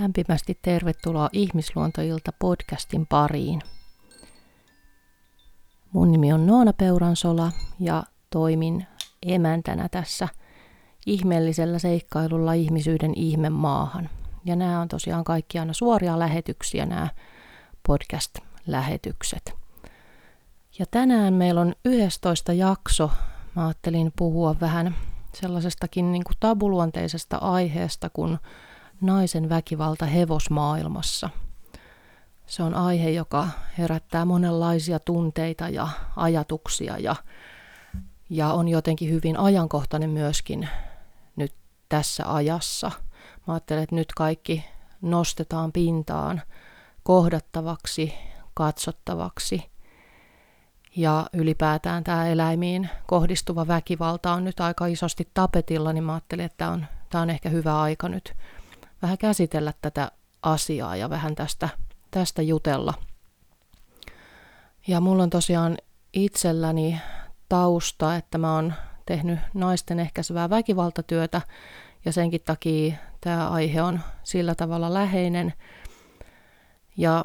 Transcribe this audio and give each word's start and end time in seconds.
Lämpimästi 0.00 0.58
tervetuloa 0.62 1.28
Ihmisluontoilta 1.32 2.32
podcastin 2.38 3.06
pariin. 3.06 3.62
Mun 5.92 6.12
nimi 6.12 6.32
on 6.32 6.46
Noona 6.46 6.72
Peuransola 6.72 7.52
ja 7.80 8.02
toimin 8.30 8.86
emäntänä 9.22 9.88
tässä 9.88 10.28
ihmeellisellä 11.06 11.78
seikkailulla 11.78 12.52
ihmisyyden 12.52 13.12
ihme 13.16 13.50
maahan. 13.50 14.10
Ja 14.44 14.56
nämä 14.56 14.80
on 14.80 14.88
tosiaan 14.88 15.24
kaikki 15.24 15.58
aina 15.58 15.72
suoria 15.72 16.18
lähetyksiä, 16.18 16.86
nämä 16.86 17.08
podcast-lähetykset. 17.88 19.54
Ja 20.78 20.86
tänään 20.90 21.34
meillä 21.34 21.60
on 21.60 21.74
11 21.84 22.52
jakso. 22.52 23.10
Mä 23.56 23.66
ajattelin 23.66 24.12
puhua 24.16 24.56
vähän 24.60 24.94
sellaisestakin 25.34 26.12
niin 26.12 26.24
kuin 26.24 26.36
tabuluonteisesta 26.40 27.36
aiheesta 27.36 28.10
kuin 28.10 28.38
naisen 29.00 29.48
väkivalta 29.48 30.06
hevosmaailmassa. 30.06 31.30
Se 32.46 32.62
on 32.62 32.74
aihe, 32.74 33.10
joka 33.10 33.48
herättää 33.78 34.24
monenlaisia 34.24 34.98
tunteita 34.98 35.68
ja 35.68 35.88
ajatuksia 36.16 36.98
ja, 36.98 37.16
ja 38.30 38.52
on 38.52 38.68
jotenkin 38.68 39.10
hyvin 39.10 39.36
ajankohtainen 39.36 40.10
myöskin 40.10 40.68
nyt 41.36 41.54
tässä 41.88 42.34
ajassa. 42.34 42.90
Mä 43.46 43.54
ajattelen, 43.54 43.82
että 43.82 43.94
nyt 43.94 44.12
kaikki 44.16 44.64
nostetaan 45.02 45.72
pintaan 45.72 46.42
kohdattavaksi, 47.02 48.14
katsottavaksi. 48.54 49.70
Ja 50.96 51.26
ylipäätään 51.32 52.04
tämä 52.04 52.28
eläimiin 52.28 52.88
kohdistuva 53.06 53.66
väkivalta 53.66 54.32
on 54.32 54.44
nyt 54.44 54.60
aika 54.60 54.86
isosti 54.86 55.28
tapetilla, 55.34 55.92
niin 55.92 56.04
mä 56.04 56.12
ajattelin, 56.12 56.44
että 56.44 56.56
tämä 56.56 56.70
on, 56.70 56.86
tämä 57.10 57.22
on 57.22 57.30
ehkä 57.30 57.48
hyvä 57.48 57.80
aika 57.80 58.08
nyt 58.08 58.34
vähän 59.02 59.18
käsitellä 59.18 59.72
tätä 59.82 60.12
asiaa 60.42 60.96
ja 60.96 61.10
vähän 61.10 61.34
tästä, 61.34 61.68
tästä 62.10 62.42
jutella. 62.42 62.94
Ja 64.86 65.00
mulla 65.00 65.22
on 65.22 65.30
tosiaan 65.30 65.78
itselläni 66.12 67.00
tausta, 67.48 68.16
että 68.16 68.38
mä 68.38 68.54
oon 68.54 68.74
tehnyt 69.06 69.38
naisten 69.54 70.00
ehkäisevää 70.00 70.50
väkivaltatyötä 70.50 71.40
ja 72.04 72.12
senkin 72.12 72.40
takia 72.44 72.94
tämä 73.20 73.48
aihe 73.48 73.82
on 73.82 74.00
sillä 74.22 74.54
tavalla 74.54 74.94
läheinen. 74.94 75.52
Ja 76.96 77.24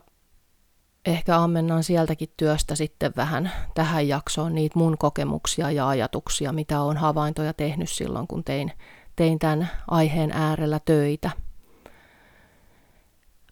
ehkä 1.06 1.44
ammennan 1.44 1.84
sieltäkin 1.84 2.30
työstä 2.38 2.76
sitten 2.76 3.14
vähän 3.16 3.52
tähän 3.74 4.08
jaksoon 4.08 4.56
niitä 4.56 4.80
mun 4.80 4.98
kokemuksia 4.98 5.72
ja 5.72 5.88
ajatuksia, 5.88 6.52
mitä 6.52 6.82
on 6.82 6.98
havaintoja 6.98 7.54
tehnyt 7.54 7.90
silloin, 7.90 8.28
kun 8.28 8.44
tein, 8.44 8.72
tein 9.16 9.40
tämän 9.40 9.70
aiheen 9.88 10.32
äärellä 10.32 10.80
töitä– 10.86 11.32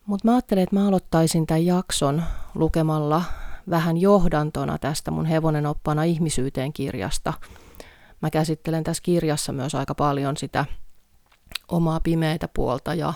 mutta 0.06 0.28
mä 0.28 0.32
ajattelin, 0.32 0.64
että 0.64 0.76
mä 0.76 0.88
aloittaisin 0.88 1.48
tämän 1.48 1.66
jakson 1.66 2.24
lukemalla 2.56 3.24
vähän 3.70 3.98
johdantona 3.98 4.78
tästä 4.78 5.12
mun 5.12 5.26
hevonen 5.26 5.66
oppana 5.66 6.04
ihmisyyteen 6.04 6.74
kirjasta. 6.74 7.34
Mä 8.22 8.30
käsittelen 8.30 8.84
tässä 8.84 9.04
kirjassa 9.04 9.52
myös 9.54 9.76
aika 9.76 9.96
paljon 9.96 10.38
sitä 10.38 10.66
omaa 11.68 12.00
pimeitä 12.00 12.48
puolta 12.48 12.94
ja, 12.94 13.14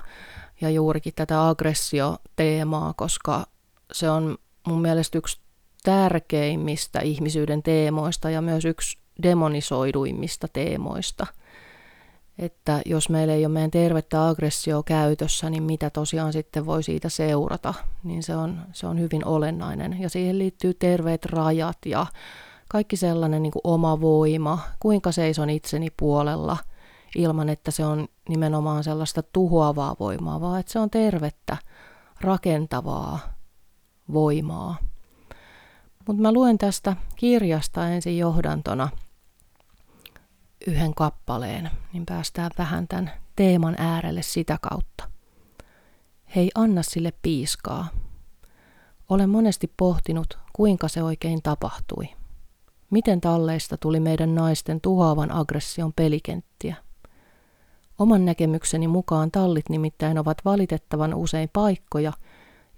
ja 0.61 0.69
juurikin 0.69 1.13
tätä 1.15 1.47
aggressioteemaa, 1.47 2.93
koska 2.93 3.45
se 3.91 4.09
on 4.09 4.37
mun 4.67 4.81
mielestä 4.81 5.17
yksi 5.17 5.41
tärkeimmistä 5.83 6.99
ihmisyyden 6.99 7.63
teemoista 7.63 8.29
ja 8.29 8.41
myös 8.41 8.65
yksi 8.65 8.97
demonisoiduimmista 9.23 10.47
teemoista– 10.53 11.27
että 12.39 12.81
jos 12.85 13.09
meillä 13.09 13.33
ei 13.33 13.45
ole 13.45 13.53
meidän 13.53 13.71
tervettä 13.71 14.27
aggressio 14.27 14.83
käytössä, 14.83 15.49
niin 15.49 15.63
mitä 15.63 15.89
tosiaan 15.89 16.33
sitten 16.33 16.65
voi 16.65 16.83
siitä 16.83 17.09
seurata, 17.09 17.73
niin 18.03 18.23
se 18.23 18.35
on, 18.35 18.61
se 18.73 18.87
on 18.87 18.99
hyvin 18.99 19.25
olennainen. 19.25 20.01
Ja 20.01 20.09
siihen 20.09 20.39
liittyy 20.39 20.73
terveet 20.73 21.25
rajat 21.25 21.77
ja 21.85 22.05
kaikki 22.69 22.97
sellainen 22.97 23.43
niin 23.43 23.51
kuin 23.51 23.61
oma 23.63 24.01
voima, 24.01 24.59
kuinka 24.79 25.11
seison 25.11 25.49
itseni 25.49 25.89
puolella 25.97 26.57
ilman, 27.15 27.49
että 27.49 27.71
se 27.71 27.85
on 27.85 28.07
nimenomaan 28.29 28.83
sellaista 28.83 29.23
tuhoavaa 29.23 29.95
voimaa, 29.99 30.41
vaan 30.41 30.59
että 30.59 30.71
se 30.71 30.79
on 30.79 30.89
tervettä, 30.89 31.57
rakentavaa 32.21 33.19
voimaa. 34.13 34.77
Mutta 36.07 36.21
mä 36.21 36.33
luen 36.33 36.57
tästä 36.57 36.95
kirjasta 37.15 37.89
ensin 37.89 38.17
johdantona– 38.17 38.89
yhden 40.67 40.95
kappaleen, 40.95 41.71
niin 41.93 42.05
päästään 42.05 42.51
vähän 42.57 42.87
tämän 42.87 43.11
teeman 43.35 43.75
äärelle 43.77 44.21
sitä 44.21 44.57
kautta. 44.61 45.09
Hei, 46.35 46.51
anna 46.55 46.83
sille 46.83 47.13
piiskaa. 47.21 47.87
Olen 49.09 49.29
monesti 49.29 49.73
pohtinut, 49.77 50.39
kuinka 50.53 50.87
se 50.87 51.03
oikein 51.03 51.41
tapahtui. 51.41 52.09
Miten 52.89 53.21
talleista 53.21 53.77
tuli 53.77 53.99
meidän 53.99 54.35
naisten 54.35 54.81
tuhoavan 54.81 55.31
aggression 55.31 55.93
pelikenttiä? 55.93 56.75
Oman 57.99 58.25
näkemykseni 58.25 58.87
mukaan 58.87 59.31
tallit 59.31 59.69
nimittäin 59.69 60.17
ovat 60.17 60.37
valitettavan 60.45 61.13
usein 61.13 61.49
paikkoja, 61.53 62.13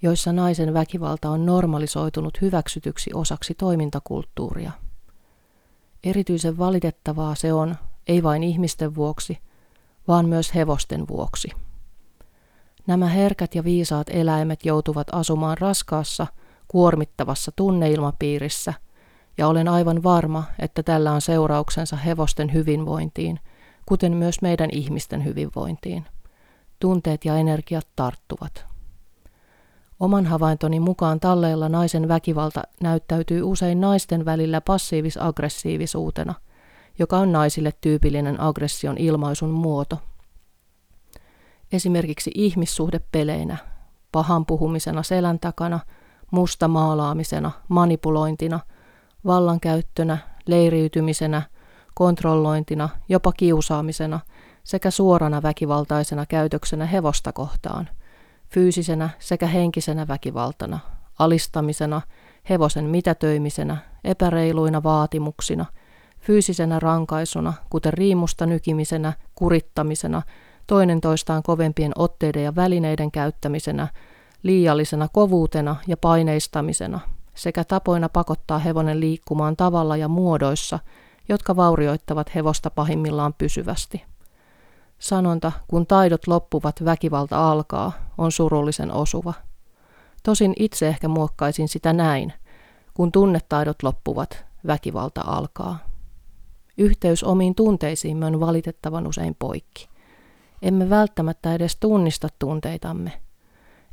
joissa 0.01 0.33
naisen 0.33 0.73
väkivalta 0.73 1.29
on 1.29 1.45
normalisoitunut 1.45 2.41
hyväksytyksi 2.41 3.11
osaksi 3.13 3.53
toimintakulttuuria– 3.53 4.71
Erityisen 6.03 6.57
valitettavaa 6.57 7.35
se 7.35 7.53
on, 7.53 7.75
ei 8.07 8.23
vain 8.23 8.43
ihmisten 8.43 8.95
vuoksi, 8.95 9.37
vaan 10.07 10.29
myös 10.29 10.55
hevosten 10.55 11.07
vuoksi. 11.07 11.49
Nämä 12.87 13.07
herkät 13.07 13.55
ja 13.55 13.63
viisaat 13.63 14.07
eläimet 14.09 14.65
joutuvat 14.65 15.07
asumaan 15.11 15.57
raskaassa, 15.57 16.27
kuormittavassa 16.67 17.51
tunneilmapiirissä, 17.55 18.73
ja 19.37 19.47
olen 19.47 19.67
aivan 19.67 20.03
varma, 20.03 20.43
että 20.59 20.83
tällä 20.83 21.11
on 21.11 21.21
seurauksensa 21.21 21.95
hevosten 21.95 22.53
hyvinvointiin, 22.53 23.39
kuten 23.85 24.13
myös 24.13 24.41
meidän 24.41 24.69
ihmisten 24.71 25.25
hyvinvointiin. 25.25 26.05
Tunteet 26.79 27.25
ja 27.25 27.37
energiat 27.37 27.87
tarttuvat. 27.95 28.65
Oman 29.99 30.25
havaintoni 30.25 30.79
mukaan 30.79 31.19
talleilla 31.19 31.69
naisen 31.69 32.07
väkivalta 32.07 32.61
näyttäytyy 32.81 33.41
usein 33.43 33.81
naisten 33.81 34.25
välillä 34.25 34.61
passiivis-aggressiivisuutena, 34.61 36.33
joka 36.99 37.17
on 37.17 37.31
naisille 37.31 37.73
tyypillinen 37.81 38.41
aggression 38.41 38.97
ilmaisun 38.97 39.49
muoto. 39.49 39.99
Esimerkiksi 41.71 42.31
ihmissuhdepeleinä, 42.35 43.57
pahan 44.11 44.45
puhumisena 44.45 45.03
selän 45.03 45.39
takana, 45.39 45.79
musta 46.31 46.67
maalaamisena, 46.67 47.51
manipulointina, 47.67 48.59
vallankäyttönä, 49.25 50.17
leiriytymisenä, 50.47 51.41
kontrollointina, 51.93 52.89
jopa 53.09 53.31
kiusaamisena 53.31 54.19
sekä 54.63 54.91
suorana 54.91 55.43
väkivaltaisena 55.43 56.25
käytöksenä 56.25 56.85
hevosta 56.85 57.33
kohtaan– 57.33 57.89
fyysisenä 58.49 59.09
sekä 59.19 59.47
henkisenä 59.47 60.07
väkivaltana, 60.07 60.79
alistamisena, 61.19 62.01
hevosen 62.49 62.85
mitätöimisenä, 62.85 63.77
epäreiluina 64.03 64.83
vaatimuksina, 64.83 65.65
fyysisenä 66.19 66.79
rankaisuna, 66.79 67.53
kuten 67.69 67.93
riimusta 67.93 68.45
nykimisenä, 68.45 69.13
kurittamisena, 69.35 70.21
toinen 70.67 71.01
toistaan 71.01 71.43
kovempien 71.43 71.91
otteiden 71.95 72.43
ja 72.43 72.55
välineiden 72.55 73.11
käyttämisenä, 73.11 73.87
liiallisena 74.43 75.07
kovuutena 75.07 75.75
ja 75.87 75.97
paineistamisena, 75.97 76.99
sekä 77.35 77.63
tapoina 77.63 78.09
pakottaa 78.09 78.59
hevonen 78.59 78.99
liikkumaan 78.99 79.55
tavalla 79.55 79.97
ja 79.97 80.07
muodoissa, 80.07 80.79
jotka 81.29 81.55
vaurioittavat 81.55 82.35
hevosta 82.35 82.69
pahimmillaan 82.69 83.33
pysyvästi. 83.33 84.08
Sanonta, 84.99 85.51
kun 85.67 85.87
taidot 85.87 86.27
loppuvat, 86.27 86.85
väkivalta 86.85 87.51
alkaa, 87.51 87.91
on 88.17 88.31
surullisen 88.31 88.91
osuva. 88.91 89.33
Tosin 90.23 90.53
itse 90.59 90.87
ehkä 90.87 91.07
muokkaisin 91.07 91.67
sitä 91.67 91.93
näin. 91.93 92.33
Kun 92.93 93.11
tunnetaidot 93.11 93.83
loppuvat, 93.83 94.45
väkivalta 94.67 95.21
alkaa. 95.25 95.79
Yhteys 96.77 97.23
omiin 97.23 97.55
tunteisiimme 97.55 98.25
on 98.25 98.39
valitettavan 98.39 99.07
usein 99.07 99.35
poikki. 99.39 99.89
Emme 100.61 100.89
välttämättä 100.89 101.53
edes 101.53 101.75
tunnista 101.75 102.27
tunteitamme. 102.39 103.11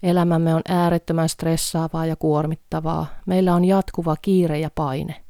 Elämämme 0.02 0.54
on 0.54 0.62
äärettömän 0.68 1.28
stressaavaa 1.28 2.06
ja 2.06 2.16
kuormittavaa. 2.16 3.06
Meillä 3.26 3.54
on 3.54 3.64
jatkuva 3.64 4.16
kiire 4.22 4.58
ja 4.58 4.70
paine. 4.74 5.25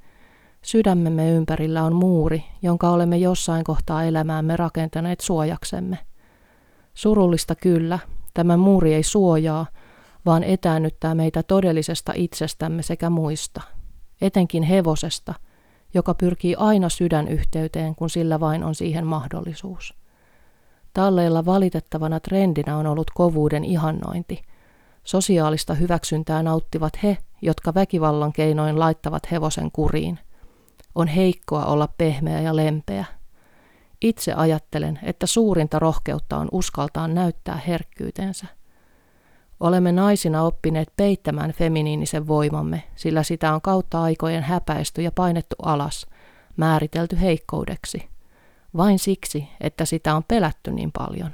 Sydämemme 0.67 1.31
ympärillä 1.31 1.85
on 1.85 1.95
muuri, 1.95 2.45
jonka 2.63 2.91
olemme 2.91 3.17
jossain 3.17 3.65
kohtaa 3.65 4.05
elämäämme 4.05 4.57
rakentaneet 4.57 5.21
suojaksemme. 5.21 5.99
Surullista 6.95 7.55
kyllä, 7.55 7.99
tämä 8.35 8.57
muuri 8.57 8.95
ei 8.95 9.03
suojaa, 9.03 9.67
vaan 10.27 10.45
etäännyttää 10.45 11.15
meitä 11.15 11.43
todellisesta 11.43 12.13
itsestämme 12.15 12.83
sekä 12.83 13.11
muista, 13.11 13.61
etenkin 14.21 14.63
hevosesta, 14.63 15.35
joka 15.95 16.15
pyrkii 16.15 16.55
aina 16.59 16.89
sydänyhteyteen, 16.89 17.95
kun 17.95 18.11
sillä 18.11 18.41
vain 18.41 18.65
on 18.65 18.75
siihen 18.75 19.07
mahdollisuus. 19.07 19.95
Talleilla 20.95 21.45
valitettavana 21.45 22.21
trendinä 22.21 22.77
on 22.77 22.87
ollut 22.87 23.11
kovuuden 23.15 23.65
ihannointi. 23.65 24.43
Sosiaalista 25.05 25.75
hyväksyntää 25.75 26.43
nauttivat 26.43 26.93
he, 27.03 27.19
jotka 27.43 27.75
väkivallan 27.75 28.33
keinoin 28.33 28.79
laittavat 28.79 29.31
hevosen 29.31 29.71
kuriin. 29.73 30.19
On 30.97 31.09
heikkoa 31.09 31.65
olla 31.65 31.89
pehmeä 31.99 32.41
ja 32.41 32.57
lempeä. 32.57 33.05
Itse 34.01 34.33
ajattelen, 34.33 34.99
että 35.03 35.27
suurinta 35.27 35.79
rohkeutta 35.79 36.37
on 36.37 36.49
uskaltaa 36.53 37.09
näyttää 37.09 37.57
herkkyytensä. 37.57 38.47
Olemme 39.61 39.93
naisina 39.93 40.43
oppineet 40.43 40.93
peittämään 40.97 41.53
feminiinisen 41.53 42.27
voimamme, 42.27 42.83
sillä 42.95 43.23
sitä 43.23 43.55
on 43.55 43.61
kautta 43.61 44.03
aikojen 44.03 44.43
häpäisty 44.43 45.03
ja 45.03 45.13
painettu 45.13 45.57
alas, 45.63 46.07
määritelty 46.57 47.21
heikkoudeksi. 47.21 48.09
Vain 48.77 48.99
siksi, 48.99 49.49
että 49.61 49.85
sitä 49.85 50.17
on 50.17 50.25
pelätty 50.29 50.71
niin 50.71 50.93
paljon. 50.93 51.31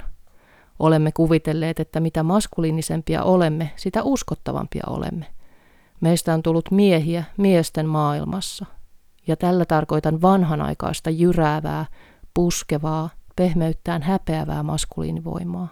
Olemme 0.79 1.11
kuvitelleet, 1.11 1.79
että 1.79 1.99
mitä 1.99 2.23
maskuliinisempia 2.23 3.23
olemme, 3.23 3.71
sitä 3.75 4.03
uskottavampia 4.03 4.83
olemme. 4.87 5.25
Meistä 6.01 6.33
on 6.33 6.43
tullut 6.43 6.71
miehiä 6.71 7.23
miesten 7.37 7.87
maailmassa. 7.87 8.65
Ja 9.27 9.37
tällä 9.37 9.65
tarkoitan 9.65 10.21
vanhanaikaista 10.21 11.09
jyräävää, 11.09 11.85
puskevaa, 12.33 13.09
pehmeyttään 13.35 14.01
häpeävää 14.01 14.63
maskuliinivoimaa. 14.63 15.67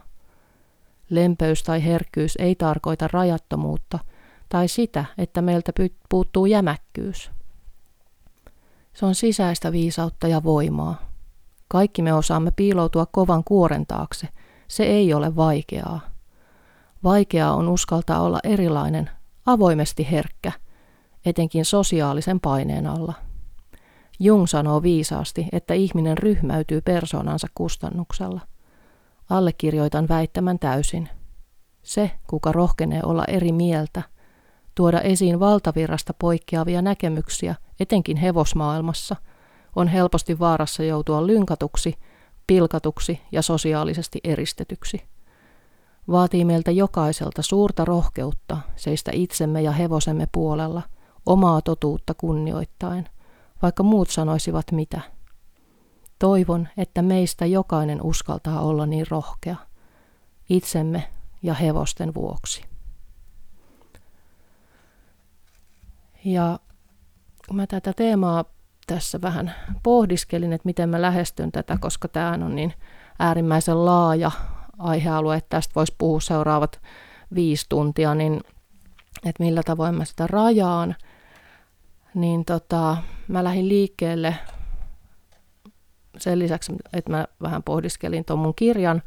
Lempeys 1.09 1.63
tai 1.63 1.85
herkkyys 1.85 2.35
ei 2.39 2.55
tarkoita 2.55 3.07
rajattomuutta 3.11 3.99
tai 4.49 4.67
sitä, 4.67 5.05
että 5.17 5.41
meiltä 5.41 5.71
puuttuu 6.09 6.45
jämäkkyys. 6.45 7.31
Se 8.93 9.05
on 9.05 9.15
sisäistä 9.15 9.71
viisautta 9.71 10.27
ja 10.27 10.43
voimaa. 10.43 11.11
Kaikki 11.67 12.01
me 12.01 12.13
osaamme 12.13 12.51
piiloutua 12.51 13.05
kovan 13.05 13.43
kuoren 13.43 13.85
taakse. 13.87 14.27
Se 14.67 14.83
ei 14.83 15.13
ole 15.13 15.35
vaikeaa. 15.35 15.99
Vaikeaa 17.03 17.55
on 17.55 17.69
uskaltaa 17.69 18.21
olla 18.21 18.39
erilainen, 18.43 19.09
avoimesti 19.45 20.11
herkkä, 20.11 20.51
etenkin 21.25 21.65
sosiaalisen 21.65 22.39
paineen 22.39 22.87
alla. 22.87 23.30
Jung 24.23 24.47
sanoo 24.47 24.83
viisaasti, 24.83 25.47
että 25.51 25.73
ihminen 25.73 26.17
ryhmäytyy 26.17 26.81
persoonansa 26.81 27.47
kustannuksella. 27.55 28.41
Allekirjoitan 29.29 30.07
väittämän 30.09 30.59
täysin. 30.59 31.09
Se, 31.83 32.11
kuka 32.27 32.51
rohkenee 32.51 33.01
olla 33.03 33.25
eri 33.27 33.51
mieltä, 33.51 34.01
tuoda 34.75 35.01
esiin 35.01 35.39
valtavirrasta 35.39 36.13
poikkeavia 36.19 36.81
näkemyksiä, 36.81 37.55
etenkin 37.79 38.17
hevosmaailmassa, 38.17 39.15
on 39.75 39.87
helposti 39.87 40.39
vaarassa 40.39 40.83
joutua 40.83 41.27
lynkatuksi, 41.27 41.95
pilkatuksi 42.47 43.21
ja 43.31 43.41
sosiaalisesti 43.41 44.19
eristetyksi. 44.23 45.03
Vaatii 46.07 46.45
meiltä 46.45 46.71
jokaiselta 46.71 47.41
suurta 47.41 47.85
rohkeutta 47.85 48.57
seistä 48.75 49.11
itsemme 49.13 49.61
ja 49.61 49.71
hevosemme 49.71 50.27
puolella, 50.31 50.81
omaa 51.25 51.61
totuutta 51.61 52.13
kunnioittain, 52.13 53.07
vaikka 53.61 53.83
muut 53.83 54.09
sanoisivat 54.09 54.71
mitä. 54.71 55.01
Toivon, 56.19 56.67
että 56.77 57.01
meistä 57.01 57.45
jokainen 57.45 58.01
uskaltaa 58.01 58.61
olla 58.61 58.85
niin 58.85 59.05
rohkea, 59.09 59.55
itsemme 60.49 61.09
ja 61.43 61.53
hevosten 61.53 62.13
vuoksi. 62.13 62.63
Ja 66.25 66.59
kun 67.47 67.55
mä 67.55 67.67
tätä 67.67 67.93
teemaa 67.93 68.45
tässä 68.87 69.21
vähän 69.21 69.55
pohdiskelin, 69.83 70.53
että 70.53 70.65
miten 70.65 70.89
mä 70.89 71.01
lähestyn 71.01 71.51
tätä, 71.51 71.77
koska 71.81 72.07
tämä 72.07 72.31
on 72.31 72.55
niin 72.55 72.73
äärimmäisen 73.19 73.85
laaja 73.85 74.31
aihealue, 74.77 75.37
että 75.37 75.49
tästä 75.49 75.75
voisi 75.75 75.95
puhua 75.97 76.19
seuraavat 76.19 76.81
viisi 77.35 77.65
tuntia, 77.69 78.15
niin 78.15 78.41
että 79.25 79.43
millä 79.43 79.63
tavoin 79.63 79.95
mä 79.95 80.05
sitä 80.05 80.27
rajaan, 80.27 80.95
niin 82.13 82.45
tota, 82.45 82.97
mä 83.27 83.43
lähdin 83.43 83.69
liikkeelle 83.69 84.35
sen 86.17 86.39
lisäksi, 86.39 86.73
että 86.93 87.11
mä 87.11 87.27
vähän 87.41 87.63
pohdiskelin 87.63 88.25
tuon 88.25 88.39
mun 88.39 88.55
kirjan 88.55 89.01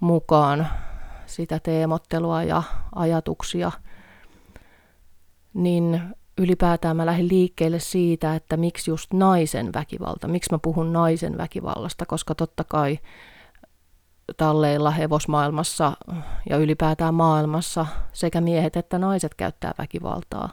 mukaan 0.00 0.68
sitä 1.26 1.58
teemottelua 1.58 2.42
ja 2.42 2.62
ajatuksia, 2.94 3.72
niin 5.54 6.00
ylipäätään 6.38 6.96
mä 6.96 7.06
lähdin 7.06 7.28
liikkeelle 7.28 7.78
siitä, 7.78 8.34
että 8.34 8.56
miksi 8.56 8.90
just 8.90 9.12
naisen 9.12 9.72
väkivalta, 9.74 10.28
miksi 10.28 10.52
mä 10.52 10.58
puhun 10.62 10.92
naisen 10.92 11.38
väkivallasta, 11.38 12.06
koska 12.06 12.34
totta 12.34 12.64
kai 12.64 12.98
talleilla 14.36 14.90
hevosmaailmassa 14.90 15.92
ja 16.50 16.56
ylipäätään 16.56 17.14
maailmassa 17.14 17.86
sekä 18.12 18.40
miehet 18.40 18.76
että 18.76 18.98
naiset 18.98 19.34
käyttää 19.34 19.74
väkivaltaa. 19.78 20.50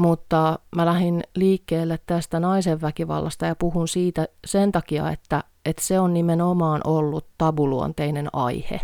Mutta 0.00 0.58
mä 0.76 0.86
lähdin 0.86 1.22
liikkeelle 1.34 1.98
tästä 2.06 2.40
naisen 2.40 2.80
väkivallasta 2.80 3.46
ja 3.46 3.56
puhun 3.56 3.88
siitä 3.88 4.28
sen 4.44 4.72
takia, 4.72 5.10
että, 5.10 5.44
että 5.64 5.82
se 5.84 6.00
on 6.00 6.14
nimenomaan 6.14 6.80
ollut 6.84 7.26
tabuluonteinen 7.38 8.28
aihe. 8.32 8.80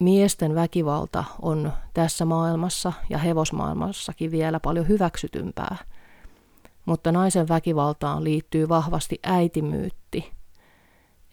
Miesten 0.00 0.54
väkivalta 0.54 1.24
on 1.42 1.72
tässä 1.94 2.24
maailmassa 2.24 2.92
ja 3.10 3.18
hevosmaailmassakin 3.18 4.30
vielä 4.30 4.60
paljon 4.60 4.88
hyväksytympää. 4.88 5.76
Mutta 6.84 7.12
naisen 7.12 7.48
väkivaltaan 7.48 8.24
liittyy 8.24 8.68
vahvasti 8.68 9.18
äitimyytti. 9.22 10.32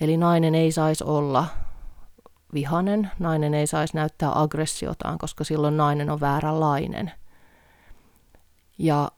Eli 0.01 0.17
nainen 0.17 0.55
ei 0.55 0.71
saisi 0.71 1.03
olla 1.03 1.45
vihanen, 2.53 3.11
nainen 3.19 3.53
ei 3.53 3.67
saisi 3.67 3.95
näyttää 3.95 4.41
aggressiotaan, 4.41 5.17
koska 5.17 5.43
silloin 5.43 5.77
nainen 5.77 6.09
on 6.09 6.19
vääränlainen– 6.19 7.11
ja 8.79 9.11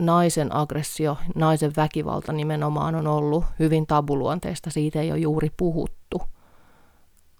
naisen 0.00 0.54
aggressio, 0.54 1.18
naisen 1.34 1.72
väkivalta 1.76 2.32
nimenomaan 2.32 2.94
on 2.94 3.06
ollut 3.06 3.44
hyvin 3.58 3.86
tabuluonteista, 3.86 4.70
siitä 4.70 5.00
ei 5.00 5.12
ole 5.12 5.18
juuri 5.18 5.50
puhuttu, 5.56 6.22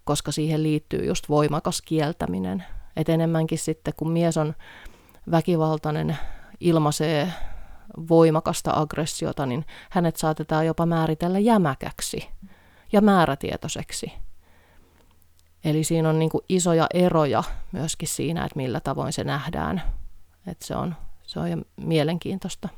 koska 0.05 0.33
siihen 0.33 0.63
liittyy 0.63 1.07
just 1.07 1.29
voimakas 1.29 1.83
kieltäminen. 1.83 2.65
Et 2.97 3.09
enemmänkin 3.09 3.59
sitten, 3.59 3.95
kun 3.97 4.11
mies 4.11 4.37
on 4.37 4.55
väkivaltainen, 5.31 6.19
ilmaisee 6.61 7.33
voimakasta 8.09 8.73
aggressiota, 8.75 9.47
niin 9.47 9.65
hänet 9.91 10.17
saatetaan 10.17 10.67
jopa 10.67 10.87
määritellä 10.87 11.39
jämäkäksi 11.39 12.29
ja 12.93 13.01
määrätietoiseksi. 13.01 14.13
Eli 15.65 15.85
siinä 15.85 16.09
on 16.09 16.19
niin 16.19 16.31
isoja 16.49 16.87
eroja 16.95 17.43
myöskin 17.73 18.09
siinä, 18.09 18.45
että 18.45 18.57
millä 18.57 18.81
tavoin 18.81 19.13
se 19.13 19.25
nähdään 19.25 19.83
et 20.47 20.63
se 20.63 20.77
on, 20.77 20.95
se 21.23 21.41
on 21.41 21.51
jo 21.51 21.57
mielenkiintoista. 21.77 22.69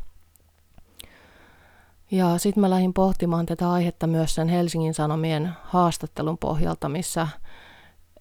Ja 2.10 2.38
sitten 2.38 2.60
mä 2.60 2.70
lähdin 2.70 2.94
pohtimaan 2.94 3.46
tätä 3.46 3.70
aihetta 3.70 4.06
myös 4.06 4.34
sen 4.34 4.48
Helsingin 4.48 4.94
Sanomien 4.94 5.52
haastattelun 5.62 6.38
pohjalta, 6.38 6.88
missä 6.88 7.28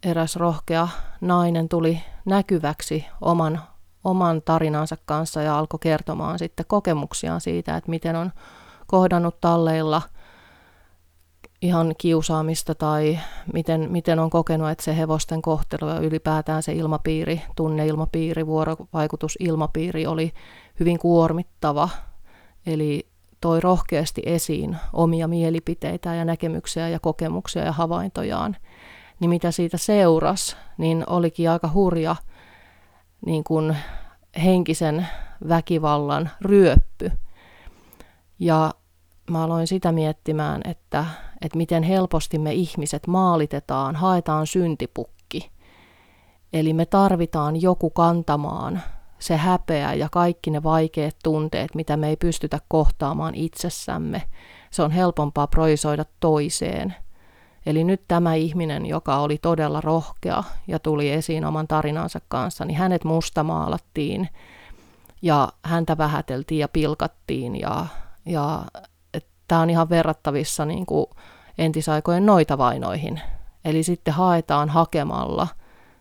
eräs 0.03 0.35
rohkea 0.35 0.87
nainen 1.21 1.69
tuli 1.69 2.01
näkyväksi 2.25 3.05
oman, 3.21 3.61
oman 4.03 4.41
tarinansa 4.41 4.97
kanssa 5.05 5.41
ja 5.41 5.57
alkoi 5.57 5.79
kertomaan 5.81 6.39
sitten 6.39 6.65
kokemuksiaan 6.69 7.41
siitä, 7.41 7.77
että 7.77 7.89
miten 7.89 8.15
on 8.15 8.31
kohdannut 8.87 9.41
talleilla– 9.41 10.01
ihan 11.63 11.95
kiusaamista 11.97 12.75
tai 12.75 13.19
miten, 13.53 13.91
miten 13.91 14.19
on 14.19 14.29
kokenut, 14.29 14.69
että 14.69 14.83
se 14.83 14.97
hevosten 14.97 15.41
kohtelu 15.41 15.89
ja 15.89 15.99
ylipäätään 15.99 16.63
se 16.63 16.73
ilmapiiri, 16.73 17.41
tunneilmapiiri, 17.55 18.47
vuorovaikutusilmapiiri 18.47 20.07
oli 20.07 20.33
hyvin 20.79 20.99
kuormittava. 20.99 21.89
Eli 22.65 23.07
toi 23.41 23.59
rohkeasti 23.59 24.21
esiin 24.25 24.77
omia 24.93 25.27
mielipiteitä 25.27 26.15
ja 26.15 26.25
näkemyksiä 26.25 26.89
ja 26.89 26.99
kokemuksia 26.99 27.63
ja 27.63 27.71
havaintojaan. 27.71 28.55
Niin 29.19 29.29
mitä 29.29 29.51
siitä 29.51 29.77
seurasi, 29.77 30.55
niin 30.77 31.03
olikin 31.07 31.49
aika 31.49 31.69
hurja 31.73 32.15
niin 33.25 33.43
kuin 33.43 33.77
henkisen 34.43 35.07
väkivallan 35.47 36.29
ryöppy. 36.41 37.11
Ja 38.39 38.73
mä 39.29 39.43
aloin 39.43 39.67
sitä 39.67 39.91
miettimään, 39.91 40.61
että, 40.65 41.05
että 41.43 41.57
miten 41.57 41.83
helposti 41.83 42.39
me 42.39 42.53
ihmiset 42.53 43.07
maalitetaan, 43.07 43.95
haetaan 43.95 44.47
syntipukki. 44.47 45.51
Eli 46.53 46.73
me 46.73 46.85
tarvitaan 46.85 47.61
joku 47.61 47.89
kantamaan 47.89 48.81
se 49.19 49.37
häpeä 49.37 49.93
ja 49.93 50.09
kaikki 50.11 50.51
ne 50.51 50.63
vaikeat 50.63 51.15
tunteet, 51.23 51.75
mitä 51.75 51.97
me 51.97 52.09
ei 52.09 52.17
pystytä 52.17 52.59
kohtaamaan 52.67 53.35
itsessämme. 53.35 54.23
Se 54.71 54.83
on 54.83 54.91
helpompaa 54.91 55.47
proisoida 55.47 56.05
toiseen. 56.19 56.95
Eli 57.65 57.83
nyt 57.83 58.01
tämä 58.07 58.33
ihminen, 58.33 58.85
joka 58.85 59.17
oli 59.17 59.37
todella 59.37 59.81
rohkea 59.81 60.43
ja 60.67 60.79
tuli 60.79 61.09
esiin 61.09 61.45
oman 61.45 61.67
tarinansa 61.67 62.21
kanssa, 62.27 62.65
niin 62.65 62.77
hänet 62.77 63.03
mustamaalattiin 63.03 64.29
ja 65.21 65.49
häntä 65.65 65.97
vähäteltiin 65.97 66.59
ja 66.59 66.67
pilkattiin 66.67 67.59
ja, 67.59 67.85
ja 68.25 68.65
Tämä 69.47 69.61
on 69.61 69.69
ihan 69.69 69.89
verrattavissa 69.89 70.65
niin 70.65 70.85
kuin 70.85 71.05
entisaikojen 71.57 72.25
noita 72.25 72.57
vainoihin. 72.57 73.21
Eli 73.65 73.83
sitten 73.83 74.13
haetaan 74.13 74.69
hakemalla 74.69 75.47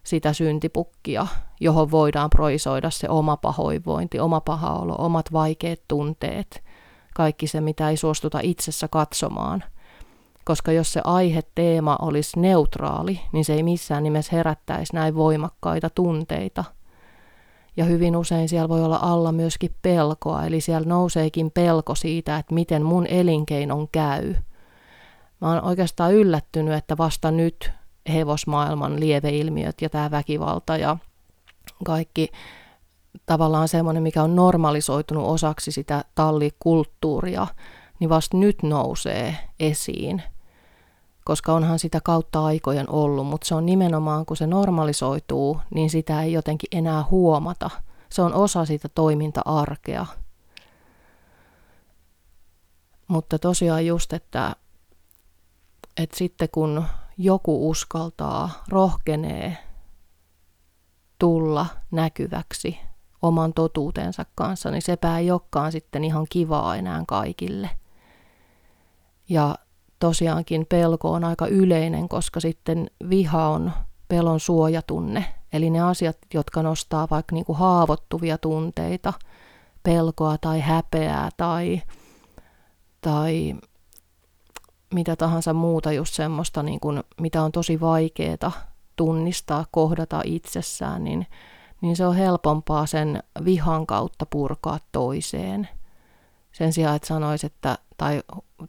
sitä 0.04 0.32
syntipukkia, 0.32 1.26
johon 1.60 1.90
voidaan 1.90 2.30
proisoida 2.30 2.90
se 2.90 3.08
oma 3.08 3.36
pahoinvointi, 3.36 4.20
oma 4.20 4.40
paha 4.40 4.74
olo, 4.74 4.94
omat 4.98 5.32
vaikeat 5.32 5.80
tunteet, 5.88 6.62
kaikki 7.14 7.46
se, 7.46 7.60
mitä 7.60 7.90
ei 7.90 7.96
suostuta 7.96 8.40
itsessä 8.42 8.88
katsomaan. 8.88 9.64
Koska 10.44 10.72
jos 10.72 10.92
se 10.92 11.00
aihe, 11.04 11.42
teema 11.54 11.98
olisi 12.02 12.40
neutraali, 12.40 13.20
niin 13.32 13.44
se 13.44 13.54
ei 13.54 13.62
missään 13.62 14.02
nimessä 14.02 14.36
herättäisi 14.36 14.94
näin 14.94 15.14
voimakkaita 15.14 15.90
tunteita. 15.90 16.64
Ja 17.76 17.84
hyvin 17.84 18.16
usein 18.16 18.48
siellä 18.48 18.68
voi 18.68 18.84
olla 18.84 18.98
alla 19.02 19.32
myöskin 19.32 19.74
pelkoa, 19.82 20.44
eli 20.44 20.60
siellä 20.60 20.88
nouseekin 20.88 21.50
pelko 21.50 21.94
siitä, 21.94 22.36
että 22.36 22.54
miten 22.54 22.82
mun 22.82 23.06
elinkeinon 23.06 23.88
käy– 23.88 24.34
Mä 25.42 25.48
oon 25.48 25.64
oikeastaan 25.64 26.14
yllättynyt, 26.14 26.74
että 26.74 26.98
vasta 26.98 27.30
nyt 27.30 27.70
hevosmaailman 28.12 29.00
lieveilmiöt 29.00 29.82
ja 29.82 29.90
tämä 29.90 30.10
väkivalta 30.10 30.76
ja 30.76 30.96
kaikki 31.84 32.28
tavallaan 33.26 33.68
semmoinen, 33.68 34.02
mikä 34.02 34.22
on 34.22 34.36
normalisoitunut 34.36 35.28
osaksi 35.28 35.72
sitä 35.72 36.04
tallikulttuuria, 36.14 37.46
niin 38.00 38.10
vasta 38.10 38.36
nyt 38.36 38.62
nousee 38.62 39.36
esiin. 39.60 40.22
Koska 41.24 41.52
onhan 41.52 41.78
sitä 41.78 42.00
kautta 42.04 42.44
aikojen 42.44 42.90
ollut, 42.90 43.26
mutta 43.26 43.46
se 43.46 43.54
on 43.54 43.66
nimenomaan, 43.66 44.26
kun 44.26 44.36
se 44.36 44.46
normalisoituu, 44.46 45.60
niin 45.74 45.90
sitä 45.90 46.22
ei 46.22 46.32
jotenkin 46.32 46.78
enää 46.78 47.04
huomata. 47.10 47.70
Se 48.08 48.22
on 48.22 48.34
osa 48.34 48.64
sitä 48.64 48.88
toiminta-arkea. 48.88 50.06
Mutta 53.08 53.38
tosiaan 53.38 53.86
just, 53.86 54.12
että 54.12 54.56
että 55.96 56.16
sitten 56.16 56.48
kun 56.52 56.84
joku 57.18 57.70
uskaltaa, 57.70 58.50
rohkenee 58.68 59.58
tulla 61.18 61.66
näkyväksi 61.90 62.78
oman 63.22 63.52
totuutensa 63.54 64.26
kanssa, 64.34 64.70
niin 64.70 64.82
sepä 64.82 65.18
ei 65.18 65.30
olekaan 65.30 65.72
sitten 65.72 66.04
ihan 66.04 66.26
kivaa 66.30 66.76
enää 66.76 67.04
kaikille. 67.08 67.70
Ja 69.28 69.54
tosiaankin 69.98 70.66
pelko 70.68 71.12
on 71.12 71.24
aika 71.24 71.46
yleinen, 71.46 72.08
koska 72.08 72.40
sitten 72.40 72.90
viha 73.10 73.48
on 73.48 73.72
pelon 74.08 74.40
suojatunne. 74.40 75.34
Eli 75.52 75.70
ne 75.70 75.80
asiat, 75.80 76.18
jotka 76.34 76.62
nostaa 76.62 77.08
vaikka 77.10 77.34
niin 77.34 77.44
kuin 77.44 77.58
haavoittuvia 77.58 78.38
tunteita, 78.38 79.12
pelkoa 79.82 80.38
tai 80.38 80.60
häpeää 80.60 81.30
tai, 81.36 81.82
tai 83.00 83.54
mitä 84.92 85.16
tahansa 85.16 85.52
muuta 85.52 85.92
just 85.92 86.14
semmoista, 86.14 86.62
niin 86.62 86.80
kuin, 86.80 87.02
mitä 87.20 87.42
on 87.42 87.52
tosi 87.52 87.80
vaikeaa 87.80 88.52
tunnistaa, 88.96 89.64
kohdata 89.70 90.22
itsessään, 90.24 91.04
niin, 91.04 91.26
niin 91.80 91.96
se 91.96 92.06
on 92.06 92.16
helpompaa 92.16 92.86
sen 92.86 93.22
vihan 93.44 93.86
kautta 93.86 94.26
purkaa 94.26 94.78
toiseen. 94.92 95.68
Sen 96.52 96.72
sijaan, 96.72 96.96
että 96.96 97.08
sanoisi, 97.08 97.46
että, 97.46 97.78
tai 97.96 98.22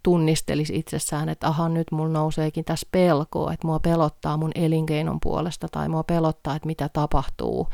tunnistelisi 0.03 0.75
itsessään, 0.75 1.29
että 1.29 1.47
aha, 1.47 1.69
nyt 1.69 1.91
mulla 1.91 2.13
nouseekin 2.13 2.65
tässä 2.65 2.87
pelkoa, 2.91 3.53
että 3.53 3.67
mua 3.67 3.79
pelottaa 3.79 4.37
mun 4.37 4.51
elinkeinon 4.55 5.19
puolesta, 5.19 5.67
tai 5.71 5.89
mua 5.89 6.03
pelottaa, 6.03 6.55
että 6.55 6.67
mitä 6.67 6.89
tapahtuu, 6.89 7.67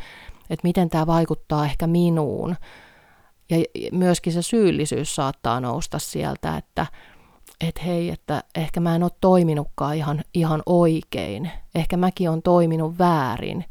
että 0.49 0.67
miten 0.67 0.89
tämä 0.89 1.07
vaikuttaa 1.07 1.65
ehkä 1.65 1.87
minuun. 1.87 2.55
Ja 3.49 3.57
myöskin 3.91 4.33
se 4.33 4.41
syyllisyys 4.41 5.15
saattaa 5.15 5.59
nousta 5.59 5.99
sieltä, 5.99 6.57
että, 6.57 6.85
että 7.61 7.81
hei, 7.81 8.09
että 8.09 8.43
ehkä 8.55 8.79
mä 8.79 8.95
en 8.95 9.03
ole 9.03 9.11
toiminutkaan 9.21 9.95
ihan, 9.95 10.21
ihan 10.33 10.63
oikein, 10.65 11.51
ehkä 11.75 11.97
mäkin 11.97 12.29
on 12.29 12.41
toiminut 12.41 12.99
väärin. 12.99 13.65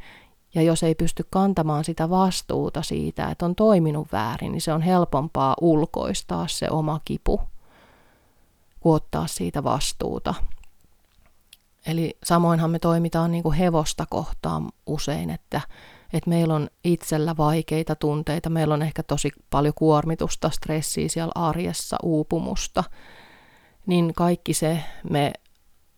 Ja 0.55 0.63
jos 0.63 0.83
ei 0.83 0.95
pysty 0.95 1.27
kantamaan 1.31 1.85
sitä 1.85 2.11
vastuuta 2.11 2.83
siitä, 2.83 3.31
että 3.31 3.45
on 3.45 3.55
toiminut 3.55 4.09
väärin, 4.13 4.53
niin 4.53 4.61
se 4.61 4.73
on 4.73 4.83
helpompaa 4.83 5.57
ulkoistaa 5.61 6.49
se 6.49 6.71
oma 6.71 7.01
kipu, 7.05 7.41
kuin 8.81 8.95
ottaa 8.95 9.27
siitä 9.27 9.65
vastuuta. 9.65 10.35
Eli 11.87 12.17
samoinhan 12.25 12.71
me 12.71 12.79
toimitaan 12.79 13.33
niin 13.33 13.43
kuin 13.43 13.57
hevosta 13.57 14.07
kohtaan 14.11 14.69
usein, 14.87 15.31
että, 15.31 15.61
että 16.13 16.31
meillä 16.31 16.55
on 16.55 16.69
itsellä 16.85 17.37
vaikeita 17.37 17.97
tunteita, 17.97 18.51
meillä 18.51 18.75
on 18.75 18.83
ehkä 18.83 19.03
tosi 19.03 19.31
paljon 19.51 19.75
kuormitusta, 19.75 20.51
stressiä 20.51 21.09
siellä 21.09 21.33
arjessa, 21.35 21.97
uupumusta– 22.03 22.85
niin 23.89 24.15
kaikki 24.15 24.55
se 24.55 24.81
me 25.11 25.33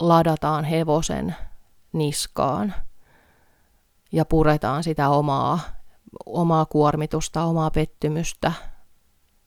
ladataan 0.00 0.64
hevosen 0.64 1.36
niskaan 1.92 2.74
ja 4.12 4.24
puretaan 4.24 4.84
sitä 4.84 5.08
omaa, 5.08 5.60
omaa 6.26 6.66
kuormitusta, 6.66 7.44
omaa 7.44 7.70
pettymystä. 7.70 8.52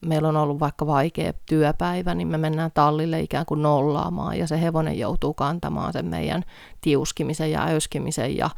Meillä 0.05 0.27
on 0.29 0.37
ollut 0.37 0.59
vaikka 0.59 0.87
vaikea 0.87 1.33
työpäivä, 1.45 2.13
niin 2.13 2.27
me 2.27 2.37
mennään 2.37 2.71
tallille 2.73 3.19
ikään 3.19 3.45
kuin 3.45 3.61
nollaamaan 3.61 4.39
ja 4.39 4.47
se 4.47 4.61
hevonen 4.61 4.99
joutuu 4.99 5.33
kantamaan 5.33 5.93
sen 5.93 6.05
meidän 6.05 6.43
tiuskimisen 6.81 7.51
ja 7.51 7.63
äyskimisen 7.63 8.37
ja 8.37 8.49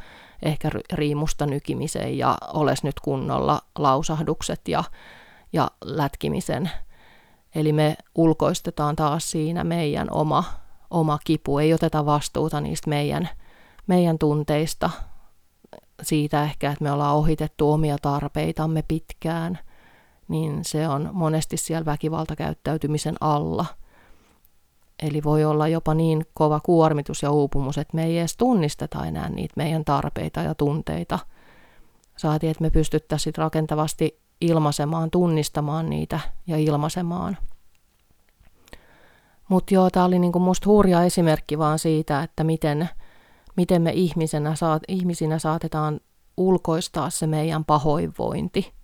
ehkä 0.42 0.70
riimusta 0.92 1.46
nykimisen 1.46 2.18
ja 2.18 2.38
oles 2.52 2.82
nyt 2.82 3.00
kunnolla 3.00 3.60
lausahdukset 3.78 4.68
ja, 4.68 4.84
ja 5.52 5.70
lätkimisen 5.84 6.70
Eli 7.56 7.72
me 7.72 7.96
ulkoistetaan 8.14 8.96
taas 8.96 9.30
siinä 9.30 9.64
meidän 9.64 10.08
oma, 10.10 10.44
oma 10.90 11.18
kipu, 11.24 11.58
ei 11.58 11.74
oteta 11.74 12.06
vastuuta 12.06 12.60
niistä 12.60 12.90
meidän, 12.90 13.28
meidän 13.86 14.18
tunteista, 14.18 14.90
siitä 16.02 16.42
ehkä, 16.42 16.70
että 16.72 16.84
me 16.84 16.92
ollaan 16.92 17.16
ohitettu 17.16 17.72
omia 17.72 17.96
tarpeitamme 18.02 18.82
pitkään, 18.88 19.58
niin 20.28 20.64
se 20.64 20.88
on 20.88 21.10
monesti 21.12 21.56
siellä 21.56 21.84
väkivaltakäyttäytymisen 21.84 23.16
alla. 23.20 23.66
Eli 25.02 25.22
voi 25.24 25.44
olla 25.44 25.68
jopa 25.68 25.94
niin 25.94 26.26
kova 26.34 26.60
kuormitus 26.60 27.22
ja 27.22 27.30
uupumus, 27.30 27.78
että 27.78 27.96
me 27.96 28.04
ei 28.04 28.18
edes 28.18 28.36
tunnisteta 28.36 29.06
enää 29.06 29.28
niitä 29.28 29.54
meidän 29.56 29.84
tarpeita 29.84 30.40
ja 30.40 30.54
tunteita. 30.54 31.18
Saatiin, 32.16 32.50
että 32.50 32.62
me 32.62 32.70
pystyttäisiin 32.70 33.34
rakentavasti 33.36 34.25
ilmaisemaan, 34.40 35.10
tunnistamaan 35.10 35.90
niitä 35.90 36.20
ja 36.46 36.56
ilmaisemaan. 36.56 37.36
Mutta 39.48 39.74
joo, 39.74 39.90
tämä 39.90 40.04
oli 40.04 40.18
niinku 40.18 40.38
musta 40.38 40.68
hurja 40.68 41.02
esimerkki 41.02 41.58
vaan 41.58 41.78
siitä, 41.78 42.22
että 42.22 42.44
miten, 42.44 42.88
miten 43.56 43.82
me 43.82 43.90
ihmisenä 43.90 44.54
saat, 44.54 44.82
ihmisinä 44.88 45.38
saatetaan 45.38 46.00
ulkoistaa 46.36 47.10
se 47.10 47.26
meidän 47.26 47.64
pahoinvointi. 47.64 48.75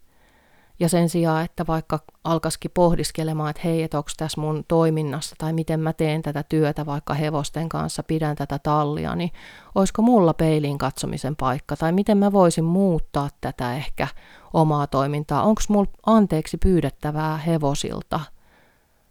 Ja 0.81 0.88
sen 0.88 1.09
sijaan, 1.09 1.45
että 1.45 1.67
vaikka 1.67 1.99
alkaisikin 2.25 2.71
pohdiskelemaan, 2.75 3.50
että 3.50 3.62
hei, 3.64 3.83
että 3.83 3.99
onko 3.99 4.11
tässä 4.17 4.41
mun 4.41 4.64
toiminnassa 4.69 5.35
tai 5.38 5.52
miten 5.52 5.81
mä 5.81 5.93
teen 5.93 6.23
tätä 6.23 6.43
työtä 6.43 6.87
vaikka 6.87 7.14
hevosten 7.14 7.69
kanssa, 7.69 8.02
pidän 8.02 8.37
tätä 8.37 8.59
tallia, 8.59 9.17
niin 9.17 9.31
olisiko 9.75 10.02
mulla 10.02 10.35
peiliin 10.35 10.79
katsomisen 10.79 11.37
paikka 11.37 11.76
tai 11.76 11.93
miten 11.93 12.19
mä 12.19 12.33
voisin 12.33 12.64
muuttaa 12.64 13.29
tätä 13.41 13.76
ehkä 13.76 14.09
omaa 14.52 14.87
toimintaa. 14.87 15.43
Onko 15.43 15.62
mulla 15.69 15.91
anteeksi 16.07 16.57
pyydettävää 16.57 17.37
hevosilta 17.37 18.21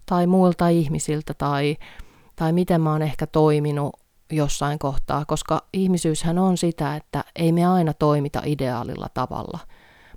tai 0.06 0.28
muilta 0.28 0.68
ihmisiltä 0.68 1.34
tai, 1.34 1.78
tai 2.36 2.54
miten 2.54 2.82
mä 2.82 2.92
oon 2.92 3.02
ehkä 3.02 3.28
toiminut 3.28 3.96
jossain 4.32 4.80
kohtaa, 4.80 5.26
koska 5.26 5.62
ihmisyyshän 5.74 6.38
on 6.38 6.58
sitä, 6.58 6.96
että 6.96 7.24
ei 7.36 7.52
me 7.52 7.66
aina 7.66 7.94
toimita 7.94 8.42
ideaalilla 8.46 9.08
tavalla. 9.14 9.60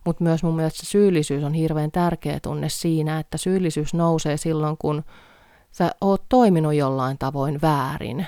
Mutta 0.05 0.25
myös 0.25 0.43
mun 0.43 0.57
mielestä 0.57 0.87
syyllisyys 0.87 1.45
on 1.45 1.55
hirveän 1.55 1.91
tärkeä 1.91 2.41
tunne 2.41 2.69
siinä, 2.69 3.19
että 3.19 3.39
syyllisyys 3.39 3.95
nousee 3.95 4.37
silloin, 4.37 4.77
kun 4.79 5.05
sä 5.73 5.91
oot 6.01 6.23
toiminut 6.29 6.75
jollain 6.75 7.19
tavoin 7.19 7.61
väärin. 7.63 8.27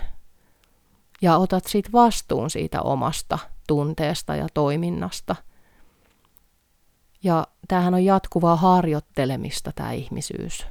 Ja 1.22 1.36
otat 1.36 1.64
siitä 1.64 1.92
vastuun 1.92 2.50
siitä 2.50 2.82
omasta 2.82 3.38
tunteesta 3.66 4.36
ja 4.36 4.46
toiminnasta– 4.54 5.36
ja 7.26 7.46
tämähän 7.68 7.94
on 7.94 8.04
jatkuvaa 8.04 8.56
harjoittelemista 8.56 9.72
tämä 9.74 9.92
ihmisyys. 9.92 10.66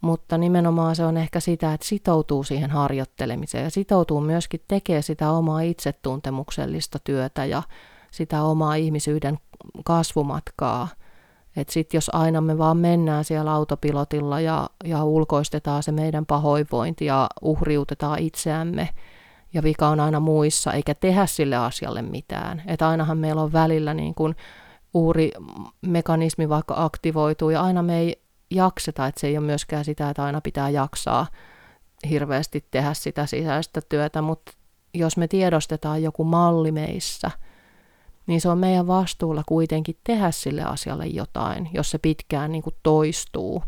Mutta 0.00 0.38
nimenomaan 0.38 0.96
se 0.96 1.04
on 1.04 1.16
ehkä 1.16 1.40
sitä, 1.40 1.74
että 1.74 1.86
sitoutuu 1.86 2.44
siihen 2.44 2.70
harjoittelemiseen 2.70 3.64
ja 3.64 3.70
sitoutuu 3.70 4.20
myöskin 4.20 4.60
tekemään 4.68 5.02
sitä 5.02 5.30
omaa 5.30 5.60
itsetuntemuksellista 5.60 6.98
työtä 6.98 7.44
ja 7.44 7.62
sitä 8.16 8.42
omaa 8.42 8.74
ihmisyyden 8.74 9.38
kasvumatkaa. 9.84 10.88
Että 11.56 11.72
sitten 11.72 11.96
jos 11.98 12.10
aina 12.12 12.40
me 12.40 12.58
vaan 12.58 12.76
mennään 12.76 13.24
siellä 13.24 13.52
autopilotilla 13.52 14.40
ja, 14.40 14.70
ja 14.84 15.04
ulkoistetaan 15.04 15.82
se 15.82 15.92
meidän 15.92 16.26
pahoinvointi 16.26 17.04
ja 17.04 17.28
uhriutetaan 17.42 18.18
itseämme, 18.18 18.88
ja 19.54 19.62
vika 19.62 19.88
on 19.88 20.00
aina 20.00 20.20
muissa, 20.20 20.72
eikä 20.72 20.94
tehdä 20.94 21.26
sille 21.26 21.56
asialle 21.56 22.02
mitään. 22.02 22.62
Että 22.66 22.88
ainahan 22.88 23.18
meillä 23.18 23.42
on 23.42 23.52
välillä 23.52 23.94
niin 23.94 24.14
kuin 24.14 24.36
uhrimekanismi 24.94 26.48
vaikka 26.48 26.74
aktivoituu 26.84 27.50
ja 27.50 27.62
aina 27.62 27.82
me 27.82 27.98
ei 27.98 28.22
jakseta, 28.50 29.06
että 29.06 29.20
se 29.20 29.26
ei 29.26 29.38
ole 29.38 29.46
myöskään 29.46 29.84
sitä, 29.84 30.10
että 30.10 30.24
aina 30.24 30.40
pitää 30.40 30.70
jaksaa 30.70 31.26
hirveästi 32.10 32.64
tehdä 32.70 32.94
sitä 32.94 33.26
sisäistä 33.26 33.80
työtä, 33.88 34.22
mutta 34.22 34.52
jos 34.94 35.16
me 35.16 35.28
tiedostetaan 35.28 36.02
joku 36.02 36.24
malli 36.24 36.72
meissä, 36.72 37.30
niin 38.26 38.40
se 38.40 38.48
on 38.48 38.58
meidän 38.58 38.86
vastuulla 38.86 39.42
kuitenkin 39.46 39.96
tehdä 40.04 40.30
sille 40.30 40.62
asialle 40.62 41.06
jotain, 41.06 41.68
jos 41.72 41.90
se 41.90 41.98
pitkään 41.98 42.52
niin 42.52 42.62
kuin 42.62 42.76
toistuu. 42.82 43.64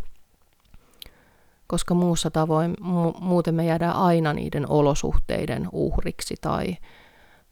Koska 1.67 1.95
muussa 1.95 2.31
tavoin, 2.31 2.77
mu- 2.81 3.21
muuten 3.21 3.55
me 3.55 3.65
jäädään 3.65 3.97
aina 3.97 4.33
niiden 4.33 4.71
olosuhteiden 4.71 5.69
uhriksi 5.73 6.35
tai, 6.41 6.77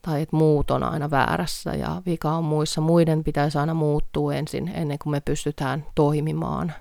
tai 0.03 0.23
että 0.23 0.37
muut 0.37 0.71
on 0.71 0.83
aina 0.83 1.11
väärässä 1.11 1.71
ja 1.71 2.03
vika 2.07 2.33
on 2.33 2.45
muissa. 2.45 2.81
Muiden 2.81 3.25
pitäisi 3.25 3.59
aina 3.59 3.75
muuttua 3.75 4.35
ensin 4.35 4.71
ennen 4.75 4.99
kuin 4.99 5.11
me 5.11 5.21
pystytään 5.21 5.87
toimimaan. 5.95 6.73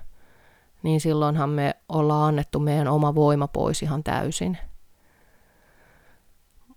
Niin 0.82 1.00
silloinhan 1.00 1.50
me 1.50 1.76
ollaan 1.88 2.28
annettu 2.28 2.58
meidän 2.58 2.88
oma 2.88 3.14
voima 3.14 3.48
pois 3.48 3.82
ihan 3.82 4.04
täysin. 4.04 4.58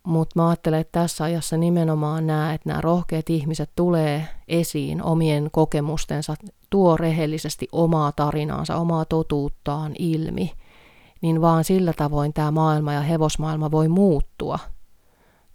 Mutta 0.10 0.40
mä 0.40 0.50
ajattelen, 0.50 0.80
että 0.80 1.00
tässä 1.00 1.24
ajassa 1.24 1.58
nimenomaan 1.58 2.28
nämä, 2.28 2.54
että 2.54 2.70
nämä 2.70 2.82
rohkeat 2.82 3.30
ihmiset 3.30 3.70
tulee 3.76 4.28
esiin 4.48 5.04
omien 5.04 5.50
kokemustensa, 5.52 6.36
tuo 6.70 6.98
rehellisesti 6.98 7.68
omaa 7.72 8.12
tarinaansa, 8.12 8.76
omaa 8.76 9.06
totuuttaan 9.06 9.92
ilmi, 10.00 10.52
niin 11.22 11.42
vaan 11.42 11.64
sillä 11.64 11.94
tavoin 11.94 12.34
tämä 12.34 12.52
maailma 12.52 12.94
ja 12.94 13.02
hevosmaailma 13.02 13.72
voi 13.72 13.88
muuttua. 13.88 14.60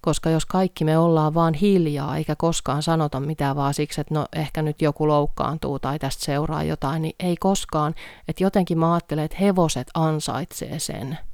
Koska 0.01 0.31
jos 0.31 0.47
kaikki 0.47 0.85
me 0.85 0.99
ollaan 0.99 1.35
vaan 1.35 1.55
hiljaa 1.55 2.17
eikä 2.17 2.37
koskaan 2.37 2.83
sanota 2.83 3.21
mitään 3.21 3.57
vaan 3.57 3.75
siksi, 3.75 4.01
että 4.01 4.15
no 4.15 4.27
ehkä 4.37 4.63
nyt 4.63 4.83
joku 4.83 5.09
loukkaantuu 5.09 5.79
tai 5.79 5.99
tästä 5.99 6.25
seuraa 6.25 6.63
jotain, 6.63 7.03
niin 7.03 7.15
ei 7.21 7.37
koskaan. 7.37 7.95
Että 8.29 8.45
jotenkin 8.45 8.79
mä 8.79 8.93
ajattelen, 8.93 9.25
että 9.25 9.37
hevoset 9.41 9.91
ansaitsee 9.95 10.79
sen– 10.79 11.19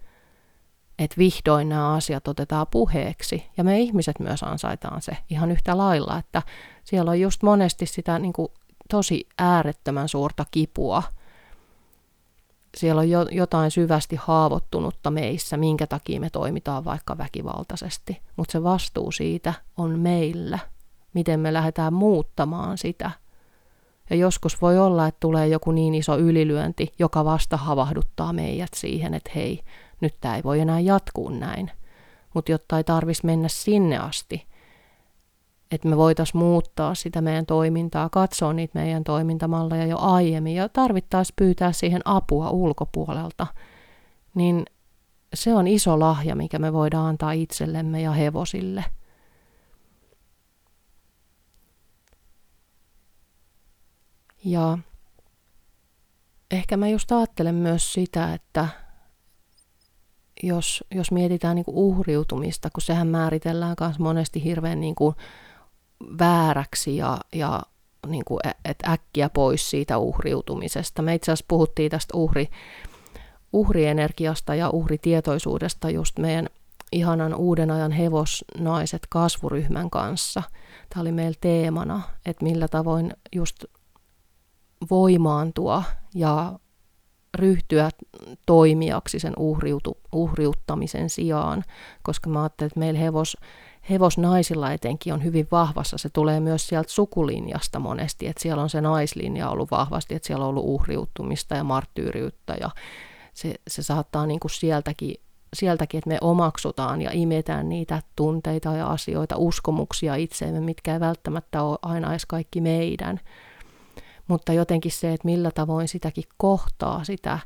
että 1.00 1.18
vihdoin 1.18 1.68
nämä 1.68 1.94
asiat 1.94 2.28
otetaan 2.28 2.66
puheeksi. 2.70 3.46
Ja 3.56 3.64
me 3.64 3.80
ihmiset 3.80 4.20
myös 4.20 4.42
ansaitaan 4.42 5.02
se 5.02 5.16
ihan 5.30 5.50
yhtä 5.50 5.76
lailla, 5.78 6.18
että 6.18 6.42
siellä 6.84 7.10
on 7.10 7.20
just 7.20 7.42
monesti 7.42 7.86
sitä 7.86 8.18
niin 8.18 8.32
kuin, 8.32 8.48
tosi 8.90 9.28
äärettömän 9.38 10.08
suurta 10.08 10.46
kipua. 10.50 11.02
Siellä 12.76 12.98
on 13.00 13.10
jo, 13.10 13.26
jotain 13.30 13.70
syvästi 13.70 14.16
haavoittunutta 14.16 15.10
meissä, 15.10 15.56
minkä 15.56 15.86
takia 15.86 16.20
me 16.20 16.30
toimitaan 16.30 16.84
vaikka 16.84 17.18
väkivaltaisesti. 17.18 18.20
Mutta 18.36 18.52
se 18.52 18.62
vastuu 18.62 19.12
siitä 19.12 19.54
on 19.76 19.98
meillä, 19.98 20.58
miten 21.14 21.40
me 21.40 21.52
lähdetään 21.52 21.92
muuttamaan 21.92 22.78
sitä. 22.78 23.10
Ja 24.10 24.16
joskus 24.16 24.62
voi 24.62 24.78
olla, 24.78 25.06
että 25.06 25.20
tulee 25.20 25.48
joku 25.48 25.72
niin 25.72 25.94
iso 25.94 26.18
ylilyönti, 26.18 26.92
joka 26.98 27.24
vasta 27.24 27.56
havahduttaa 27.56 28.32
meidät 28.32 28.74
siihen, 28.74 29.14
että 29.14 29.30
hei, 29.34 29.64
nyt 30.00 30.14
tämä 30.20 30.36
ei 30.36 30.42
voi 30.42 30.60
enää 30.60 30.80
jatkuu 30.80 31.28
näin. 31.28 31.70
Mutta 32.34 32.52
jotta 32.52 32.76
ei 32.76 32.84
tarvitsisi 32.84 33.26
mennä 33.26 33.48
sinne 33.48 33.98
asti, 33.98 34.46
että 35.70 35.88
me 35.88 35.96
voitaisiin 35.96 36.38
muuttaa 36.38 36.94
sitä 36.94 37.20
meidän 37.20 37.46
toimintaa, 37.46 38.08
katsoa 38.08 38.52
niitä 38.52 38.78
meidän 38.78 39.04
toimintamalleja 39.04 39.86
jo 39.86 39.98
aiemmin 39.98 40.54
ja 40.54 40.68
tarvittaisiin 40.68 41.34
pyytää 41.36 41.72
siihen 41.72 42.02
apua 42.04 42.50
ulkopuolelta, 42.50 43.46
niin 44.34 44.64
se 45.34 45.54
on 45.54 45.66
iso 45.68 46.00
lahja, 46.00 46.36
mikä 46.36 46.58
me 46.58 46.72
voidaan 46.72 47.06
antaa 47.06 47.32
itsellemme 47.32 48.02
ja 48.02 48.12
hevosille. 48.12 48.84
Ja 54.44 54.78
ehkä 56.50 56.76
mä 56.76 56.88
just 56.88 57.12
ajattelen 57.12 57.54
myös 57.54 57.92
sitä, 57.92 58.34
että 58.34 58.68
jos, 60.42 60.84
jos 60.90 61.12
mietitään 61.12 61.56
niin 61.56 61.64
kuin 61.64 61.76
uhriutumista, 61.76 62.70
kun 62.70 62.82
sehän 62.82 63.08
määritellään 63.08 63.76
myös 63.80 63.98
monesti 63.98 64.44
hirveän 64.44 64.80
niin 64.80 64.94
kuin 64.94 65.16
vääräksi 66.18 66.96
ja, 66.96 67.18
ja 67.32 67.62
niin 68.06 68.24
kuin, 68.24 68.40
että 68.64 68.92
äkkiä 68.92 69.28
pois 69.28 69.70
siitä 69.70 69.98
uhriutumisesta. 69.98 71.02
Me 71.02 71.14
itse 71.14 71.32
asiassa 71.32 71.44
puhuttiin 71.48 71.90
tästä 71.90 72.16
uhri, 72.16 72.48
uhrienergiasta 73.52 74.54
ja 74.54 74.70
uhritietoisuudesta 74.70 75.90
just 75.90 76.18
meidän 76.18 76.46
ihanan 76.92 77.34
uuden 77.34 77.70
ajan 77.70 77.92
hevosnaiset 77.92 79.02
kasvuryhmän 79.08 79.90
kanssa. 79.90 80.42
Tämä 80.88 81.00
oli 81.00 81.12
meillä 81.12 81.38
teemana, 81.40 82.02
että 82.26 82.44
millä 82.44 82.68
tavoin 82.68 83.12
just 83.34 83.64
voimaantua 84.90 85.82
ja 86.14 86.58
ryhtyä 87.34 87.90
toimijaksi 88.46 89.18
sen 89.18 89.32
uhriutu, 89.36 89.96
uhriuttamisen 90.12 91.10
sijaan, 91.10 91.64
koska 92.02 92.30
mä 92.30 92.42
ajattelin, 92.42 92.68
että 92.68 92.78
meillä 92.78 93.00
hevos, 93.00 93.36
hevosnaisilla 93.90 94.72
etenkin 94.72 95.14
on 95.14 95.24
hyvin 95.24 95.48
vahvassa. 95.52 95.98
Se 95.98 96.08
tulee 96.08 96.40
myös 96.40 96.68
sieltä 96.68 96.90
sukulinjasta 96.90 97.78
monesti, 97.78 98.26
että 98.26 98.42
siellä 98.42 98.62
on 98.62 98.70
se 98.70 98.80
naislinja 98.80 99.50
ollut 99.50 99.70
vahvasti, 99.70 100.14
että 100.14 100.26
siellä 100.26 100.44
on 100.44 100.48
ollut 100.48 100.64
uhriuttumista 100.66 101.54
ja 101.54 101.64
marttyyriyttä 101.64 102.56
ja 102.60 102.70
se, 103.34 103.54
se 103.68 103.82
saattaa 103.82 104.26
niin 104.26 104.40
kuin 104.40 104.50
sieltäkin, 104.50 105.14
sieltäkin, 105.54 105.98
että 105.98 106.10
me 106.10 106.18
omaksutaan 106.20 107.02
ja 107.02 107.10
imetään 107.12 107.68
niitä 107.68 108.02
tunteita 108.16 108.72
ja 108.72 108.86
asioita, 108.86 109.36
uskomuksia 109.36 110.14
itseemme, 110.14 110.60
mitkä 110.60 110.92
ei 110.92 111.00
välttämättä 111.00 111.62
ole 111.62 111.78
aina 111.82 112.10
edes 112.10 112.26
kaikki 112.26 112.60
meidän. 112.60 113.20
Mutta 114.30 114.52
jotenkin 114.52 114.92
se, 114.92 115.12
että 115.12 115.24
millä 115.24 115.50
tavoin 115.50 115.88
sitäkin 115.88 116.24
kohtaa 116.36 117.04
sitä 117.04 117.38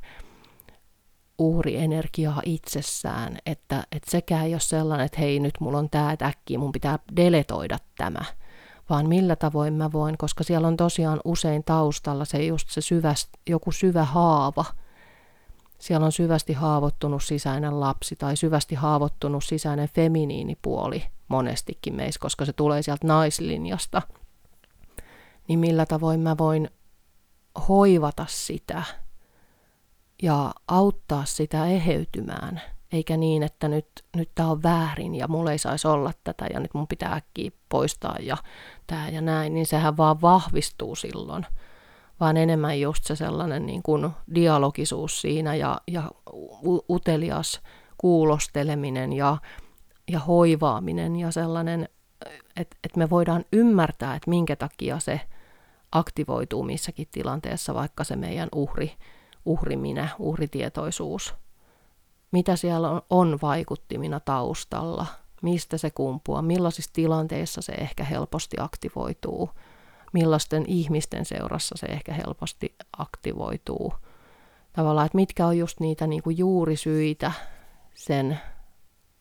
uhrienergiaa 1.38 2.42
itsessään, 2.44 3.38
että, 3.46 3.84
että 3.92 4.10
sekään 4.10 4.46
ei 4.46 4.54
ole 4.54 4.60
sellainen, 4.60 5.06
että 5.06 5.20
hei 5.20 5.40
nyt 5.40 5.54
mulla 5.60 5.78
on 5.78 5.90
tämä, 5.90 6.16
äkkiä 6.22 6.58
mun 6.58 6.72
pitää 6.72 6.98
deletoida 7.16 7.78
tämä, 7.98 8.24
vaan 8.90 9.08
millä 9.08 9.36
tavoin 9.36 9.74
mä 9.74 9.92
voin, 9.92 10.18
koska 10.18 10.44
siellä 10.44 10.68
on 10.68 10.76
tosiaan 10.76 11.20
usein 11.24 11.64
taustalla 11.64 12.24
se 12.24 12.44
just 12.44 12.70
se 12.70 12.80
syvä, 12.80 13.14
joku 13.48 13.72
syvä 13.72 14.04
haava, 14.04 14.64
siellä 15.78 16.06
on 16.06 16.12
syvästi 16.12 16.52
haavoittunut 16.52 17.22
sisäinen 17.22 17.80
lapsi 17.80 18.16
tai 18.16 18.36
syvästi 18.36 18.74
haavoittunut 18.74 19.44
sisäinen 19.44 19.88
feminiinipuoli 19.94 21.04
monestikin 21.28 21.94
meissä, 21.94 22.20
koska 22.20 22.44
se 22.44 22.52
tulee 22.52 22.82
sieltä 22.82 23.06
naislinjasta– 23.06 24.02
niin 25.48 25.58
millä 25.58 25.86
tavoin 25.86 26.20
mä 26.20 26.38
voin 26.38 26.70
hoivata 27.68 28.26
sitä 28.28 28.82
ja 30.22 30.52
auttaa 30.68 31.24
sitä 31.24 31.66
eheytymään, 31.66 32.60
eikä 32.92 33.16
niin, 33.16 33.42
että 33.42 33.68
nyt, 33.68 33.86
nyt 34.16 34.30
tämä 34.34 34.50
on 34.50 34.62
väärin 34.62 35.14
ja 35.14 35.28
mulla 35.28 35.52
ei 35.52 35.58
saisi 35.58 35.88
olla 35.88 36.12
tätä 36.24 36.46
ja 36.52 36.60
nyt 36.60 36.74
mun 36.74 36.88
pitää 36.88 37.12
äkkiä 37.12 37.50
poistaa 37.68 38.16
ja 38.20 38.36
tämä 38.86 39.08
ja 39.08 39.20
näin, 39.20 39.54
niin 39.54 39.66
sehän 39.66 39.96
vaan 39.96 40.20
vahvistuu 40.20 40.94
silloin, 40.94 41.46
vaan 42.20 42.36
enemmän 42.36 42.80
just 42.80 43.04
se 43.04 43.16
sellainen 43.16 43.66
niin 43.66 43.82
kuin 43.82 44.10
dialogisuus 44.34 45.20
siinä 45.20 45.54
ja, 45.54 45.80
ja 45.86 46.10
utelias 46.90 47.60
kuulosteleminen 47.98 49.12
ja, 49.12 49.36
ja 50.10 50.18
hoivaaminen 50.18 51.16
ja 51.16 51.30
sellainen, 51.30 51.88
että 52.56 52.76
et 52.84 52.96
me 52.96 53.10
voidaan 53.10 53.44
ymmärtää, 53.52 54.14
että 54.14 54.30
minkä 54.30 54.56
takia 54.56 54.98
se 54.98 55.20
aktivoituu 55.94 56.62
missäkin 56.62 57.08
tilanteessa, 57.10 57.74
vaikka 57.74 58.04
se 58.04 58.16
meidän 58.16 58.48
uhri, 58.54 58.92
uhriminä, 59.44 60.08
uhritietoisuus. 60.18 61.34
Mitä 62.30 62.56
siellä 62.56 62.90
on, 62.90 63.02
on 63.10 63.38
vaikuttimina 63.42 64.20
taustalla, 64.20 65.06
mistä 65.42 65.78
se 65.78 65.90
kumpuaa, 65.90 66.42
millaisissa 66.42 66.90
tilanteissa 66.92 67.62
se 67.62 67.72
ehkä 67.72 68.04
helposti 68.04 68.56
aktivoituu, 68.60 69.50
millaisten 70.12 70.64
ihmisten 70.66 71.24
seurassa 71.24 71.74
se 71.78 71.86
ehkä 71.86 72.12
helposti 72.12 72.74
aktivoituu. 72.98 73.94
Tavallaan, 74.72 75.06
että 75.06 75.16
mitkä 75.16 75.46
on 75.46 75.58
just 75.58 75.80
niitä 75.80 76.06
niin 76.06 76.22
kuin 76.22 76.38
juurisyitä 76.38 77.32
sen 77.94 78.40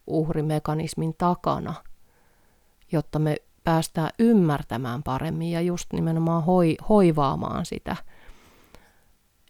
uhrimekanismin 0.07 1.15
takana, 1.17 1.73
jotta 2.91 3.19
me 3.19 3.35
päästään 3.63 4.09
ymmärtämään 4.19 5.03
paremmin 5.03 5.51
ja 5.51 5.61
just 5.61 5.93
nimenomaan 5.93 6.43
hoi, 6.43 6.77
hoivaamaan 6.89 7.65
sitä. 7.65 7.95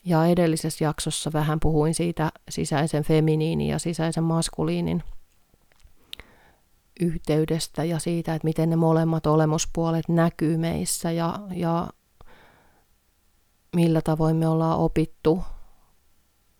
Ja 0.05 0.25
edellisessä 0.25 0.83
jaksossa 0.85 1.33
vähän 1.33 1.59
puhuin 1.59 1.93
siitä 1.93 2.31
sisäisen 2.49 3.03
feminiinin 3.03 3.69
ja 3.69 3.79
sisäisen 3.79 4.23
maskuliinin 4.23 5.03
yhteydestä 6.99 7.83
ja 7.83 7.99
siitä, 7.99 8.35
että 8.35 8.45
miten 8.45 8.69
ne 8.69 8.75
molemmat 8.75 9.25
olemuspuolet 9.25 10.09
näkyy 10.09 10.57
meissä 10.57 11.11
ja, 11.11 11.39
ja 11.55 11.87
millä 13.75 14.01
tavoin 14.01 14.35
me 14.35 14.47
ollaan 14.47 14.79
opittu, 14.79 15.43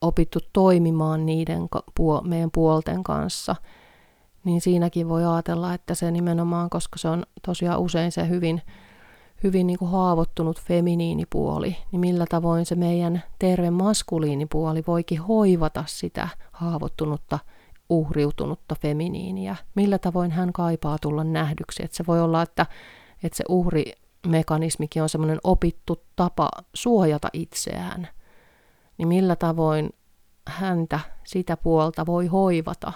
opittu 0.02 0.39
toimimaan 0.54 1.26
niiden 1.26 1.62
meidän 2.24 2.52
puolten 2.52 3.04
kanssa– 3.04 3.56
niin 4.45 4.62
siinäkin 4.62 5.10
voi 5.10 5.25
ajatella, 5.25 5.73
että 5.73 5.95
se 5.95 6.12
nimenomaan, 6.12 6.69
koska 6.69 6.99
se 6.99 7.08
on 7.08 7.23
tosiaan 7.41 7.79
usein 7.79 8.12
se 8.12 8.29
hyvin, 8.29 8.62
hyvin 9.43 9.67
niin 9.67 9.79
kuin 9.79 9.91
haavoittunut 9.91 10.62
feminiinipuoli, 10.62 11.77
niin 11.91 11.99
millä 11.99 12.25
tavoin 12.29 12.65
se 12.65 12.75
meidän 12.75 13.23
terve 13.39 13.69
maskuliinipuoli 13.69 14.84
voikin 14.88 15.21
hoivata 15.21 15.84
sitä 15.88 16.27
haavoittunutta, 16.51 17.39
uhriutunutta 17.89 18.75
feminiiniä. 18.82 19.56
Millä 19.75 19.97
tavoin 19.97 20.32
hän 20.32 20.53
kaipaa 20.53 20.97
tulla 21.01 21.23
nähdyksi. 21.23 21.84
Että 21.84 21.97
se 21.97 22.03
voi 22.08 22.21
olla, 22.21 22.41
että, 22.41 22.65
että 23.23 23.38
se 23.38 23.43
uhrimekanismikin 23.49 25.03
on 25.03 25.10
semmoinen 25.10 25.39
opittu 25.43 26.03
tapa 26.15 26.49
suojata 26.73 27.29
itseään. 27.34 28.08
Niin 28.97 29.08
millä 29.08 29.36
tavoin 29.36 29.89
häntä, 30.47 30.99
sitä 31.23 31.58
puolta 31.58 32.06
voi 32.06 32.27
hoivata, 32.27 32.93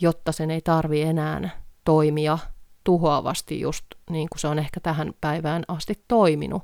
jotta 0.00 0.32
sen 0.32 0.50
ei 0.50 0.60
tarvi 0.60 1.02
enää 1.02 1.62
toimia 1.84 2.38
tuhoavasti 2.84 3.60
just 3.60 3.84
niin 4.10 4.28
kuin 4.28 4.40
se 4.40 4.48
on 4.48 4.58
ehkä 4.58 4.80
tähän 4.80 5.12
päivään 5.20 5.64
asti 5.68 6.04
toiminut. 6.08 6.62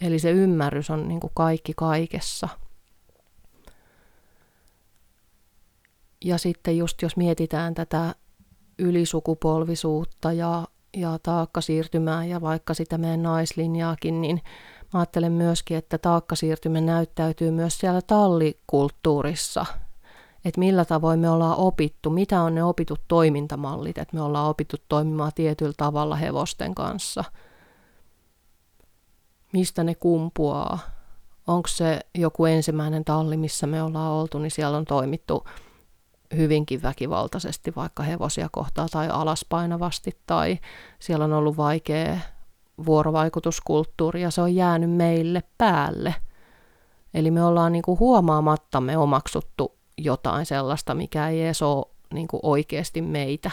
Eli 0.00 0.18
se 0.18 0.30
ymmärrys 0.30 0.90
on 0.90 1.08
niin 1.08 1.20
kuin 1.20 1.30
kaikki 1.34 1.72
kaikessa. 1.76 2.48
Ja 6.24 6.38
sitten 6.38 6.78
just 6.78 7.02
jos 7.02 7.16
mietitään 7.16 7.74
tätä 7.74 8.14
ylisukupolvisuutta 8.78 10.32
ja, 10.32 10.68
ja 10.96 11.18
taakkasiirtymää 11.22 12.24
ja 12.24 12.40
vaikka 12.40 12.74
sitä 12.74 12.98
meidän 12.98 13.22
naislinjaakin, 13.22 14.20
niin 14.20 14.40
mä 14.92 15.00
ajattelen 15.00 15.32
myöskin, 15.32 15.76
että 15.76 15.98
taakkasiirtymä 15.98 16.80
näyttäytyy 16.80 17.50
myös 17.50 17.78
siellä 17.78 18.00
tallikulttuurissa– 18.02 19.66
että 20.44 20.58
millä 20.58 20.84
tavoin 20.84 21.20
me 21.20 21.30
ollaan 21.30 21.56
opittu, 21.56 22.10
mitä 22.10 22.42
on 22.42 22.54
ne 22.54 22.64
opitut 22.64 23.00
toimintamallit, 23.08 23.98
että 23.98 24.16
me 24.16 24.22
ollaan 24.22 24.48
opittu 24.50 24.76
toimimaan 24.88 25.32
tietyllä 25.34 25.74
tavalla 25.76 26.16
hevosten 26.16 26.74
kanssa. 26.74 27.24
Mistä 29.52 29.84
ne 29.84 29.94
kumpuaa? 29.94 30.78
Onko 31.46 31.68
se 31.68 32.00
joku 32.14 32.44
ensimmäinen 32.44 33.04
talli, 33.04 33.36
missä 33.36 33.66
me 33.66 33.82
ollaan 33.82 34.12
oltu, 34.12 34.38
niin 34.38 34.50
siellä 34.50 34.76
on 34.76 34.84
toimittu 34.84 35.44
hyvinkin 36.36 36.82
väkivaltaisesti 36.82 37.72
vaikka 37.76 38.02
hevosia 38.02 38.48
kohtaa 38.52 38.86
tai 38.88 39.08
alaspainavasti 39.08 40.18
tai 40.26 40.58
siellä 40.98 41.24
on 41.24 41.32
ollut 41.32 41.56
vaikea 41.56 42.18
vuorovaikutuskulttuuri 42.86 44.22
ja 44.22 44.30
se 44.30 44.40
on 44.40 44.54
jäänyt 44.54 44.90
meille 44.90 45.42
päälle. 45.58 46.14
Eli 47.14 47.30
me 47.30 47.44
ollaan 47.44 47.72
niin 47.72 47.82
kuin 47.82 47.98
huomaamattamme 47.98 48.98
omaksuttu 48.98 49.74
jotain 49.98 50.46
sellaista, 50.46 50.94
mikä 50.94 51.28
ei 51.28 51.42
edes 51.42 51.62
ole 51.62 51.86
niin 52.14 52.28
kuin 52.28 52.40
oikeasti 52.42 53.02
meitä. 53.02 53.50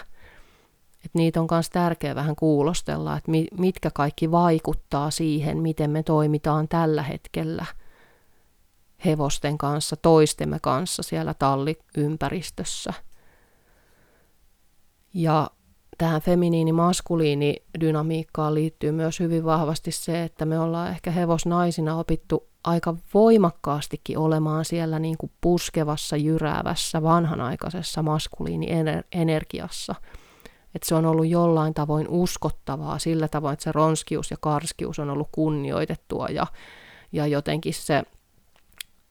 Et 1.05 1.11
niitä 1.13 1.41
on 1.41 1.47
myös 1.51 1.69
tärkeää 1.69 2.15
vähän 2.15 2.35
kuulostella, 2.35 3.17
että 3.17 3.31
mitkä 3.57 3.91
kaikki 3.93 4.31
vaikuttaa 4.31 5.11
siihen, 5.11 5.57
miten 5.57 5.91
me 5.91 6.03
toimitaan 6.03 6.67
tällä 6.67 7.03
hetkellä 7.03 7.65
hevosten 9.05 9.57
kanssa, 9.57 9.95
toistemme 9.95 10.57
kanssa 10.61 11.03
siellä 11.03 11.33
talliympäristössä. 11.33 12.93
Ja 15.13 15.49
tähän 15.97 16.21
feminiini-maskuliini 16.21 17.55
dynamiikkaan 17.79 18.53
liittyy 18.53 18.91
myös 18.91 19.19
hyvin 19.19 19.45
vahvasti 19.45 19.91
se, 19.91 20.23
että 20.23 20.45
me 20.45 20.59
ollaan 20.59 20.89
ehkä 20.89 21.11
hevosnaisina 21.11 21.97
opittu 21.97 22.50
aika 22.63 22.95
voimakkaastikin 23.13 24.17
olemaan 24.17 24.65
siellä 24.65 24.99
niin 24.99 25.17
kuin 25.17 25.31
puskevassa, 25.41 26.17
jyräävässä, 26.17 27.03
vanhanaikaisessa 27.03 28.03
maskuliinienergiassa. 28.03 29.95
Että 30.75 30.87
se 30.87 30.95
on 30.95 31.05
ollut 31.05 31.27
jollain 31.27 31.73
tavoin 31.73 32.07
uskottavaa 32.09 32.99
sillä 32.99 33.27
tavoin, 33.27 33.53
että 33.53 33.63
se 33.63 33.71
ronskius 33.71 34.31
ja 34.31 34.37
karskius 34.39 34.99
on 34.99 35.09
ollut 35.09 35.29
kunnioitettua 35.31 36.27
ja, 36.27 36.47
ja 37.11 37.27
jotenkin 37.27 37.73
se 37.73 38.03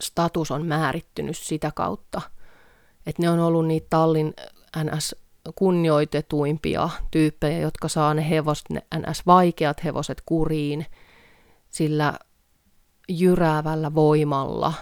status 0.00 0.50
on 0.50 0.66
määrittynyt 0.66 1.36
sitä 1.36 1.72
kautta. 1.74 2.20
Että 3.06 3.22
ne 3.22 3.30
on 3.30 3.38
ollut 3.40 3.66
niitä 3.66 3.86
tallin 3.90 4.34
NS 4.84 5.16
kunnioitetuimpia 5.54 6.88
tyyppejä, 7.10 7.58
jotka 7.58 7.88
saa 7.88 8.14
ne 8.14 8.30
hevoset, 8.30 8.70
ne 8.70 8.82
NS 8.98 9.26
vaikeat 9.26 9.84
hevoset 9.84 10.22
kuriin, 10.26 10.86
sillä 11.70 12.18
jyräävällä 13.10 13.94
voimalla, 13.94 14.72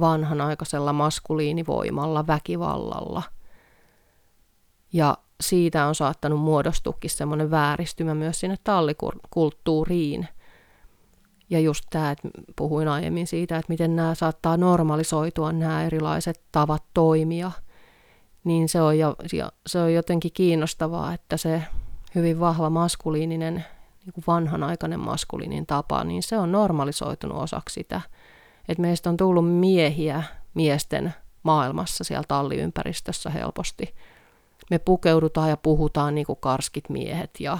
vanhanaikaisella 0.00 0.92
maskuliinivoimalla, 0.92 2.26
väkivallalla. 2.26 3.22
Ja 4.92 5.18
siitä 5.40 5.86
on 5.86 5.94
saattanut 5.94 6.40
muodostukin 6.40 7.10
semmoinen 7.10 7.50
vääristymä 7.50 8.14
myös 8.14 8.40
sinne 8.40 8.56
tallikulttuuriin. 8.64 10.28
Ja 11.50 11.60
just 11.60 11.84
tämä, 11.90 12.10
että 12.10 12.28
puhuin 12.56 12.88
aiemmin 12.88 13.26
siitä, 13.26 13.56
että 13.56 13.72
miten 13.72 13.96
nämä 13.96 14.14
saattaa 14.14 14.56
normalisoitua, 14.56 15.52
nämä 15.52 15.84
erilaiset 15.84 16.40
tavat 16.52 16.82
toimia, 16.94 17.50
niin 18.44 18.68
se 18.68 18.80
on, 18.80 18.98
jo, 18.98 19.16
se 19.66 19.80
on 19.80 19.94
jotenkin 19.94 20.32
kiinnostavaa, 20.32 21.14
että 21.14 21.36
se 21.36 21.62
hyvin 22.14 22.40
vahva 22.40 22.70
maskuliininen 22.70 23.64
niin 24.08 24.24
kuin 24.24 24.24
vanhanaikainen 24.26 25.00
maskuliinin 25.00 25.66
tapa, 25.66 26.04
niin 26.04 26.22
se 26.22 26.38
on 26.38 26.52
normalisoitunut 26.52 27.42
osaksi 27.42 27.72
sitä. 27.72 28.00
Että 28.68 28.82
meistä 28.82 29.10
on 29.10 29.16
tullut 29.16 29.50
miehiä 29.50 30.22
miesten 30.54 31.14
maailmassa 31.42 32.04
siellä 32.04 32.24
talliympäristössä 32.28 33.30
helposti. 33.30 33.94
Me 34.70 34.78
pukeudutaan 34.78 35.50
ja 35.50 35.56
puhutaan 35.56 36.14
niin 36.14 36.26
kuin 36.26 36.38
karskit 36.40 36.88
miehet 36.88 37.30
ja, 37.40 37.58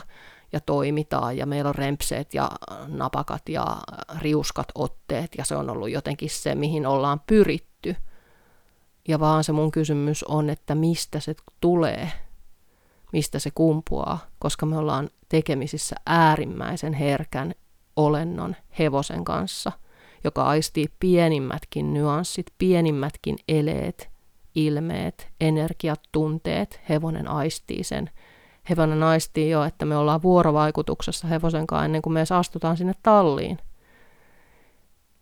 ja 0.53 0.61
toimitaan 0.61 1.37
ja 1.37 1.47
meillä 1.47 1.69
on 1.69 1.75
rempseet 1.75 2.35
ja 2.35 2.51
napakat 2.87 3.49
ja 3.49 3.77
riuskat 4.21 4.69
otteet 4.75 5.31
ja 5.39 5.45
se 5.45 5.57
on 5.57 5.71
ollut 5.71 5.91
jotenkin 5.91 6.31
se, 6.31 6.55
mihin 6.55 6.87
ollaan 6.87 7.21
pyritty. 7.21 7.97
Ja 9.09 9.21
vaan 9.21 9.45
se 9.45 9.53
mun 9.53 9.71
kysymys 9.71 10.25
on, 10.25 10.51
että 10.51 10.75
mistä 10.75 11.21
se 11.21 11.35
tulee, 11.61 12.13
mistä 13.13 13.39
se 13.39 13.51
kumpuaa, 13.51 14.19
koska 14.39 14.67
me 14.67 14.79
ollaan 14.79 15.09
tekemisissä 15.29 15.97
äärimmäisen 16.07 16.93
herkän 16.93 17.55
olennon 17.97 18.57
hevosen 18.79 19.25
kanssa, 19.25 19.73
joka 20.25 20.45
aistii 20.45 20.87
pienimmätkin 21.01 21.95
nyanssit, 21.95 22.47
pienimmätkin 22.59 23.37
eleet, 23.49 24.11
ilmeet, 24.55 25.29
energiat, 25.41 26.01
tunteet, 26.13 26.81
hevonen 26.89 27.29
aistii 27.29 27.85
sen. 27.85 28.11
Hevonen 28.71 29.03
aistii 29.03 29.51
jo, 29.51 29.65
että 29.65 29.85
me 29.85 29.97
ollaan 29.97 30.23
vuorovaikutuksessa 30.23 31.29
hevosen 31.29 31.67
kanssa 31.67 31.85
ennen 31.85 32.03
kuin 32.03 32.13
me 32.13 32.21
edes 32.21 32.33
astutaan 32.33 32.77
sinne 32.77 32.93
talliin. 33.03 33.59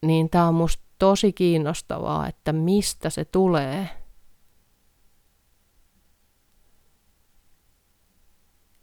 Niin 0.02 0.30
tämä 0.30 0.48
on 0.48 0.54
musta 0.54 0.82
tosi 0.98 1.32
kiinnostavaa, 1.32 2.28
että 2.28 2.52
mistä 2.52 3.10
se 3.10 3.24
tulee– 3.24 3.88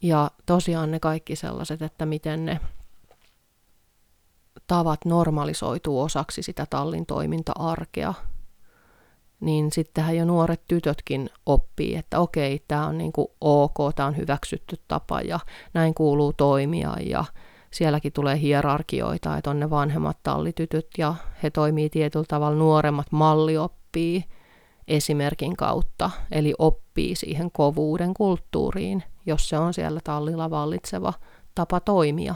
Ja 0.04 0.32
tosiaan 0.46 0.92
ne 0.92 1.00
kaikki 1.00 1.36
sellaiset, 1.36 1.82
että 1.82 2.06
miten 2.06 2.46
ne 2.46 2.60
tavat 4.68 5.06
normalisoituu 5.06 6.02
osaksi 6.02 6.44
sitä 6.44 6.68
tallin 6.70 7.06
toiminta-arkea, 7.06 8.14
niin 9.40 9.72
sittenhän 9.72 10.18
jo 10.18 10.26
nuoret 10.26 10.62
tytötkin 10.68 11.30
oppii, 11.46 11.96
että 11.96 12.20
okei, 12.20 12.64
tämä 12.68 12.88
on 12.88 12.98
niin 12.98 13.12
kuin 13.12 13.28
ok, 13.42 13.76
tämä 13.96 14.08
on 14.08 14.18
hyväksytty 14.18 14.78
tapa 14.88 15.22
ja 15.22 15.40
näin 15.74 15.94
kuuluu 15.94 16.34
toimia 16.34 16.96
ja 17.06 17.26
sielläkin 17.72 18.14
tulee 18.14 18.40
hierarkioita, 18.40 19.38
että 19.38 19.50
on 19.50 19.60
ne 19.60 19.70
vanhemmat 19.70 20.18
tallitytöt 20.24 20.88
ja 20.98 21.16
he 21.44 21.50
toimii 21.50 21.90
tietyllä 21.90 22.26
tavalla, 22.28 22.58
nuoremmat 22.58 23.08
malli 23.12 23.58
oppii 23.58 24.24
esimerkin 24.88 25.56
kautta, 25.56 26.12
eli 26.32 26.54
oppii 26.58 27.16
siihen 27.16 27.52
kovuuden 27.52 28.14
kulttuuriin, 28.14 29.04
jos 29.26 29.50
se 29.50 29.58
on 29.58 29.74
siellä 29.74 30.00
tallilla 30.04 30.50
vallitseva 30.50 31.14
tapa 31.56 31.80
toimia. 31.80 32.36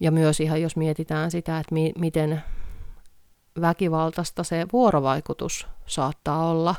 Ja 0.00 0.10
myös 0.10 0.40
ihan 0.40 0.62
jos 0.62 0.76
mietitään 0.76 1.30
sitä, 1.30 1.58
että 1.58 1.74
mi- 1.74 1.92
miten 1.98 2.42
väkivaltaista 3.60 4.44
se 4.44 4.66
vuorovaikutus 4.72 5.66
saattaa 5.86 6.50
olla 6.50 6.74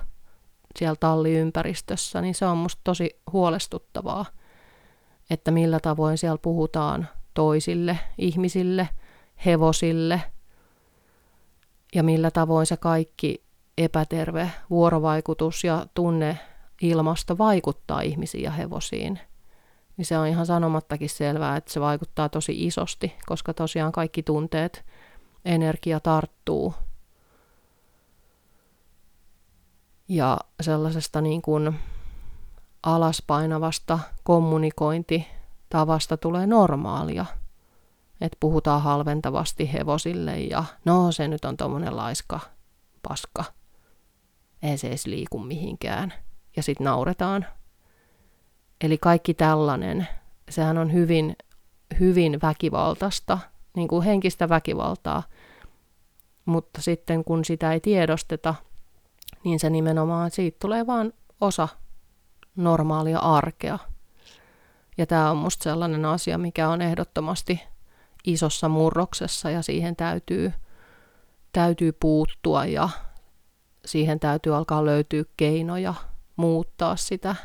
siellä 0.79 0.95
talliympäristössä, 0.99 2.21
niin 2.21 2.35
se 2.35 2.45
on 2.45 2.57
musta 2.57 2.81
tosi 2.83 3.21
huolestuttavaa, 3.31 4.25
että 5.29 5.51
millä 5.51 5.79
tavoin 5.79 6.17
siellä 6.17 6.37
puhutaan 6.37 7.07
toisille 7.33 7.99
ihmisille, 8.17 8.89
hevosille, 9.45 10.21
ja 11.95 12.03
millä 12.03 12.31
tavoin 12.31 12.65
se 12.65 12.77
kaikki 12.77 13.44
epäterve 13.77 14.51
vuorovaikutus 14.69 15.63
ja 15.63 15.85
tunne 15.93 16.39
ilmasto 16.81 17.37
vaikuttaa 17.37 18.01
ihmisiin 18.01 18.43
ja 18.43 18.51
hevosiin, 18.51 19.19
niin 19.97 20.05
se 20.05 20.17
on 20.17 20.27
ihan 20.27 20.45
sanomattakin 20.45 21.09
selvää, 21.09 21.57
että 21.57 21.73
se 21.73 21.81
vaikuttaa 21.81 22.29
tosi 22.29 22.65
isosti, 22.65 23.15
koska 23.25 23.53
tosiaan 23.53 23.91
kaikki 23.91 24.23
tunteet, 24.23 24.85
energia 25.45 25.99
tarttuu. 25.99 26.73
Ja 30.07 30.37
sellaisesta 30.61 31.21
niin 31.21 31.41
kuin 31.41 31.79
alaspainavasta 32.83 33.99
kommunikointi 34.23 35.27
tavasta 35.69 36.17
tulee 36.17 36.47
normaalia. 36.47 37.25
Että 38.21 38.37
puhutaan 38.39 38.81
halventavasti 38.81 39.73
hevosille 39.73 40.39
ja 40.39 40.63
no 40.85 41.11
se 41.11 41.27
nyt 41.27 41.45
on 41.45 41.57
tommonen 41.57 41.97
laiska 41.97 42.39
paska. 43.07 43.43
Ei 44.65 44.77
se 44.77 44.87
edes 44.87 45.05
liiku 45.05 45.39
mihinkään. 45.39 46.13
Ja 46.55 46.63
sitten 46.63 46.85
nauretaan. 46.85 47.45
Eli 48.81 48.97
kaikki 48.97 49.33
tällainen, 49.33 50.07
sehän 50.49 50.77
on 50.77 50.93
hyvin, 50.93 51.35
hyvin 51.99 52.39
väkivaltaista, 52.41 53.37
niin 53.75 53.87
kuin 53.87 54.05
henkistä 54.05 54.49
väkivaltaa. 54.49 55.23
Mutta 56.45 56.81
sitten 56.81 57.23
kun 57.23 57.45
sitä 57.45 57.73
ei 57.73 57.79
tiedosteta, 57.79 58.55
niin 59.43 59.59
se 59.59 59.69
nimenomaan 59.69 60.31
siitä 60.31 60.57
tulee 60.61 60.87
vaan 60.87 61.13
osa 61.41 61.67
normaalia 62.55 63.19
arkea. 63.19 63.79
Ja 64.97 65.05
tämä 65.05 65.31
on 65.31 65.37
musta 65.37 65.63
sellainen 65.63 66.05
asia, 66.05 66.37
mikä 66.37 66.69
on 66.69 66.81
ehdottomasti 66.81 67.61
isossa 68.23 68.69
murroksessa 68.69 69.49
ja 69.49 69.61
siihen 69.61 69.95
täytyy, 69.95 70.53
täytyy 71.51 71.91
puuttua 71.91 72.65
ja 72.65 72.89
siihen 73.85 74.19
täytyy 74.19 74.55
alkaa 74.55 74.85
löytyä 74.85 75.23
keinoja 75.37 75.93
muuttaa 76.35 76.95
sitä, 76.95 77.35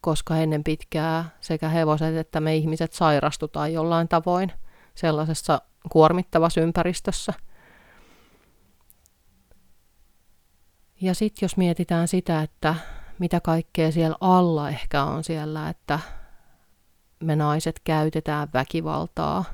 koska 0.00 0.36
ennen 0.36 0.64
pitkää 0.64 1.30
sekä 1.40 1.68
hevoset 1.68 2.16
että 2.16 2.40
me 2.40 2.56
ihmiset 2.56 2.92
sairastutaan 2.92 3.72
jollain 3.72 4.08
tavoin 4.08 4.52
sellaisessa 4.94 5.60
kuormittavassa 5.92 6.60
ympäristössä. 6.60 7.32
Ja 11.00 11.14
sitten 11.14 11.46
jos 11.46 11.56
mietitään 11.56 12.08
sitä, 12.08 12.42
että 12.42 12.74
mitä 13.18 13.40
kaikkea 13.40 13.92
siellä 13.92 14.16
alla 14.20 14.68
ehkä 14.68 15.04
on 15.04 15.24
siellä, 15.24 15.68
että 15.68 15.98
me 17.20 17.36
naiset 17.36 17.80
käytetään 17.84 18.48
väkivaltaa 18.54 19.44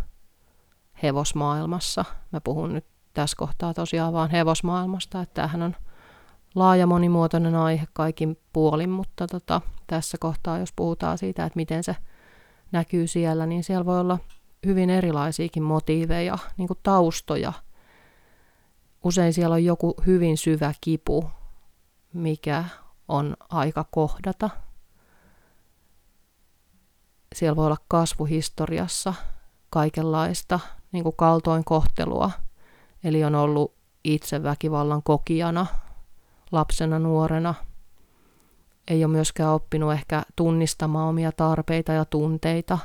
hevosmaailmassa. 1.02 2.04
Mä 2.32 2.40
puhun 2.40 2.74
nyt 2.74 2.86
tässä 3.14 3.36
kohtaa 3.36 3.74
tosiaan 3.74 4.12
vaan 4.12 4.30
hevosmaailmasta, 4.30 5.22
että 5.22 5.34
tämähän 5.34 5.62
on 5.62 5.76
laaja 6.54 6.86
monimuotoinen 6.86 7.54
aihe 7.54 7.86
kaikin 7.92 8.38
puolin, 8.52 8.90
mutta 8.90 9.26
tota, 9.26 9.60
tässä 9.86 10.18
kohtaa, 10.18 10.58
jos 10.58 10.72
puhutaan 10.76 11.18
siitä, 11.18 11.44
että 11.44 11.56
miten 11.56 11.84
se 11.84 11.96
näkyy 12.72 13.06
siellä, 13.06 13.46
niin 13.46 13.64
siellä 13.64 13.84
voi 13.84 14.00
olla 14.00 14.18
hyvin 14.66 14.90
erilaisiakin 14.90 15.62
motiiveja, 15.62 16.38
niin 16.56 16.68
kuin 16.68 16.78
taustoja. 16.82 17.52
Usein 19.04 19.32
siellä 19.32 19.54
on 19.54 19.64
joku 19.64 19.94
hyvin 20.06 20.36
syvä 20.36 20.74
kipu, 20.80 21.30
mikä 22.12 22.64
on 23.08 23.36
aika 23.48 23.84
kohdata. 23.90 24.50
Siellä 27.34 27.56
voi 27.56 27.66
olla 27.66 27.76
kasvuhistoriassa 27.88 29.14
kaikenlaista 29.70 30.60
niin 30.92 31.02
kuin 31.04 31.16
kaltoinkohtelua, 31.16 32.30
eli 33.04 33.24
on 33.24 33.34
ollut 33.34 33.74
itse 34.04 34.42
väkivallan 34.42 35.02
kokijana 35.02 35.66
lapsena, 36.52 36.98
nuorena. 36.98 37.54
Ei 38.88 39.04
ole 39.04 39.12
myöskään 39.12 39.52
oppinut 39.52 39.92
ehkä 39.92 40.22
tunnistamaan 40.36 41.08
omia 41.08 41.32
tarpeita 41.32 41.92
ja 41.92 42.04
tunteita. 42.04 42.78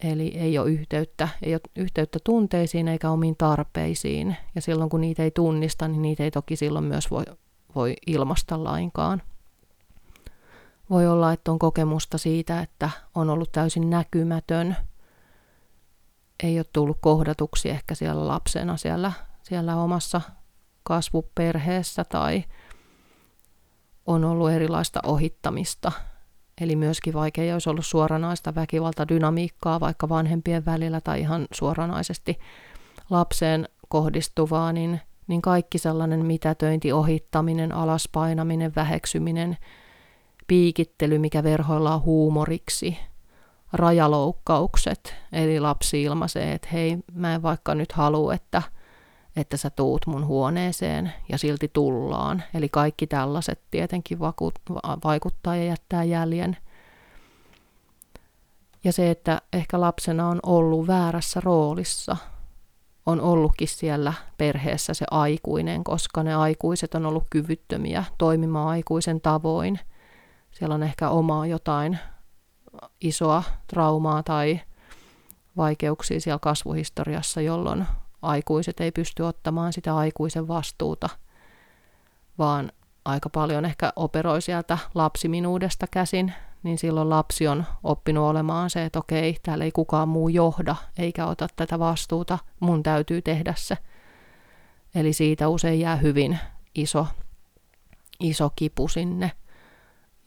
Eli 0.00 0.28
ei 0.28 0.58
ole 0.58 0.70
yhteyttä, 0.70 1.28
ei 1.42 1.54
ole 1.54 1.60
yhteyttä 1.76 2.18
tunteisiin 2.24 2.88
eikä 2.88 3.10
omiin 3.10 3.36
tarpeisiin. 3.36 4.36
Ja 4.54 4.60
silloin 4.60 4.90
kun 4.90 5.00
niitä 5.00 5.22
ei 5.22 5.30
tunnista, 5.30 5.88
niin 5.88 6.02
niitä 6.02 6.24
ei 6.24 6.30
toki 6.30 6.56
silloin 6.56 6.84
myös 6.84 7.10
voi 7.10 7.24
voi 7.76 7.94
ilmasta 8.06 8.64
lainkaan. 8.64 9.22
Voi 10.90 11.06
olla, 11.06 11.32
että 11.32 11.52
on 11.52 11.58
kokemusta 11.58 12.18
siitä, 12.18 12.60
että 12.60 12.90
on 13.14 13.30
ollut 13.30 13.52
täysin 13.52 13.90
näkymätön. 13.90 14.76
Ei 16.42 16.58
ole 16.58 16.66
tullut 16.72 16.98
kohdatuksi 17.00 17.70
ehkä 17.70 17.94
siellä 17.94 18.28
lapsena 18.28 18.76
siellä, 18.76 19.12
siellä 19.42 19.76
omassa 19.76 20.20
kasvuperheessä 20.82 22.04
tai 22.04 22.44
on 24.06 24.24
ollut 24.24 24.50
erilaista 24.50 25.00
ohittamista. 25.06 25.92
Eli 26.60 26.76
myöskin 26.76 27.14
vaikea 27.14 27.54
olisi 27.54 27.70
ollut 27.70 27.86
suoranaista 27.86 28.54
väkivaltadynamiikkaa 28.54 29.80
vaikka 29.80 30.08
vanhempien 30.08 30.64
välillä 30.64 31.00
tai 31.00 31.20
ihan 31.20 31.46
suoranaisesti 31.52 32.38
lapseen 33.10 33.68
kohdistuvaa, 33.88 34.72
niin 34.72 35.00
niin 35.28 35.42
kaikki 35.42 35.78
sellainen 35.78 36.26
mitätöinti, 36.26 36.92
ohittaminen, 36.92 37.72
alaspainaminen, 37.72 38.72
väheksyminen, 38.76 39.56
piikittely, 40.46 41.18
mikä 41.18 41.42
verhoillaan 41.42 42.02
huumoriksi, 42.02 42.98
rajaloukkaukset, 43.72 45.14
eli 45.32 45.60
lapsi 45.60 46.02
ilmaisee, 46.02 46.52
että 46.52 46.68
hei, 46.72 46.98
mä 47.12 47.34
en 47.34 47.42
vaikka 47.42 47.74
nyt 47.74 47.92
halua, 47.92 48.34
että, 48.34 48.62
että 49.36 49.56
sä 49.56 49.70
tuut 49.70 50.06
mun 50.06 50.26
huoneeseen 50.26 51.12
ja 51.28 51.38
silti 51.38 51.70
tullaan. 51.72 52.42
Eli 52.54 52.68
kaikki 52.68 53.06
tällaiset 53.06 53.60
tietenkin 53.70 54.18
vaikuttaa 55.04 55.56
ja 55.56 55.64
jättää 55.64 56.04
jäljen. 56.04 56.56
Ja 58.84 58.92
se, 58.92 59.10
että 59.10 59.42
ehkä 59.52 59.80
lapsena 59.80 60.28
on 60.28 60.40
ollut 60.42 60.86
väärässä 60.86 61.40
roolissa– 61.44 62.16
on 63.06 63.20
ollutkin 63.20 63.68
siellä 63.68 64.12
perheessä 64.38 64.94
se 64.94 65.06
aikuinen, 65.10 65.84
koska 65.84 66.22
ne 66.22 66.34
aikuiset 66.34 66.94
on 66.94 67.06
ollut 67.06 67.26
kyvyttömiä 67.30 68.04
toimimaan 68.18 68.68
aikuisen 68.68 69.20
tavoin. 69.20 69.78
Siellä 70.50 70.74
on 70.74 70.82
ehkä 70.82 71.08
omaa 71.08 71.46
jotain 71.46 71.98
isoa 73.00 73.42
traumaa 73.66 74.22
tai 74.22 74.60
vaikeuksia 75.56 76.20
siellä 76.20 76.38
kasvuhistoriassa, 76.38 77.40
jolloin 77.40 77.86
aikuiset 78.22 78.80
ei 78.80 78.92
pysty 78.92 79.22
ottamaan 79.22 79.72
sitä 79.72 79.96
aikuisen 79.96 80.48
vastuuta, 80.48 81.08
vaan 82.38 82.72
aika 83.04 83.28
paljon 83.28 83.64
ehkä 83.64 83.92
operoi 83.96 84.42
sieltä 84.42 84.78
lapsiminuudesta 84.94 85.86
käsin 85.90 86.32
niin 86.66 86.78
silloin 86.78 87.10
lapsi 87.10 87.48
on 87.48 87.64
oppinut 87.84 88.24
olemaan 88.24 88.70
se, 88.70 88.84
että 88.84 88.98
okei, 88.98 89.36
täällä 89.42 89.64
ei 89.64 89.72
kukaan 89.72 90.08
muu 90.08 90.28
johda 90.28 90.76
eikä 90.98 91.26
ota 91.26 91.48
tätä 91.56 91.78
vastuuta, 91.78 92.38
mun 92.60 92.82
täytyy 92.82 93.22
tehdä 93.22 93.54
se. 93.56 93.78
Eli 94.94 95.12
siitä 95.12 95.48
usein 95.48 95.80
jää 95.80 95.96
hyvin 95.96 96.38
iso, 96.74 97.06
iso 98.20 98.50
kipu 98.56 98.88
sinne 98.88 99.32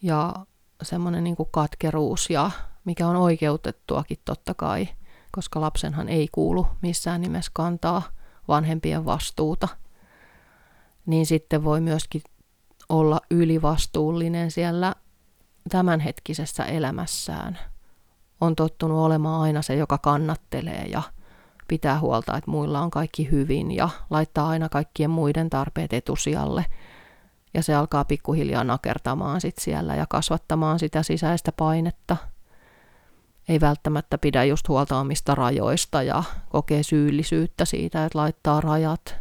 ja 0.01 0.33
semmoinen 0.81 1.23
niin 1.23 1.35
katkeruus, 1.51 2.29
ja 2.29 2.51
mikä 2.85 3.07
on 3.07 3.15
oikeutettuakin 3.15 4.17
totta 4.25 4.53
kai, 4.53 4.87
koska 5.31 5.61
lapsenhan 5.61 6.09
ei 6.09 6.27
kuulu 6.31 6.67
missään 6.81 7.21
nimessä 7.21 7.51
kantaa 7.53 8.01
vanhempien 8.47 9.05
vastuuta. 9.05 9.67
Niin 11.05 11.25
sitten 11.25 11.63
voi 11.63 11.81
myöskin 11.81 12.21
olla 12.89 13.21
ylivastuullinen 13.31 14.51
siellä 14.51 14.95
tämänhetkisessä 15.69 16.65
elämässään 16.65 17.59
on 18.41 18.55
tottunut 18.55 18.97
olemaan 18.97 19.41
aina 19.41 19.61
se, 19.61 19.75
joka 19.75 19.97
kannattelee 19.97 20.85
ja 20.91 21.01
pitää 21.67 21.99
huolta, 21.99 22.37
että 22.37 22.51
muilla 22.51 22.81
on 22.81 22.91
kaikki 22.91 23.31
hyvin 23.31 23.71
ja 23.71 23.89
laittaa 24.09 24.49
aina 24.49 24.69
kaikkien 24.69 25.09
muiden 25.09 25.49
tarpeet 25.49 25.93
etusijalle. 25.93 26.65
Ja 27.53 27.63
se 27.63 27.75
alkaa 27.75 28.05
pikkuhiljaa 28.05 28.63
nakertamaan 28.63 29.41
sit 29.41 29.57
siellä 29.57 29.95
ja 29.95 30.05
kasvattamaan 30.09 30.79
sitä 30.79 31.03
sisäistä 31.03 31.51
painetta. 31.51 32.17
Ei 33.49 33.61
välttämättä 33.61 34.17
pidä 34.17 34.43
just 34.43 34.67
huolta 34.67 34.99
omista 34.99 35.35
rajoista 35.35 36.03
ja 36.03 36.23
kokee 36.49 36.83
syyllisyyttä 36.83 37.65
siitä, 37.65 38.05
että 38.05 38.19
laittaa 38.19 38.61
rajat, 38.61 39.15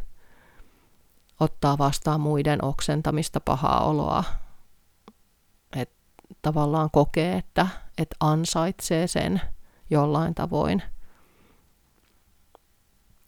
ottaa 1.41 1.79
vastaan 1.79 2.21
muiden 2.21 2.65
oksentamista 2.65 3.41
pahaa 3.41 3.85
oloa, 3.85 4.25
tavallaan 6.43 6.91
kokee, 6.93 7.37
että, 7.37 7.67
että 7.99 8.17
ansaitsee 8.21 9.07
sen 9.07 9.41
jollain 9.91 10.35
tavoin. 10.35 10.83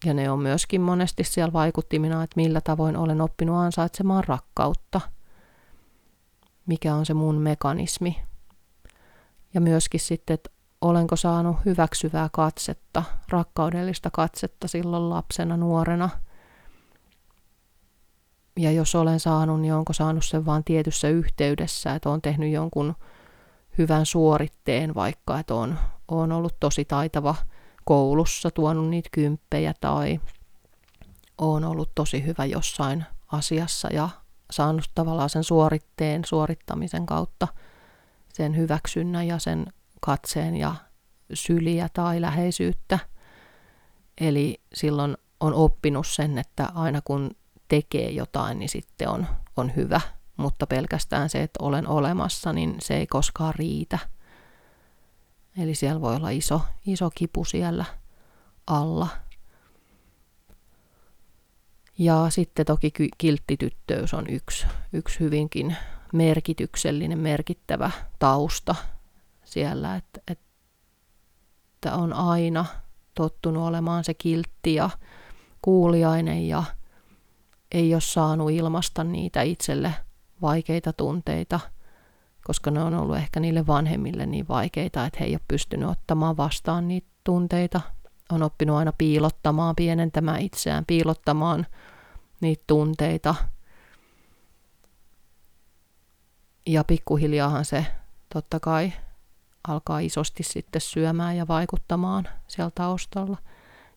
Ja 0.05 0.13
ne 0.13 0.31
on 0.31 0.39
myöskin 0.39 0.81
monesti 0.81 1.23
siellä 1.23 1.53
vaikuttimina, 1.53 2.23
että 2.23 2.33
millä 2.35 2.61
tavoin 2.61 2.97
olen 2.97 3.21
oppinut 3.21 3.55
ansaitsemaan 3.55 4.23
rakkautta. 4.27 5.01
Mikä 6.65 6.95
on 6.95 7.05
se 7.05 7.13
mun 7.13 7.35
mekanismi. 7.35 8.23
Ja 9.53 9.61
myöskin 9.61 9.99
sitten, 9.99 10.33
että 10.33 10.49
olenko 10.81 11.15
saanut 11.15 11.57
hyväksyvää 11.65 12.29
katsetta, 12.31 13.03
rakkaudellista 13.29 14.09
katsetta 14.11 14.67
silloin 14.67 15.09
lapsena, 15.09 15.57
nuorena– 15.57 16.09
ja 18.57 18.71
jos 18.71 18.95
olen 18.95 19.19
saanut, 19.19 19.61
niin 19.61 19.73
onko 19.73 19.93
saanut 19.93 20.25
sen 20.25 20.45
vain 20.45 20.63
tietyssä 20.63 21.09
yhteydessä, 21.09 21.95
että 21.95 22.09
olen 22.09 22.21
tehnyt 22.21 22.51
jonkun 22.51 22.95
hyvän 23.77 24.05
suoritteen, 24.05 24.95
vaikka 24.95 25.39
että 25.39 25.55
on, 25.55 25.79
on 26.07 26.31
ollut 26.31 26.55
tosi 26.59 26.85
taitava 26.85 27.35
koulussa, 27.85 28.51
tuonut 28.51 28.89
niitä 28.89 29.09
kymppejä 29.11 29.73
tai 29.81 30.19
on 31.37 31.63
ollut 31.63 31.91
tosi 31.95 32.25
hyvä 32.25 32.45
jossain 32.45 33.05
asiassa 33.31 33.87
ja 33.93 34.09
saanut 34.51 34.91
tavallaan 34.95 35.29
sen 35.29 35.43
suoritteen 35.43 36.25
suorittamisen 36.25 37.05
kautta 37.05 37.47
sen 38.33 38.57
hyväksynnän 38.57 39.27
ja 39.27 39.39
sen 39.39 39.65
katseen 40.01 40.55
ja 40.55 40.75
syliä 41.33 41.89
tai 41.93 42.21
läheisyyttä. 42.21 42.99
Eli 44.21 44.61
silloin 44.73 45.17
on 45.39 45.53
oppinut 45.53 46.07
sen, 46.07 46.37
että 46.37 46.69
aina 46.75 47.01
kun 47.01 47.31
tekee 47.67 48.09
jotain, 48.09 48.59
niin 48.59 48.69
sitten 48.69 49.09
on, 49.09 49.27
on 49.57 49.75
hyvä, 49.75 50.01
mutta 50.37 50.67
pelkästään 50.67 51.29
se, 51.29 51.43
että 51.43 51.63
olen 51.63 51.87
olemassa, 51.87 52.53
niin 52.53 52.75
se 52.81 52.97
ei 52.97 53.07
koskaan 53.07 53.55
riitä. 53.55 53.99
Eli 55.57 55.75
siellä 55.75 56.01
voi 56.01 56.15
olla 56.15 56.29
iso, 56.29 56.61
iso 56.85 57.09
kipu 57.15 57.45
siellä 57.45 57.85
alla. 58.67 59.07
Ja 61.97 62.25
sitten 62.29 62.65
toki 62.65 62.93
kilttityttöys 63.17 64.13
on 64.13 64.29
yksi, 64.29 64.65
yksi 64.93 65.19
hyvinkin 65.19 65.75
merkityksellinen, 66.13 67.19
merkittävä 67.19 67.91
tausta 68.19 68.75
siellä, 69.43 69.95
että, 69.95 70.21
että 70.27 71.95
on 71.95 72.13
aina 72.13 72.65
tottunut 73.15 73.63
olemaan 73.63 74.03
se 74.03 74.13
kiltti 74.13 74.73
ja 74.73 74.89
kuuliainen 75.61 76.47
ja 76.47 76.63
ei 77.71 77.93
ole 77.93 78.01
saanut 78.01 78.51
ilmasta 78.51 79.03
niitä 79.03 79.41
itselle 79.41 79.93
vaikeita 80.41 80.93
tunteita, 80.93 81.59
koska 82.43 82.71
ne 82.71 82.83
on 82.83 82.93
ollut 82.93 83.17
ehkä 83.17 83.39
niille 83.39 83.67
vanhemmille 83.67 84.25
niin 84.25 84.47
vaikeita, 84.47 85.05
että 85.05 85.19
he 85.19 85.25
ei 85.25 85.33
ole 85.33 85.41
pystynyt 85.47 85.89
ottamaan 85.89 86.37
vastaan 86.37 86.87
niitä 86.87 87.07
tunteita. 87.23 87.81
On 88.31 88.43
oppinut 88.43 88.77
aina 88.77 88.93
piilottamaan, 88.97 89.75
pienentämään 89.75 90.41
itseään, 90.41 90.85
piilottamaan 90.85 91.67
niitä 92.41 92.63
tunteita. 92.67 93.35
Ja 96.65 96.83
pikkuhiljaahan 96.83 97.65
se 97.65 97.85
totta 98.33 98.59
kai 98.59 98.93
alkaa 99.67 99.99
isosti 99.99 100.43
sitten 100.43 100.81
syömään 100.81 101.37
ja 101.37 101.47
vaikuttamaan 101.47 102.27
siellä 102.47 102.71
taustalla. 102.75 103.37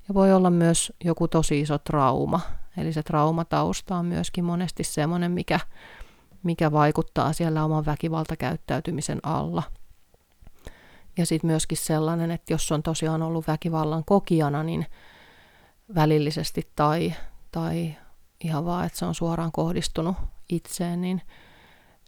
Ja 0.09 0.15
voi 0.15 0.33
olla 0.33 0.51
myös 0.51 0.93
joku 1.05 1.29
tosi 1.29 1.61
iso 1.61 1.79
trauma. 1.79 2.41
Eli 2.77 2.93
se 2.93 3.03
traumatausta 3.03 3.97
on 3.97 4.07
myöskin 4.07 4.45
monesti 4.45 4.85
semmoinen, 4.85 5.31
mikä, 5.31 5.61
mikä 6.45 6.73
vaikuttaa 6.73 7.33
siellä 7.33 7.65
oman 7.65 7.87
väkivaltakäyttäytymisen 7.87 9.21
alla. 9.23 9.63
Ja 11.17 11.27
sitten 11.27 11.49
myöskin 11.49 11.79
sellainen, 11.79 12.31
että 12.31 12.53
jos 12.53 12.73
on 12.73 12.83
tosiaan 12.83 13.23
ollut 13.23 13.47
väkivallan 13.47 14.05
kokijana, 14.05 14.63
niin 14.63 14.87
välillisesti 15.95 16.69
tai, 16.77 17.15
tai 17.53 17.95
ihan 18.45 18.65
vaan, 18.65 18.87
että 18.87 18.99
se 18.99 19.05
on 19.05 19.15
suoraan 19.15 19.53
kohdistunut 19.53 20.17
itseen, 20.49 21.01
niin, 21.01 21.23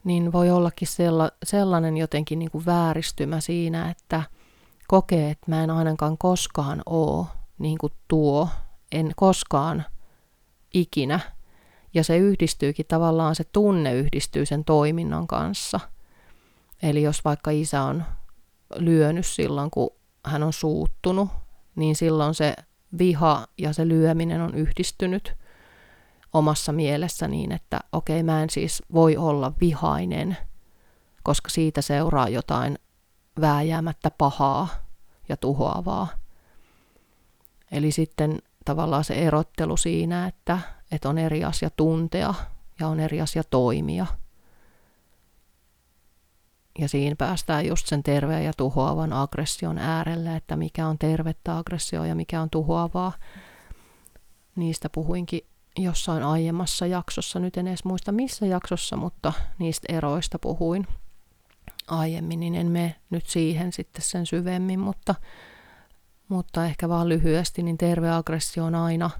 niin 0.04 0.32
voi 0.32 0.50
ollakin 0.50 0.88
sella, 0.88 1.30
sellainen 1.44 1.96
jotenkin 1.96 2.38
niin 2.38 2.50
kuin 2.50 2.66
vääristymä 2.66 3.40
siinä, 3.40 3.90
että 3.90 4.22
kokee, 4.88 5.30
että 5.30 5.50
mä 5.50 5.64
en 5.64 5.70
ainakaan 5.70 6.18
koskaan 6.18 6.82
ole 6.86 7.26
niin 7.58 7.78
kuin 7.78 7.92
tuo, 8.08 8.48
en 8.92 9.12
koskaan 9.16 9.84
ikinä. 10.74 11.20
Ja 11.96 12.04
se 12.04 12.16
yhdistyykin 12.16 12.86
tavallaan, 12.86 13.34
se 13.34 13.44
tunne 13.44 13.94
yhdistyy 13.94 14.46
sen 14.46 14.64
toiminnan 14.64 15.26
kanssa. 15.26 15.80
Eli 16.82 17.02
jos 17.02 17.24
vaikka 17.24 17.50
isä 17.50 17.82
on 17.82 18.04
lyönyt 18.74 19.26
silloin, 19.26 19.70
kun 19.70 19.90
hän 20.24 20.42
on 20.42 20.52
suuttunut, 20.52 21.28
niin 21.76 21.96
silloin 21.96 22.34
se 22.34 22.54
viha 22.98 23.46
ja 23.58 23.72
se 23.72 23.88
lyöminen 23.88 24.40
on 24.40 24.54
yhdistynyt 24.54 25.34
omassa 26.32 26.72
mielessä 26.72 27.28
niin, 27.28 27.52
että 27.52 27.80
okei, 27.92 28.16
okay, 28.16 28.22
mä 28.22 28.42
en 28.42 28.50
siis 28.50 28.82
voi 28.92 29.16
olla 29.16 29.52
vihainen, 29.60 30.36
koska 31.22 31.48
siitä 31.48 31.82
seuraa 31.82 32.28
jotain 32.28 32.78
vääjäämättä 33.40 34.10
pahaa 34.10 34.68
ja 35.28 35.36
tuhoavaa. 35.36 36.08
Eli 37.72 37.90
sitten 37.90 38.38
tavallaan 38.64 39.04
se 39.04 39.14
erottelu 39.14 39.76
siinä, 39.76 40.26
että, 40.26 40.58
että 40.90 41.08
on 41.08 41.18
eri 41.18 41.44
asia 41.44 41.70
tuntea 41.70 42.34
ja 42.80 42.88
on 42.88 43.00
eri 43.00 43.20
asia 43.20 43.44
toimia. 43.44 44.06
Ja 46.78 46.88
siinä 46.88 47.16
päästään 47.16 47.66
just 47.66 47.86
sen 47.86 48.02
terveen 48.02 48.44
ja 48.44 48.52
tuhoavan 48.56 49.12
aggression 49.12 49.78
äärelle, 49.78 50.36
että 50.36 50.56
mikä 50.56 50.88
on 50.88 50.98
tervettä 50.98 51.58
aggressio 51.58 52.04
ja 52.04 52.14
mikä 52.14 52.40
on 52.40 52.50
tuhoavaa. 52.50 53.12
Niistä 54.56 54.88
puhuinkin 54.90 55.40
jossain 55.78 56.22
aiemmassa 56.22 56.86
jaksossa, 56.86 57.38
nyt 57.38 57.56
en 57.56 57.68
edes 57.68 57.84
muista 57.84 58.12
missä 58.12 58.46
jaksossa, 58.46 58.96
mutta 58.96 59.32
niistä 59.58 59.92
eroista 59.92 60.38
puhuin 60.38 60.86
aiemmin, 61.88 62.40
niin 62.40 62.54
en 62.54 62.66
mene 62.66 62.94
nyt 63.10 63.26
siihen 63.26 63.72
sitten 63.72 64.02
sen 64.02 64.26
syvemmin, 64.26 64.80
mutta 64.80 65.14
mutta 66.28 66.64
ehkä 66.66 66.88
vaan 66.88 67.08
lyhyesti, 67.08 67.62
niin 67.62 67.78
terve 67.78 68.10
aggressio 68.10 68.64
on 68.64 68.74
aina 68.74 69.10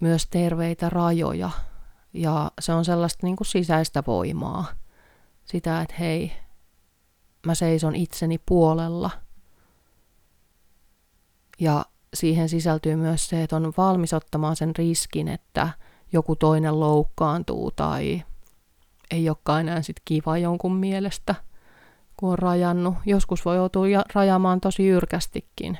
myös 0.00 0.26
terveitä 0.26 0.88
rajoja. 0.90 1.50
Ja 2.12 2.50
se 2.60 2.72
on 2.72 2.84
sellaista 2.84 3.26
niin 3.26 3.36
kuin 3.36 3.46
sisäistä 3.46 4.02
voimaa. 4.06 4.66
Sitä, 5.44 5.80
että 5.80 5.94
hei, 5.98 6.32
mä 7.46 7.54
seison 7.54 7.96
itseni 7.96 8.38
puolella. 8.46 9.10
Ja 11.60 11.84
siihen 12.14 12.48
sisältyy 12.48 12.96
myös 12.96 13.28
se, 13.28 13.42
että 13.42 13.56
on 13.56 13.72
valmis 13.76 14.12
ottamaan 14.12 14.56
sen 14.56 14.76
riskin, 14.76 15.28
että 15.28 15.68
joku 16.12 16.36
toinen 16.36 16.80
loukkaantuu 16.80 17.70
tai 17.70 18.22
ei 19.10 19.28
olekaan 19.28 19.60
enää 19.60 19.82
sit 19.82 19.96
kiva 20.04 20.38
jonkun 20.38 20.76
mielestä– 20.76 21.34
kun 22.18 22.30
on 22.30 22.38
rajannut. 22.38 22.94
Joskus 23.06 23.44
voi 23.44 23.56
joutua 23.56 23.86
rajaamaan 24.14 24.60
tosi 24.60 24.86
jyrkästikin, 24.86 25.78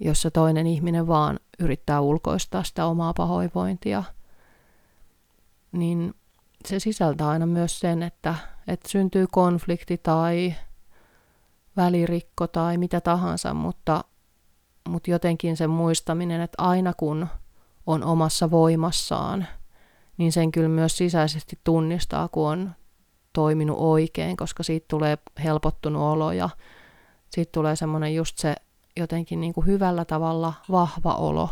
jos 0.00 0.22
se 0.22 0.30
toinen 0.30 0.66
ihminen 0.66 1.06
vaan 1.06 1.40
yrittää 1.62 2.00
ulkoistaa 2.00 2.62
sitä 2.62 2.86
omaa 2.86 3.12
pahoinvointia. 3.14 4.02
Niin 5.72 6.14
se 6.68 6.78
sisältää 6.78 7.28
aina 7.28 7.46
myös 7.46 7.80
sen, 7.80 8.02
että, 8.02 8.34
että 8.68 8.88
syntyy 8.88 9.26
konflikti 9.32 9.98
tai 9.98 10.54
välirikko 11.76 12.46
tai 12.46 12.78
mitä 12.78 13.00
tahansa, 13.00 13.54
mutta, 13.54 14.04
mutta 14.88 15.10
jotenkin 15.10 15.56
sen 15.56 15.70
muistaminen, 15.70 16.40
että 16.40 16.62
aina 16.62 16.92
kun 16.96 17.26
on 17.86 18.04
omassa 18.04 18.50
voimassaan, 18.50 19.46
niin 20.16 20.32
sen 20.32 20.52
kyllä 20.52 20.68
myös 20.68 20.96
sisäisesti 20.96 21.58
tunnistaa, 21.64 22.28
kun 22.28 22.48
on 22.48 22.72
toiminut 23.32 23.76
oikein, 23.80 24.36
koska 24.36 24.62
siitä 24.62 24.86
tulee 24.88 25.18
helpottunut 25.44 26.02
olo 26.02 26.32
ja 26.32 26.50
siitä 27.30 27.52
tulee 27.52 27.76
semmoinen 27.76 28.14
just 28.14 28.38
se 28.38 28.54
jotenkin 28.96 29.40
niin 29.40 29.52
kuin 29.52 29.66
hyvällä 29.66 30.04
tavalla 30.04 30.52
vahva 30.70 31.14
olo. 31.14 31.50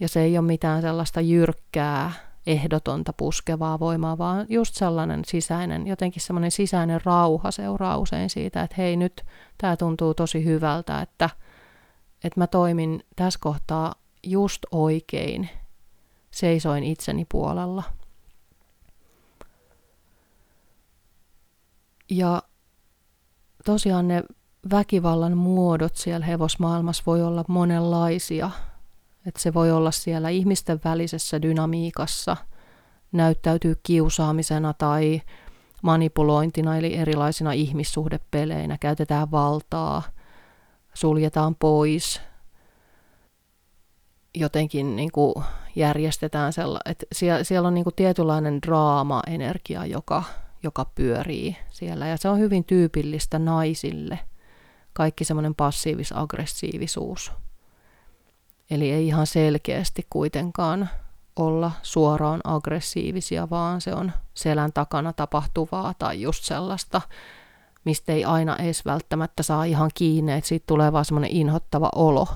Ja 0.00 0.08
se 0.08 0.22
ei 0.22 0.38
ole 0.38 0.46
mitään 0.46 0.82
sellaista 0.82 1.20
jyrkkää, 1.20 2.12
ehdotonta 2.46 3.12
puskevaa 3.12 3.78
voimaa, 3.78 4.18
vaan 4.18 4.46
just 4.48 4.74
sellainen 4.74 5.24
sisäinen, 5.24 5.86
jotenkin 5.86 6.22
semmoinen 6.22 6.50
sisäinen 6.50 7.00
rauha 7.04 7.50
seuraa 7.50 7.98
usein 7.98 8.30
siitä, 8.30 8.62
että 8.62 8.74
hei 8.78 8.96
nyt 8.96 9.22
tämä 9.58 9.76
tuntuu 9.76 10.14
tosi 10.14 10.44
hyvältä, 10.44 11.00
että, 11.00 11.30
että 12.24 12.40
mä 12.40 12.46
toimin 12.46 13.04
tässä 13.16 13.38
kohtaa 13.42 13.94
just 14.22 14.62
oikein, 14.70 15.48
seisoin 16.30 16.84
itseni 16.84 17.26
puolella. 17.28 17.82
Ja 22.10 22.42
tosiaan 23.64 24.08
ne 24.08 24.22
väkivallan 24.70 25.36
muodot 25.36 25.96
siellä 25.96 26.26
hevosmaailmassa 26.26 27.02
voi 27.06 27.22
olla 27.22 27.44
monenlaisia. 27.48 28.50
Että 29.26 29.40
se 29.40 29.54
voi 29.54 29.72
olla 29.72 29.90
siellä 29.90 30.28
ihmisten 30.28 30.80
välisessä 30.84 31.42
dynamiikassa, 31.42 32.36
näyttäytyy 33.12 33.80
kiusaamisena 33.82 34.72
tai 34.72 35.22
manipulointina 35.82 36.76
eli 36.76 36.96
erilaisina 36.96 37.52
ihmissuhdepeleinä, 37.52 38.78
käytetään 38.78 39.30
valtaa, 39.30 40.02
suljetaan 40.94 41.54
pois, 41.54 42.20
jotenkin 44.34 44.96
niin 44.96 45.12
kuin 45.12 45.34
järjestetään 45.76 46.52
sellainen, 46.52 46.92
että 46.92 47.06
siellä, 47.12 47.44
siellä 47.44 47.68
on 47.68 47.74
niin 47.74 47.84
kuin 47.84 47.94
tietynlainen 47.94 48.62
draama-energia, 48.62 49.86
joka 49.86 50.22
joka 50.62 50.84
pyörii 50.94 51.56
siellä. 51.70 52.06
Ja 52.06 52.16
se 52.16 52.28
on 52.28 52.38
hyvin 52.38 52.64
tyypillistä 52.64 53.38
naisille, 53.38 54.18
kaikki 55.00 55.24
semmoinen 55.24 55.54
passiivis-aggressiivisuus. 55.54 57.32
Eli 58.70 58.90
ei 58.90 59.06
ihan 59.06 59.26
selkeästi 59.26 60.06
kuitenkaan 60.10 60.88
olla 61.36 61.72
suoraan 61.82 62.40
aggressiivisia, 62.44 63.50
vaan 63.50 63.80
se 63.80 63.94
on 63.94 64.12
selän 64.34 64.72
takana 64.72 65.12
tapahtuvaa 65.12 65.94
tai 65.98 66.22
just 66.22 66.44
sellaista, 66.44 67.00
mistä 67.84 68.12
ei 68.12 68.24
aina 68.24 68.56
edes 68.56 68.84
välttämättä 68.84 69.42
saa 69.42 69.64
ihan 69.64 69.90
kiinni, 69.94 70.32
että 70.32 70.48
siitä 70.48 70.64
tulee 70.66 70.92
vaan 70.92 71.04
semmoinen 71.04 71.30
inhottava 71.30 71.90
olo 71.94 72.28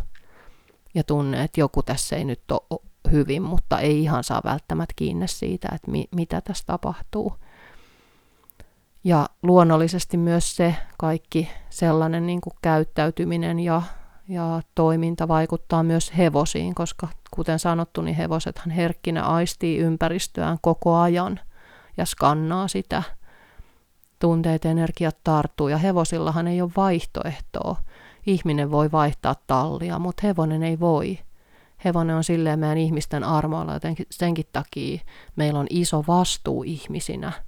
ja 0.94 1.04
tunne, 1.04 1.42
että 1.42 1.60
joku 1.60 1.82
tässä 1.82 2.16
ei 2.16 2.24
nyt 2.24 2.42
ole 2.50 2.80
hyvin, 3.12 3.42
mutta 3.42 3.78
ei 3.80 4.02
ihan 4.02 4.24
saa 4.24 4.40
välttämättä 4.44 4.94
kiinni 4.96 5.28
siitä, 5.28 5.68
että 5.74 5.90
mi- 5.90 6.08
mitä 6.14 6.40
tässä 6.40 6.64
tapahtuu. 6.66 7.32
Ja 9.04 9.28
luonnollisesti 9.42 10.16
myös 10.16 10.56
se 10.56 10.74
kaikki 10.98 11.50
sellainen 11.70 12.26
niin 12.26 12.40
kuin 12.40 12.54
käyttäytyminen 12.62 13.60
ja, 13.60 13.82
ja 14.28 14.62
toiminta 14.74 15.28
vaikuttaa 15.28 15.82
myös 15.82 16.12
hevosiin, 16.16 16.74
koska 16.74 17.08
kuten 17.30 17.58
sanottu, 17.58 18.02
niin 18.02 18.16
hevosethan 18.16 18.70
herkkinä 18.70 19.22
aistii 19.22 19.78
ympäristöään 19.78 20.58
koko 20.60 20.96
ajan 20.96 21.40
ja 21.96 22.06
skannaa 22.06 22.68
sitä. 22.68 23.02
Tunteet, 24.18 24.64
energiat 24.64 25.16
tarttuu 25.24 25.68
ja 25.68 25.78
hevosillahan 25.78 26.48
ei 26.48 26.62
ole 26.62 26.70
vaihtoehtoa. 26.76 27.76
Ihminen 28.26 28.70
voi 28.70 28.92
vaihtaa 28.92 29.34
tallia, 29.46 29.98
mutta 29.98 30.26
hevonen 30.26 30.62
ei 30.62 30.80
voi. 30.80 31.18
Hevonen 31.84 32.16
on 32.16 32.24
silleen 32.24 32.58
meidän 32.58 32.78
ihmisten 32.78 33.24
armoilla, 33.24 33.74
joten 33.74 33.94
senkin 34.10 34.46
takia 34.52 35.00
meillä 35.36 35.60
on 35.60 35.66
iso 35.70 36.04
vastuu 36.08 36.62
ihmisinä– 36.62 37.32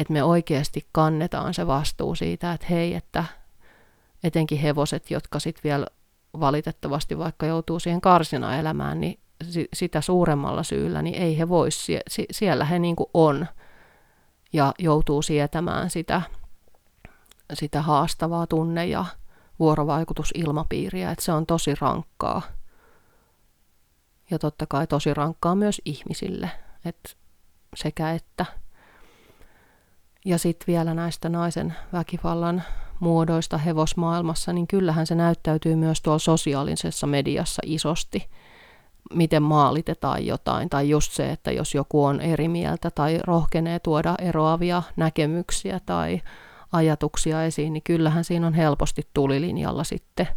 että 0.00 0.12
me 0.12 0.22
oikeasti 0.22 0.88
kannetaan 0.92 1.54
se 1.54 1.66
vastuu 1.66 2.14
siitä, 2.14 2.52
että 2.52 2.66
hei, 2.70 2.94
että 2.94 3.24
etenkin 4.24 4.58
hevoset, 4.58 5.10
jotka 5.10 5.38
sitten 5.38 5.62
vielä 5.64 5.86
valitettavasti 6.40 7.18
vaikka 7.18 7.46
joutuu 7.46 7.80
siihen 7.80 8.00
karsina 8.00 8.56
elämään, 8.56 9.00
niin 9.00 9.20
sitä 9.72 10.00
suuremmalla 10.00 10.62
syyllä, 10.62 11.02
niin 11.02 11.14
ei 11.14 11.38
he 11.38 11.48
voi, 11.48 11.68
siellä 12.30 12.64
he 12.64 12.78
niin 12.78 12.96
on 13.14 13.46
ja 14.52 14.74
joutuu 14.78 15.22
sietämään 15.22 15.90
sitä, 15.90 16.22
sitä 17.52 17.82
haastavaa 17.82 18.46
tunne- 18.46 18.86
ja 18.86 19.04
vuorovaikutusilmapiiriä, 19.58 21.10
että 21.10 21.24
se 21.24 21.32
on 21.32 21.46
tosi 21.46 21.74
rankkaa. 21.80 22.42
Ja 24.30 24.38
totta 24.38 24.66
kai 24.66 24.86
tosi 24.86 25.14
rankkaa 25.14 25.54
myös 25.54 25.82
ihmisille, 25.84 26.50
että 26.84 27.10
sekä 27.76 28.12
että. 28.12 28.46
Ja 30.24 30.38
sitten 30.38 30.66
vielä 30.66 30.94
näistä 30.94 31.28
naisen 31.28 31.74
väkivallan 31.92 32.62
muodoista 33.00 33.58
hevosmaailmassa, 33.58 34.52
niin 34.52 34.66
kyllähän 34.66 35.06
se 35.06 35.14
näyttäytyy 35.14 35.76
myös 35.76 36.00
tuolla 36.02 36.18
sosiaalisessa 36.18 37.06
mediassa 37.06 37.62
isosti, 37.66 38.28
miten 39.14 39.42
maalitetaan 39.42 40.26
jotain, 40.26 40.70
tai 40.70 40.88
just 40.88 41.12
se, 41.12 41.30
että 41.30 41.52
jos 41.52 41.74
joku 41.74 42.04
on 42.04 42.20
eri 42.20 42.48
mieltä 42.48 42.90
tai 42.90 43.18
rohkenee 43.26 43.78
tuoda 43.78 44.14
eroavia 44.18 44.82
näkemyksiä 44.96 45.80
tai 45.86 46.20
ajatuksia 46.72 47.44
esiin, 47.44 47.72
niin 47.72 47.82
kyllähän 47.82 48.24
siinä 48.24 48.46
on 48.46 48.54
helposti 48.54 49.08
tulilinjalla 49.14 49.84
sitten. 49.84 50.28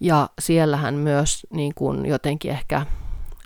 Ja 0.00 0.28
siellähän 0.38 0.94
myös 0.94 1.46
niin 1.50 1.72
kuin 1.74 2.06
jotenkin 2.06 2.50
ehkä 2.50 2.86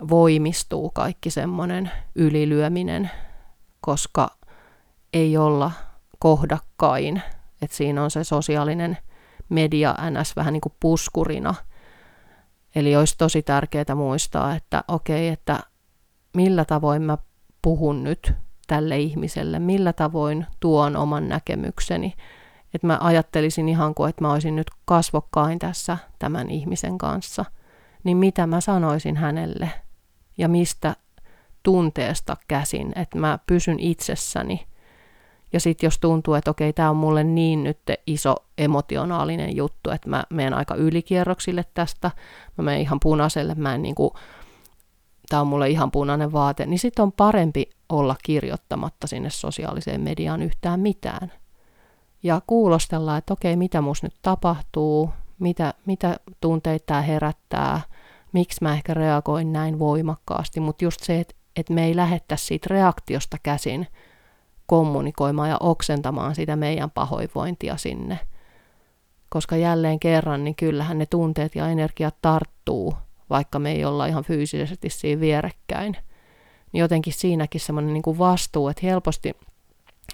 voimistuu 0.09 0.89
kaikki 0.89 1.29
semmoinen 1.29 1.91
ylilyöminen, 2.15 3.11
koska 3.81 4.29
ei 5.15 5.37
olla 5.37 5.71
kohdakkain. 6.19 7.21
Et 7.61 7.71
siinä 7.71 8.03
on 8.03 8.11
se 8.11 8.23
sosiaalinen 8.23 8.97
media 9.49 9.95
ns. 10.11 10.35
vähän 10.35 10.53
niin 10.53 10.61
kuin 10.61 10.73
puskurina. 10.79 11.55
Eli 12.75 12.95
olisi 12.95 13.17
tosi 13.17 13.41
tärkeää 13.41 13.95
muistaa, 13.95 14.55
että 14.55 14.83
okei, 14.87 15.27
okay, 15.27 15.33
että 15.33 15.59
millä 16.35 16.65
tavoin 16.65 17.01
mä 17.01 17.17
puhun 17.61 18.03
nyt 18.03 18.33
tälle 18.67 18.99
ihmiselle, 18.99 19.59
millä 19.59 19.93
tavoin 19.93 20.45
tuon 20.59 20.95
oman 20.95 21.29
näkemykseni. 21.29 22.13
Että 22.73 22.87
mä 22.87 22.97
ajattelisin 23.01 23.69
ihan 23.69 23.95
kuin, 23.95 24.09
että 24.09 24.23
mä 24.23 24.31
olisin 24.33 24.55
nyt 24.55 24.67
kasvokkain 24.85 25.59
tässä 25.59 25.97
tämän 26.19 26.49
ihmisen 26.49 26.97
kanssa. 26.97 27.45
Niin 28.03 28.17
mitä 28.17 28.47
mä 28.47 28.61
sanoisin 28.61 29.17
hänelle 29.17 29.71
ja 30.37 30.47
mistä 30.47 30.95
tunteesta 31.63 32.37
käsin, 32.47 32.91
että 32.95 33.17
mä 33.17 33.39
pysyn 33.47 33.79
itsessäni 33.79 34.67
ja 35.55 35.59
sitten 35.59 35.87
jos 35.87 35.99
tuntuu, 35.99 36.33
että 36.33 36.51
okei, 36.51 36.73
tämä 36.73 36.89
on 36.89 36.95
mulle 36.95 37.23
niin 37.23 37.63
nyt 37.63 37.79
iso 38.07 38.35
emotionaalinen 38.57 39.55
juttu, 39.55 39.89
että 39.89 40.09
mä 40.09 40.23
menen 40.29 40.53
aika 40.53 40.75
ylikierroksille 40.75 41.65
tästä, 41.73 42.11
mä 42.57 42.63
menen 42.63 42.81
ihan 42.81 42.99
punaiselle, 42.99 43.55
mä 43.55 43.75
en 43.75 43.81
niinku, 43.81 44.13
tämä 45.29 45.41
on 45.41 45.47
mulle 45.47 45.69
ihan 45.69 45.91
punainen 45.91 46.31
vaate, 46.31 46.65
niin 46.65 46.79
sitten 46.79 47.03
on 47.03 47.11
parempi 47.11 47.69
olla 47.89 48.15
kirjoittamatta 48.23 49.07
sinne 49.07 49.29
sosiaaliseen 49.29 50.01
mediaan 50.01 50.41
yhtään 50.41 50.79
mitään. 50.79 51.31
Ja 52.23 52.41
kuulostella, 52.47 53.17
että 53.17 53.33
okei, 53.33 53.55
mitä 53.55 53.81
mus 53.81 54.03
nyt 54.03 54.15
tapahtuu, 54.21 55.09
mitä, 55.39 55.73
mitä 55.85 56.19
tunteita 56.41 56.85
tämä 56.85 57.01
herättää, 57.01 57.81
miksi 58.31 58.57
mä 58.61 58.73
ehkä 58.73 58.93
reagoin 58.93 59.53
näin 59.53 59.79
voimakkaasti, 59.79 60.59
mutta 60.59 60.85
just 60.85 61.03
se, 61.03 61.19
että, 61.19 61.35
että 61.55 61.73
me 61.73 61.85
ei 61.85 61.95
lähettäisi 61.95 62.45
siitä 62.45 62.67
reaktiosta 62.69 63.37
käsin, 63.43 63.87
kommunikoimaan 64.65 65.49
ja 65.49 65.57
oksentamaan 65.59 66.35
sitä 66.35 66.55
meidän 66.55 66.91
pahoinvointia 66.91 67.77
sinne. 67.77 68.19
Koska 69.29 69.55
jälleen 69.55 69.99
kerran, 69.99 70.43
niin 70.43 70.55
kyllähän 70.55 70.97
ne 70.97 71.05
tunteet 71.05 71.55
ja 71.55 71.67
energiat 71.67 72.15
tarttuu, 72.21 72.93
vaikka 73.29 73.59
me 73.59 73.71
ei 73.71 73.85
olla 73.85 74.05
ihan 74.05 74.23
fyysisesti 74.23 74.89
siinä 74.89 75.21
vierekkäin. 75.21 75.97
Niin 76.71 76.81
jotenkin 76.81 77.13
siinäkin 77.13 77.61
semmoinen 77.61 77.93
niin 77.93 78.03
kuin 78.03 78.17
vastuu, 78.17 78.67
että 78.67 78.85
helposti 78.85 79.33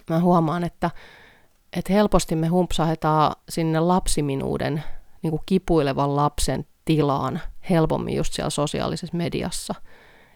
mä 0.09 0.19
huomaan, 0.19 0.63
että, 0.63 0.91
että 1.77 1.93
helposti 1.93 2.35
me 2.35 2.47
humpsahetaan 2.47 3.35
sinne 3.49 3.79
lapsiminuuden 3.79 4.83
niin 5.21 5.31
kuin 5.31 5.43
kipuilevan 5.45 6.15
lapsen 6.15 6.65
tilaan 6.85 7.41
helpommin 7.69 8.15
just 8.15 8.33
siellä 8.33 8.49
sosiaalisessa 8.49 9.17
mediassa– 9.17 9.75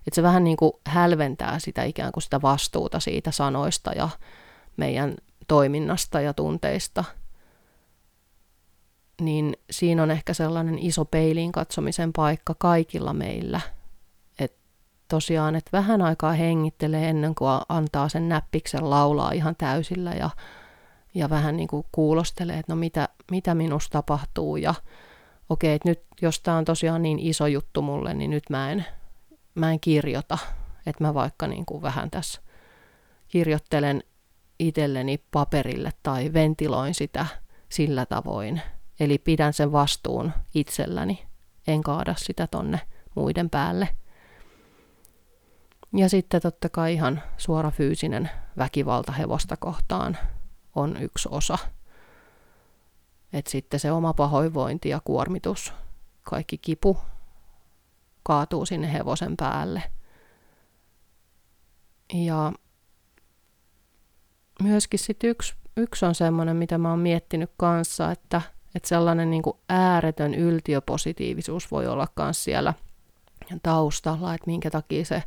että 0.08 0.16
se 0.16 0.24
vähän 0.24 0.43
niin 0.43 0.58
kuin 0.58 0.72
hälventää 0.88 1.60
sitä 1.60 1.84
ikään 1.84 2.12
kuin 2.12 2.24
sitä 2.24 2.41
vastuuta 2.41 2.99
siitä 2.99 3.32
sanoista 3.32 3.91
ja 3.91 4.10
meidän 4.78 5.16
toiminnasta 5.47 6.22
ja 6.22 6.34
tunteista. 6.34 7.03
Niin 9.22 9.58
siinä 9.72 10.03
on 10.03 10.12
ehkä 10.12 10.34
sellainen 10.34 10.80
iso 10.80 11.06
peiliin 11.06 11.51
katsomisen 11.51 12.14
paikka 12.14 12.56
kaikilla 12.58 13.14
meillä. 13.14 13.62
Että 14.39 14.58
tosiaan, 15.08 15.56
että 15.56 15.78
vähän 15.78 16.01
aikaa 16.01 16.34
hengittelee 16.34 17.10
ennen 17.10 17.36
kuin 17.36 17.49
antaa 17.70 18.10
sen 18.10 18.30
näppiksen 18.30 18.89
laulaa 18.89 19.32
ihan 19.32 19.56
täysillä 19.58 20.12
ja, 20.12 20.30
ja 21.14 21.30
vähän 21.30 21.58
niin 21.58 21.68
kuin 21.68 21.86
kuulostelee, 21.91 22.60
että 22.60 22.72
no 22.72 22.76
mitä, 22.76 23.10
mitä 23.32 23.56
minusta 23.56 23.91
tapahtuu 23.91 24.58
ja 24.58 24.74
okei, 25.49 25.74
että 25.74 25.89
nyt 25.89 26.01
jos 26.22 26.39
tämä 26.39 26.58
on 26.58 26.66
tosiaan 26.66 27.01
niin 27.01 27.20
iso 27.20 27.47
juttu 27.47 27.82
mulle, 27.82 28.14
niin 28.14 28.32
nyt 28.32 28.49
mä 28.49 28.72
en 28.72 28.86
mä 29.56 29.72
en 29.72 29.80
kirjoita, 29.80 30.38
että 30.86 31.03
mä 31.03 31.14
vaikka 31.14 31.47
niin 31.47 31.66
kuin 31.66 31.82
vähän 31.82 32.12
tässä 32.12 32.41
kirjoittelen 33.28 34.03
itselleni 34.60 35.18
paperille 35.32 35.91
tai 36.03 36.34
ventiloin 36.34 36.93
sitä 36.93 37.26
sillä 37.70 38.06
tavoin. 38.06 38.62
Eli 38.99 39.18
pidän 39.18 39.53
sen 39.53 39.72
vastuun 39.72 40.32
itselläni, 40.53 41.26
en 41.68 41.84
kaada 41.84 42.16
sitä 42.18 42.47
tonne 42.47 42.82
muiden 43.16 43.49
päälle. 43.49 43.89
Ja 45.95 46.10
sitten 46.10 46.41
totta 46.41 46.70
kai 46.70 46.93
ihan 46.93 47.24
suora 47.38 47.72
fyysinen 47.72 48.30
väkivalta 48.58 49.12
hevosta 49.12 49.58
kohtaan 49.58 50.18
on 50.76 51.01
yksi 51.01 51.30
osa. 51.32 51.58
Et 53.34 53.47
sitten 53.47 53.80
se 53.80 53.91
oma 53.91 54.14
pahoinvointi 54.14 54.89
ja 54.89 54.99
kuormitus, 55.03 55.74
kaikki 56.24 56.58
kipu, 56.58 56.97
kaatuu 58.26 58.65
sinne 58.65 58.93
hevosen 58.93 59.38
päälle. 59.38 59.84
Ja 62.13 62.53
myöskin 64.63 64.99
sit 64.99 65.23
yksi, 65.23 65.53
yksi 65.78 66.05
on 66.05 66.15
semmoinen, 66.15 66.55
mitä 66.55 66.78
mä 66.78 66.89
oon 66.89 66.99
miettinyt 66.99 67.51
kanssa, 67.57 68.11
että, 68.11 68.41
että 68.76 68.89
sellainen 68.89 69.30
niin 69.30 69.43
kuin 69.43 69.57
ääretön 69.69 70.34
yltiöpositiivisuus 70.34 71.71
voi 71.71 71.88
olla 71.88 72.07
myös 72.19 72.43
siellä 72.43 72.73
taustalla, 73.63 74.34
että 74.34 74.47
minkä 74.47 74.69
takia 74.71 75.05
se 75.05 75.23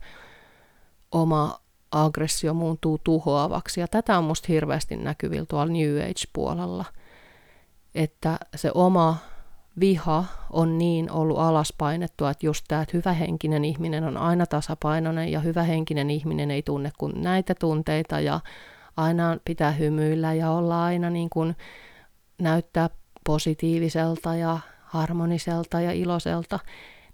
oma 1.12 1.60
aggressio 1.90 2.54
muuntuu 2.54 2.98
tuhoavaksi. 3.04 3.80
Ja 3.80 3.88
tätä 3.88 4.18
on 4.18 4.24
musta 4.24 4.46
hirveästi 4.48 4.96
näkyvillä 4.96 5.46
tuolla 5.46 5.72
New 5.72 5.96
Age-puolella, 6.10 6.84
että 7.94 8.38
se 8.56 8.70
oma 8.74 9.16
viha 9.80 10.24
on 10.50 10.78
niin 10.78 11.10
ollut 11.10 11.38
alaspainettua, 11.38 12.30
että 12.30 12.46
just 12.46 12.64
tämä, 12.68 12.82
että 12.82 12.96
hyvähenkinen 12.96 13.64
ihminen 13.64 14.04
on 14.04 14.16
aina 14.16 14.46
tasapainoinen 14.46 15.32
ja 15.32 15.40
hyvähenkinen 15.40 16.10
ihminen 16.10 16.50
ei 16.50 16.62
tunne 16.62 16.90
kuin 16.98 17.22
näitä 17.22 17.54
tunteita 17.54 18.20
ja 18.20 18.40
aina 18.96 19.36
pitää 19.44 19.70
hymyillä 19.70 20.34
ja 20.34 20.50
olla 20.50 20.84
aina 20.84 21.10
niin 21.10 21.30
kuin 21.30 21.56
näyttää 22.38 22.90
positiiviselta 23.24 24.34
ja 24.34 24.58
harmoniselta 24.84 25.80
ja 25.80 25.92
iloiselta, 25.92 26.58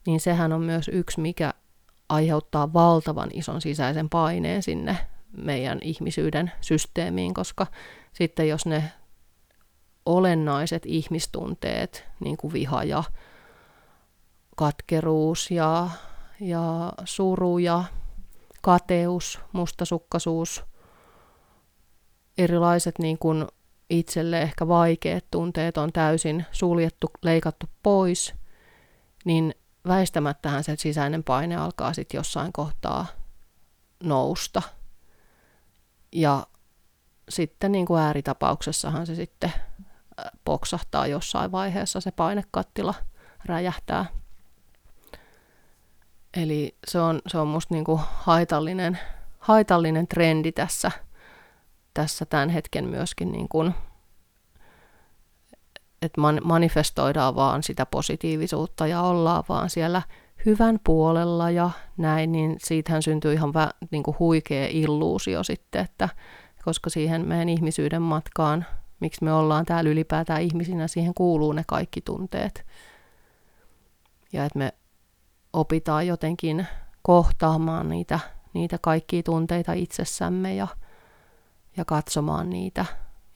niin 0.06 0.20
sehän 0.20 0.52
on 0.52 0.62
myös 0.62 0.88
yksi, 0.88 1.20
mikä 1.20 1.54
aiheuttaa 2.08 2.72
valtavan 2.72 3.30
ison 3.32 3.60
sisäisen 3.60 4.08
paineen 4.08 4.62
sinne 4.62 4.96
meidän 5.36 5.78
ihmisyyden 5.82 6.52
systeemiin, 6.60 7.34
koska 7.34 7.66
sitten 8.12 8.48
jos 8.48 8.66
ne 8.66 8.84
olennaiset 10.06 10.82
ihmistunteet, 10.86 12.04
niin 12.20 12.36
kuin 12.36 12.52
viha 12.52 12.84
ja 12.84 13.04
katkeruus 14.56 15.50
ja, 15.50 15.88
ja 16.40 16.92
suru 17.04 17.58
ja 17.58 17.84
kateus, 18.62 19.40
mustasukkaisuus, 19.52 20.64
erilaiset 22.38 22.98
niin 22.98 23.18
kuin 23.18 23.46
itselle 23.90 24.42
ehkä 24.42 24.68
vaikeat 24.68 25.24
tunteet 25.30 25.76
on 25.76 25.92
täysin 25.92 26.44
suljettu, 26.52 27.10
leikattu 27.22 27.66
pois, 27.82 28.34
niin 29.24 29.54
väistämättähän 29.86 30.64
se 30.64 30.76
sisäinen 30.78 31.24
paine 31.24 31.56
alkaa 31.56 31.92
sitten 31.92 32.18
jossain 32.18 32.52
kohtaa 32.52 33.06
nousta. 34.02 34.62
Ja 36.12 36.46
sitten 37.28 37.72
niin 37.72 37.86
kuin 37.86 38.00
ääritapauksessahan 38.00 39.06
se 39.06 39.14
sitten 39.14 39.52
poksahtaa 40.44 41.06
jossain 41.06 41.52
vaiheessa, 41.52 42.00
se 42.00 42.10
painekattila 42.10 42.94
räjähtää. 43.44 44.06
Eli 46.36 46.76
se 46.88 47.00
on, 47.00 47.20
se 47.26 47.38
on 47.38 47.48
musta 47.48 47.74
niin 47.74 47.84
kuin 47.84 48.00
haitallinen, 48.14 48.98
haitallinen 49.38 50.08
trendi 50.08 50.52
tässä, 50.52 50.90
tässä 51.94 52.26
tämän 52.26 52.48
hetken 52.48 52.88
myöskin, 52.88 53.32
niin 53.32 53.48
kuin, 53.48 53.74
että 56.02 56.20
man, 56.20 56.40
manifestoidaan 56.44 57.36
vaan 57.36 57.62
sitä 57.62 57.86
positiivisuutta 57.86 58.86
ja 58.86 59.02
ollaan 59.02 59.44
vaan 59.48 59.70
siellä 59.70 60.02
hyvän 60.46 60.78
puolella 60.84 61.50
ja 61.50 61.70
näin, 61.96 62.32
niin 62.32 62.56
siitähän 62.58 63.02
syntyy 63.02 63.32
ihan 63.32 63.54
vä, 63.54 63.70
niin 63.90 64.02
kuin 64.02 64.16
huikea 64.18 64.66
illuusio 64.70 65.42
sitten, 65.42 65.84
että 65.84 66.08
koska 66.64 66.90
siihen 66.90 67.28
meidän 67.28 67.48
ihmisyyden 67.48 68.02
matkaan, 68.02 68.66
miksi 69.04 69.24
me 69.24 69.32
ollaan 69.32 69.66
täällä 69.66 69.90
ylipäätään 69.90 70.42
ihmisinä, 70.42 70.88
siihen 70.88 71.14
kuuluu 71.14 71.52
ne 71.52 71.64
kaikki 71.66 72.00
tunteet. 72.00 72.66
Ja 74.32 74.44
että 74.44 74.58
me 74.58 74.74
opitaan 75.52 76.06
jotenkin 76.06 76.66
kohtaamaan 77.02 77.88
niitä, 77.88 78.20
niitä 78.52 78.78
kaikkia 78.78 79.22
tunteita 79.22 79.72
itsessämme 79.72 80.54
ja, 80.54 80.68
ja 81.76 81.84
katsomaan 81.84 82.50
niitä. 82.50 82.86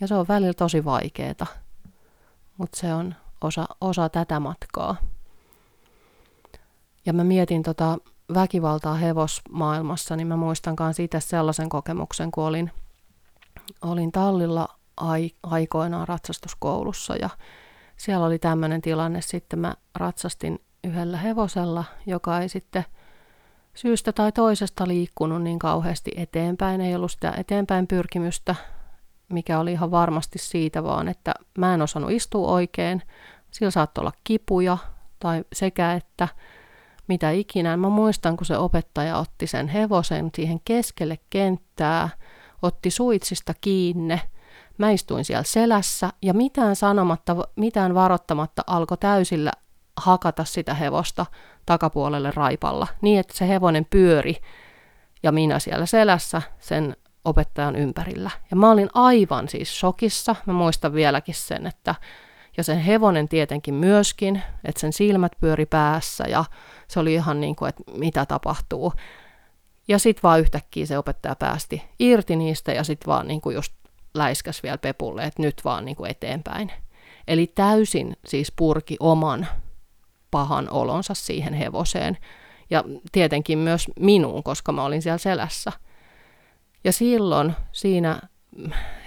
Ja 0.00 0.08
se 0.08 0.14
on 0.14 0.28
välillä 0.28 0.54
tosi 0.54 0.84
vaikeaa, 0.84 1.46
mutta 2.58 2.78
se 2.78 2.94
on 2.94 3.14
osa, 3.40 3.66
osa 3.80 4.08
tätä 4.08 4.40
matkaa. 4.40 4.96
Ja 7.06 7.12
mä 7.12 7.24
mietin 7.24 7.62
tota 7.62 7.98
väkivaltaa 8.34 8.94
hevosmaailmassa, 8.94 10.16
niin 10.16 10.26
mä 10.26 10.36
muistan 10.36 10.76
itse 10.98 11.20
sellaisen 11.20 11.68
kokemuksen, 11.68 12.30
kun 12.30 12.44
olin, 12.44 12.70
olin 13.82 14.12
tallilla 14.12 14.77
aikoinaan 15.42 16.08
ratsastuskoulussa 16.08 17.16
ja 17.16 17.30
siellä 17.96 18.26
oli 18.26 18.38
tämmöinen 18.38 18.80
tilanne, 18.80 19.20
sitten 19.20 19.58
mä 19.58 19.74
ratsastin 19.94 20.60
yhdellä 20.84 21.16
hevosella, 21.16 21.84
joka 22.06 22.40
ei 22.40 22.48
sitten 22.48 22.84
syystä 23.74 24.12
tai 24.12 24.32
toisesta 24.32 24.88
liikkunut 24.88 25.42
niin 25.42 25.58
kauheasti 25.58 26.10
eteenpäin. 26.16 26.80
Ei 26.80 26.94
ollut 26.94 27.12
sitä 27.12 27.34
eteenpäin 27.36 27.86
pyrkimystä, 27.86 28.54
mikä 29.28 29.58
oli 29.58 29.72
ihan 29.72 29.90
varmasti 29.90 30.38
siitä 30.38 30.82
vaan, 30.84 31.08
että 31.08 31.34
mä 31.58 31.74
en 31.74 31.82
osannut 31.82 32.10
istua 32.10 32.48
oikein. 32.48 33.02
Sillä 33.50 33.70
saattoi 33.70 34.02
olla 34.02 34.12
kipuja 34.24 34.78
tai 35.18 35.44
sekä 35.52 35.92
että 35.92 36.28
mitä 37.08 37.30
ikinä. 37.30 37.76
Mä 37.76 37.88
muistan, 37.88 38.36
kun 38.36 38.46
se 38.46 38.58
opettaja 38.58 39.18
otti 39.18 39.46
sen 39.46 39.68
hevosen 39.68 40.30
siihen 40.34 40.60
keskelle 40.64 41.18
kenttää, 41.30 42.08
otti 42.62 42.90
suitsista 42.90 43.54
kiinne. 43.60 44.20
Mä 44.78 44.90
istuin 44.90 45.24
siellä 45.24 45.42
selässä 45.42 46.10
ja 46.22 46.34
mitään 46.34 46.76
sanomatta, 46.76 47.36
mitään 47.56 47.94
varoittamatta 47.94 48.62
alkoi 48.66 48.98
täysillä 48.98 49.52
hakata 49.96 50.44
sitä 50.44 50.74
hevosta 50.74 51.26
takapuolelle 51.66 52.30
raipalla, 52.34 52.86
niin 53.00 53.20
että 53.20 53.34
se 53.36 53.48
hevonen 53.48 53.86
pyöri 53.90 54.36
ja 55.22 55.32
minä 55.32 55.58
siellä 55.58 55.86
selässä 55.86 56.42
sen 56.58 56.96
opettajan 57.24 57.76
ympärillä. 57.76 58.30
Ja 58.50 58.56
mä 58.56 58.70
olin 58.70 58.88
aivan 58.94 59.48
siis 59.48 59.80
shokissa. 59.80 60.36
Mä 60.46 60.52
muistan 60.52 60.92
vieläkin 60.92 61.34
sen, 61.34 61.66
että 61.66 61.94
ja 62.56 62.64
sen 62.64 62.78
hevonen 62.78 63.28
tietenkin 63.28 63.74
myöskin, 63.74 64.42
että 64.64 64.80
sen 64.80 64.92
silmät 64.92 65.32
pyöri 65.40 65.66
päässä 65.66 66.24
ja 66.28 66.44
se 66.88 67.00
oli 67.00 67.14
ihan 67.14 67.40
niin 67.40 67.56
kuin, 67.56 67.68
että 67.68 67.82
mitä 67.92 68.26
tapahtuu. 68.26 68.92
Ja 69.88 69.98
sitten 69.98 70.22
vaan 70.22 70.40
yhtäkkiä 70.40 70.86
se 70.86 70.98
opettaja 70.98 71.36
päästi 71.36 71.82
irti 71.98 72.36
niistä 72.36 72.72
ja 72.72 72.84
sitten 72.84 73.06
vaan 73.06 73.28
niin 73.28 73.40
kuin 73.40 73.54
just 73.54 73.72
läiskäs 74.14 74.62
vielä 74.62 74.78
pepulle, 74.78 75.24
että 75.24 75.42
nyt 75.42 75.60
vaan 75.64 75.84
niin 75.84 75.96
kuin 75.96 76.10
eteenpäin. 76.10 76.72
Eli 77.28 77.46
täysin 77.46 78.16
siis 78.26 78.52
purki 78.56 78.96
oman 79.00 79.46
pahan 80.30 80.70
olonsa 80.70 81.14
siihen 81.14 81.54
hevoseen. 81.54 82.18
Ja 82.70 82.84
tietenkin 83.12 83.58
myös 83.58 83.86
minuun, 84.00 84.42
koska 84.42 84.72
mä 84.72 84.84
olin 84.84 85.02
siellä 85.02 85.18
selässä. 85.18 85.72
Ja 86.84 86.92
silloin 86.92 87.52
siinä 87.72 88.20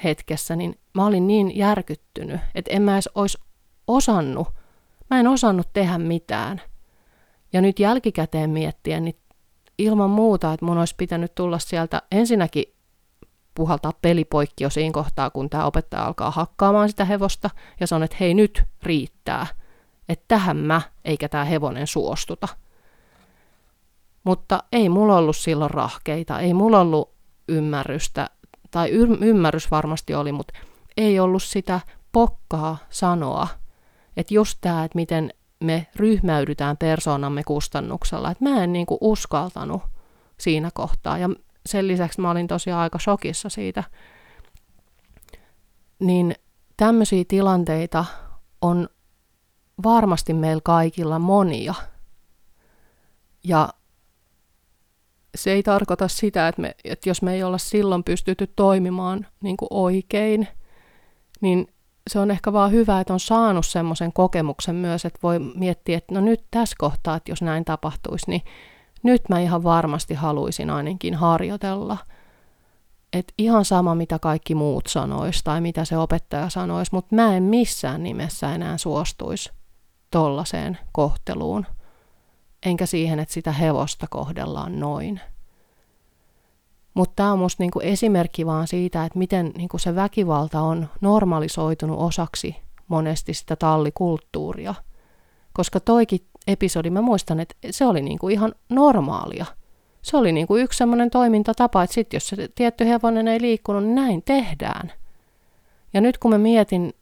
hetkessä, 0.04 0.56
niin 0.56 0.80
mä 0.94 1.06
olin 1.06 1.28
niin 1.28 1.58
järkyttynyt, 1.58 2.42
että 2.56 2.72
en 2.72 2.82
mä 2.82 2.94
edes 2.94 3.10
olisi 3.16 3.38
osannut, 3.88 4.48
mä 5.10 5.20
en 5.20 5.28
osannut 5.28 5.68
tehdä 5.74 5.98
mitään. 5.98 6.62
Ja 7.54 7.62
nyt 7.62 7.80
jälkikäteen 7.80 8.50
miettien, 8.50 9.06
niin 9.06 9.16
ilman 9.78 10.10
muuta, 10.10 10.54
että 10.54 10.66
mun 10.66 10.78
olisi 10.78 10.96
pitänyt 10.98 11.36
tulla 11.36 11.60
sieltä 11.60 12.02
ensinnäkin 12.12 12.64
puhaltaa 13.56 13.94
pelipoikki 14.02 14.64
jo 14.64 14.70
siinä 14.70 14.94
kohtaa, 14.94 15.30
kun 15.30 15.50
tämä 15.50 15.66
opettaja 15.66 16.06
alkaa 16.06 16.32
hakkaamaan 16.32 16.90
sitä 16.90 17.06
hevosta 17.06 17.50
ja 17.80 17.88
sanoo, 17.88 18.06
että 18.06 18.18
hei 18.20 18.34
nyt 18.34 18.64
riittää– 18.84 19.48
että 20.12 20.26
tähän 20.28 20.58
mä 20.58 20.82
eikä 21.06 21.30
tämä 21.30 21.46
hevonen 21.46 21.88
suostuta. 21.88 22.48
Mutta 24.24 24.64
ei 24.72 24.90
mulla 24.90 25.18
ollut 25.18 25.38
silloin 25.38 25.72
rahkeita, 25.72 26.40
ei 26.40 26.54
mulla 26.54 26.80
ollut 26.80 27.14
ymmärrystä, 27.48 28.30
tai 28.72 28.90
ymmärrys 29.22 29.72
varmasti 29.72 30.16
oli, 30.16 30.32
mutta 30.32 30.54
ei 30.98 31.20
ollut 31.20 31.44
sitä 31.44 31.80
pokkaa 32.12 32.78
sanoa, 32.90 33.48
että 34.18 34.34
just 34.34 34.58
tämä, 34.62 34.84
että 34.84 34.96
miten 34.96 35.34
me 35.60 35.88
ryhmäydytään 35.96 36.78
persoonamme 36.78 37.44
kustannuksella, 37.44 38.32
että 38.32 38.44
mä 38.44 38.64
en 38.64 38.74
niinku 38.74 38.98
uskaltanut 39.02 39.82
siinä 40.38 40.70
kohtaa, 40.74 41.18
ja 41.18 41.30
sen 41.66 41.88
lisäksi 41.88 42.22
mä 42.22 42.32
olin 42.32 42.48
tosiaan 42.48 42.82
aika 42.82 43.00
shokissa 43.00 43.50
siitä, 43.50 43.84
niin 46.00 46.36
tämmöisiä 46.78 47.24
tilanteita 47.28 48.06
on 48.62 48.90
varmasti 49.84 50.34
meillä 50.34 50.62
kaikilla 50.64 51.20
monia. 51.20 51.74
Ja 53.44 53.74
se 55.36 55.52
ei 55.52 55.64
tarkoita 55.64 56.08
sitä, 56.08 56.48
että, 56.48 56.62
me, 56.62 56.76
että 56.84 57.10
jos 57.10 57.22
me 57.22 57.34
ei 57.34 57.44
olla 57.44 57.58
silloin 57.58 58.04
pystytty 58.04 58.48
toimimaan 58.56 59.28
niin 59.44 59.58
kuin 59.58 59.68
oikein, 59.72 60.48
niin 61.42 61.68
se 62.10 62.20
on 62.20 62.32
ehkä 62.32 62.54
vaan 62.54 62.72
hyvä, 62.72 63.00
että 63.00 63.14
on 63.14 63.20
saanut 63.20 63.66
semmoisen 63.66 64.14
kokemuksen 64.14 64.76
myös, 64.76 65.06
että 65.06 65.20
voi 65.24 65.40
miettiä, 65.40 65.98
että 65.98 66.14
no 66.14 66.22
nyt 66.22 66.44
tässä 66.52 66.76
kohtaa, 66.80 67.16
että 67.16 67.32
jos 67.32 67.42
näin 67.42 67.66
tapahtuisi, 67.66 68.30
niin 68.30 68.42
nyt 69.04 69.22
mä 69.30 69.40
ihan 69.40 69.64
varmasti 69.64 70.14
haluaisin 70.14 70.70
ainakin 70.70 71.16
harjoitella. 71.16 71.98
Että 73.14 73.34
ihan 73.38 73.66
sama, 73.66 73.96
mitä 73.96 74.20
kaikki 74.20 74.56
muut 74.56 74.88
sanois 74.88 75.44
tai 75.44 75.62
mitä 75.62 75.86
se 75.86 75.98
opettaja 75.98 76.50
sanoisi, 76.50 76.92
mutta 76.94 77.16
mä 77.16 77.36
en 77.36 77.44
missään 77.44 78.04
nimessä 78.04 78.56
enää 78.56 78.78
suostuisi 78.78 79.52
tollaiseen 80.12 80.78
kohteluun, 80.92 81.66
enkä 82.66 82.86
siihen, 82.86 83.20
että 83.20 83.34
sitä 83.34 83.52
hevosta 83.52 84.08
kohdellaan 84.10 84.80
noin. 84.80 85.22
Mutta 86.94 87.14
tämä 87.16 87.32
on 87.32 87.40
musta 87.40 87.64
niinku 87.64 87.80
esimerkki 87.80 88.46
vaan 88.46 88.68
siitä, 88.68 89.06
että 89.06 89.20
miten 89.20 89.52
niinku 89.58 89.78
se 89.78 89.96
väkivalta 89.96 90.62
on 90.62 90.90
normalisoitunut 91.02 92.00
osaksi 92.00 92.56
monesti 92.88 93.34
sitä 93.34 93.56
tallikulttuuria. 93.56 94.76
Koska 95.54 95.80
toikin 95.80 96.20
episodi, 96.48 96.90
mä 96.90 97.02
muistan, 97.02 97.40
että 97.40 97.56
se 97.72 97.86
oli 97.86 98.02
niinku 98.02 98.30
ihan 98.30 98.56
normaalia. 98.70 99.46
Se 100.02 100.18
oli 100.18 100.32
niinku 100.32 100.58
yksi 100.58 100.78
semmoinen 100.78 101.10
toimintatapa, 101.10 101.84
että 101.84 101.94
sit 101.94 102.14
jos 102.14 102.28
se 102.28 102.50
tietty 102.56 102.86
hevonen 102.86 103.28
ei 103.28 103.42
liikkunut, 103.42 103.84
niin 103.84 103.96
näin 103.96 104.24
tehdään. 104.24 104.92
Ja 105.94 106.02
nyt 106.02 106.18
kun 106.18 106.32
mä 106.32 106.38
mietin 106.38 106.94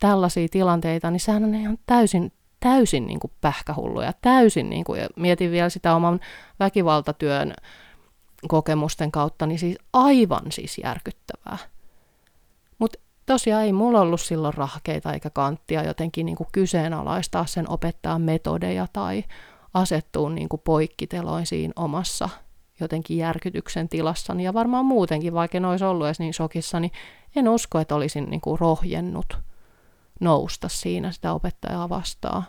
tällaisia 0.00 0.48
tilanteita, 0.50 1.10
niin 1.10 1.20
sehän 1.20 1.44
on 1.44 1.54
ihan 1.54 1.78
täysin 1.86 2.32
täysin 2.60 3.06
niin 3.06 3.20
kuin 3.20 3.30
pähkähulluja, 3.40 4.12
täysin, 4.22 4.70
niin 4.70 4.84
kuin, 4.84 5.00
ja 5.00 5.08
mietin 5.16 5.50
vielä 5.50 5.68
sitä 5.68 5.94
oman 5.94 6.20
väkivaltatyön 6.60 7.54
kokemusten 8.48 9.12
kautta, 9.12 9.46
niin 9.46 9.58
siis 9.58 9.78
aivan 9.92 10.52
siis 10.52 10.78
järkyttävää. 10.84 11.58
Tosiaan 13.26 13.64
ei 13.64 13.72
mulla 13.72 14.00
ollut 14.00 14.20
silloin 14.20 14.54
rahkeita 14.54 15.12
eikä 15.12 15.30
kanttia 15.30 15.82
jotenkin 15.82 16.26
niin 16.26 16.36
kuin 16.36 16.48
kyseenalaistaa 16.52 17.46
sen 17.46 17.70
opettajan 17.70 18.22
metodeja 18.22 18.86
tai 18.92 19.24
asettua 19.74 20.30
niin 20.30 20.48
kuin 20.48 20.62
poikkiteloin 20.64 21.46
siinä 21.46 21.72
omassa 21.76 22.28
jotenkin 22.80 23.16
järkytyksen 23.16 23.88
tilassani 23.88 24.44
ja 24.44 24.54
varmaan 24.54 24.84
muutenkin, 24.86 25.34
vaikka 25.34 25.58
en 25.58 25.64
olisi 25.64 25.84
ollut 25.84 26.06
edes 26.06 26.18
niin 26.18 26.34
shokissa, 26.34 26.80
niin 26.80 26.92
en 27.36 27.48
usko, 27.48 27.78
että 27.78 27.94
olisin 27.94 28.30
niin 28.30 28.40
kuin 28.40 28.58
rohjennut– 28.60 29.38
nousta 30.20 30.68
siinä 30.68 31.12
sitä 31.12 31.32
opettajaa 31.32 31.88
vastaan. 31.88 32.44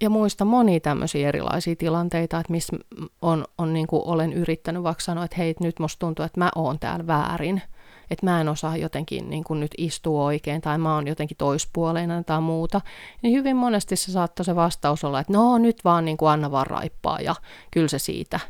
ja 0.00 0.10
muista 0.10 0.44
monia 0.44 0.80
tämmöisiä 0.80 1.28
erilaisia 1.28 1.76
tilanteita, 1.76 2.40
että 2.40 2.52
missä 2.52 2.76
on, 3.22 3.44
on 3.58 3.72
niin 3.72 3.86
kuin 3.86 4.02
olen 4.04 4.32
yrittänyt 4.32 4.82
vaikka 4.82 5.02
sanoa, 5.02 5.24
että 5.24 5.36
hei, 5.36 5.54
nyt 5.60 5.78
musta 5.78 5.98
tuntuu, 5.98 6.24
että 6.24 6.40
mä 6.40 6.50
oon 6.54 6.78
täällä 6.78 7.06
väärin, 7.06 7.62
että 8.10 8.26
mä 8.26 8.40
en 8.40 8.48
osaa 8.48 8.76
jotenkin 8.76 9.30
niin 9.30 9.44
kuin 9.44 9.60
nyt 9.60 9.74
istua 9.78 10.24
oikein 10.24 10.60
tai 10.60 10.78
mä 10.78 10.94
oon 10.94 11.06
jotenkin 11.06 11.36
toispuoleinen 11.36 12.24
tai 12.24 12.40
muuta, 12.40 12.80
niin 13.22 13.34
hyvin 13.34 13.56
monesti 13.56 13.96
se 13.96 14.12
saattoi 14.12 14.44
se 14.44 14.56
vastaus 14.56 15.04
olla, 15.04 15.20
että 15.20 15.32
no 15.32 15.58
nyt 15.58 15.84
vaan 15.84 16.04
niin 16.04 16.16
kuin 16.16 16.30
anna 16.30 16.50
vaan 16.50 16.66
raippaa 16.66 17.20
ja 17.20 17.34
kyllä 17.70 17.88
se 17.88 17.98
siitä. 17.98 18.40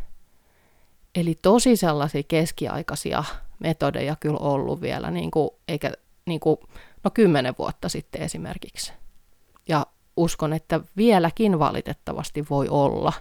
Eli 1.14 1.38
tosi 1.42 1.76
sellaisia 1.76 2.22
keskiaikaisia 2.28 3.24
metodeja 3.58 4.16
kyllä 4.20 4.38
ollut 4.38 4.80
vielä, 4.80 5.10
niin 5.10 5.30
kuin, 5.30 5.50
eikä 5.68 5.92
niin 6.26 6.40
kuin, 6.40 6.56
no 7.04 7.10
kymmenen 7.10 7.54
vuotta 7.58 7.88
sitten 7.88 8.22
esimerkiksi. 8.22 8.92
Ja 9.68 9.86
uskon, 10.16 10.52
että 10.52 10.80
vieläkin 10.96 11.58
valitettavasti 11.58 12.46
voi 12.50 12.68
olla, 12.68 13.12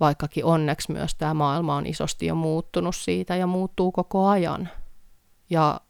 vaikkakin 0.00 0.44
onneksi 0.44 0.92
myös 0.92 1.14
tämä 1.14 1.34
maailma 1.34 1.76
on 1.76 1.86
isosti 1.86 2.26
jo 2.26 2.34
muuttunut 2.34 2.96
siitä 2.96 3.36
ja 3.36 3.46
muuttuu 3.46 3.92
koko 3.92 4.26
ajan. 4.26 4.68
Ja 5.50 5.80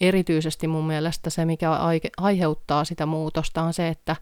erityisesti 0.00 0.66
mun 0.66 0.86
mielestä 0.86 1.30
se, 1.30 1.44
mikä 1.44 1.70
aiheuttaa 2.16 2.84
sitä 2.84 3.06
muutosta, 3.06 3.62
on 3.62 3.72
se, 3.72 3.88
että 3.88 4.16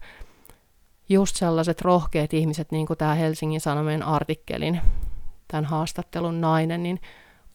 just 1.09 1.35
sellaiset 1.35 1.81
rohkeat 1.81 2.33
ihmiset, 2.33 2.71
niin 2.71 2.87
kuin 2.87 2.97
tämä 2.97 3.13
Helsingin 3.13 3.61
Sanomien 3.61 4.03
artikkelin, 4.03 4.81
tämän 5.47 5.65
haastattelun 5.65 6.41
nainen, 6.41 6.83
niin 6.83 6.99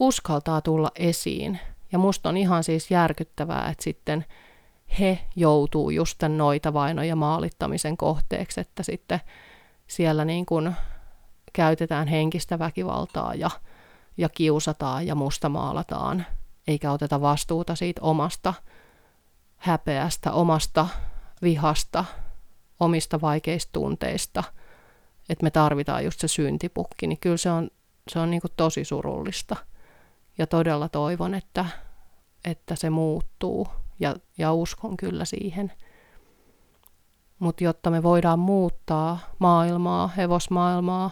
uskaltaa 0.00 0.60
tulla 0.60 0.90
esiin. 0.96 1.60
Ja 1.92 1.98
musta 1.98 2.28
on 2.28 2.36
ihan 2.36 2.64
siis 2.64 2.90
järkyttävää, 2.90 3.68
että 3.68 3.84
sitten 3.84 4.24
he 5.00 5.18
joutuu 5.36 5.90
just 5.90 6.18
tämän 6.18 6.38
noita 6.38 6.72
vainoja 6.72 7.16
maalittamisen 7.16 7.96
kohteeksi, 7.96 8.60
että 8.60 8.82
sitten 8.82 9.20
siellä 9.86 10.24
niin 10.24 10.46
kuin 10.46 10.74
käytetään 11.52 12.08
henkistä 12.08 12.58
väkivaltaa 12.58 13.34
ja, 13.34 13.50
ja 14.16 14.28
kiusataan 14.28 15.06
ja 15.06 15.14
mustamaalataan 15.14 16.26
eikä 16.66 16.92
oteta 16.92 17.20
vastuuta 17.20 17.74
siitä 17.74 18.00
omasta 18.02 18.54
häpeästä, 19.56 20.32
omasta 20.32 20.88
vihasta, 21.42 22.04
omista 22.80 23.20
vaikeista 23.20 23.72
tunteista, 23.72 24.44
että 25.28 25.42
me 25.42 25.50
tarvitaan 25.50 26.04
just 26.04 26.20
se 26.20 26.28
syntipukki, 26.28 27.06
niin 27.06 27.18
kyllä 27.18 27.36
se 27.36 27.50
on, 27.50 27.70
se 28.08 28.18
on 28.18 28.30
niin 28.30 28.40
kuin 28.40 28.52
tosi 28.56 28.84
surullista. 28.84 29.56
Ja 30.38 30.46
todella 30.46 30.88
toivon, 30.88 31.34
että, 31.34 31.66
että 32.44 32.76
se 32.76 32.90
muuttuu 32.90 33.68
ja, 34.00 34.16
ja 34.38 34.52
uskon 34.52 34.96
kyllä 34.96 35.24
siihen. 35.24 35.72
Mutta 37.38 37.64
jotta 37.64 37.90
me 37.90 38.02
voidaan 38.02 38.38
muuttaa 38.38 39.18
maailmaa, 39.38 40.08
hevosmaailmaa, 40.08 41.10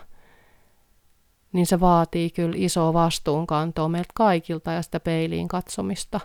niin 1.53 1.67
se 1.67 1.81
vaatii 1.81 2.31
kyllä 2.31 2.55
isoa 2.59 2.93
vastuunkantoa 2.93 3.89
meiltä 3.89 4.13
kaikilta 4.15 4.73
ja 4.73 4.83
sitä 4.83 5.01
peiliin 5.01 5.49
katsomista. 5.49 6.21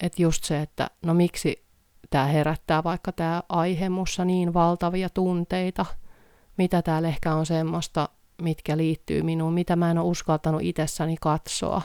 Että 0.00 0.22
just 0.22 0.44
se, 0.44 0.60
että 0.60 0.90
no 1.02 1.14
miksi 1.14 1.64
tämä 2.10 2.24
herättää 2.24 2.84
vaikka 2.84 3.12
tämä 3.12 3.42
aihe 3.48 3.88
mussa 3.88 4.24
niin 4.24 4.54
valtavia 4.54 5.08
tunteita, 5.10 5.86
mitä 6.56 6.82
täällä 6.82 7.08
ehkä 7.08 7.34
on 7.34 7.46
semmoista, 7.46 8.08
mitkä 8.42 8.76
liittyy 8.76 9.22
minuun, 9.22 9.52
mitä 9.52 9.76
mä 9.76 9.90
en 9.90 9.98
ole 9.98 10.10
uskaltanut 10.10 10.62
itsessäni 10.62 11.16
katsoa. 11.20 11.82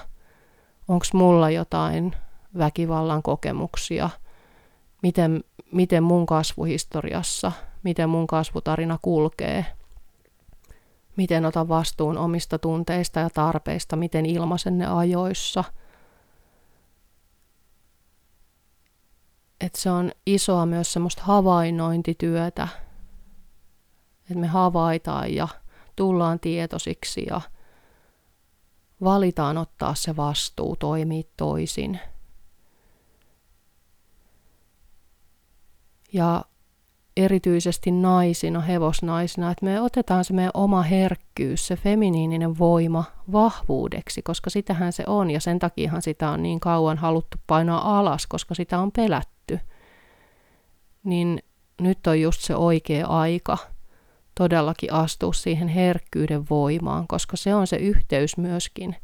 Onko 0.88 1.06
mulla 1.14 1.50
jotain 1.50 2.16
väkivallan 2.58 3.24
kokemuksia, 3.24 4.10
miten, 5.04 5.44
miten 5.72 6.04
mun 6.04 6.26
kasvuhistoriassa, 6.26 7.52
miten 7.84 8.10
mun 8.10 8.28
kasvutarina 8.28 9.00
kulkee– 9.02 9.66
miten 11.18 11.46
otan 11.46 11.68
vastuun 11.68 12.18
omista 12.18 12.60
tunteista 12.60 13.20
ja 13.20 13.30
tarpeista, 13.30 13.96
miten 13.96 14.26
ilmaisen 14.26 14.78
ne 14.78 14.86
ajoissa. 14.86 15.64
Että 19.62 19.82
se 19.82 19.92
on 19.92 20.12
isoa 20.26 20.66
myös 20.66 20.94
semmoista 20.94 21.24
havainnointityötä, 21.24 22.68
että 24.22 24.40
me 24.40 24.48
havaitaan 24.48 25.34
ja 25.34 25.48
tullaan 25.96 26.40
tietoisiksi 26.40 27.26
ja 27.30 27.42
valitaan 29.04 29.58
ottaa 29.58 29.96
se 29.96 30.16
vastuu, 30.16 30.76
toimii 30.76 31.30
toisin. 31.38 32.00
Ja 36.14 36.46
erityisesti 37.18 37.92
naisina, 37.92 38.62
hevosnaisina, 38.62 39.52
että 39.52 39.66
me 39.66 39.82
otetaan 39.82 40.26
se 40.26 40.34
meidän 40.34 40.52
oma 40.54 40.82
herkkyys, 40.82 41.68
se 41.68 41.76
feminiininen 41.76 42.58
voima 42.58 43.04
vahvuudeksi, 43.32 44.22
koska 44.22 44.50
sitähän 44.50 44.94
se 44.94 45.04
on 45.08 45.32
ja 45.32 45.40
sen 45.40 45.60
takiahan 45.60 46.02
sitä 46.02 46.30
on 46.30 46.44
niin 46.44 46.60
kauan 46.60 46.98
haluttu 46.98 47.38
painaa 47.48 48.00
alas, 48.00 48.28
koska 48.28 48.56
sitä 48.56 48.80
on 48.80 48.92
pelätty. 48.92 49.60
Niin 51.04 51.40
nyt 51.82 52.08
on 52.08 52.22
just 52.22 52.42
se 52.42 52.56
oikea 52.56 53.08
aika 53.08 53.58
todellakin 54.36 54.94
astua 54.94 55.34
siihen 55.34 55.68
herkkyyden 55.68 56.50
voimaan, 56.50 57.08
koska 57.08 57.38
se 57.38 57.56
on 57.56 57.68
se 57.68 57.76
yhteys 57.76 58.38
myöskin, 58.38 58.96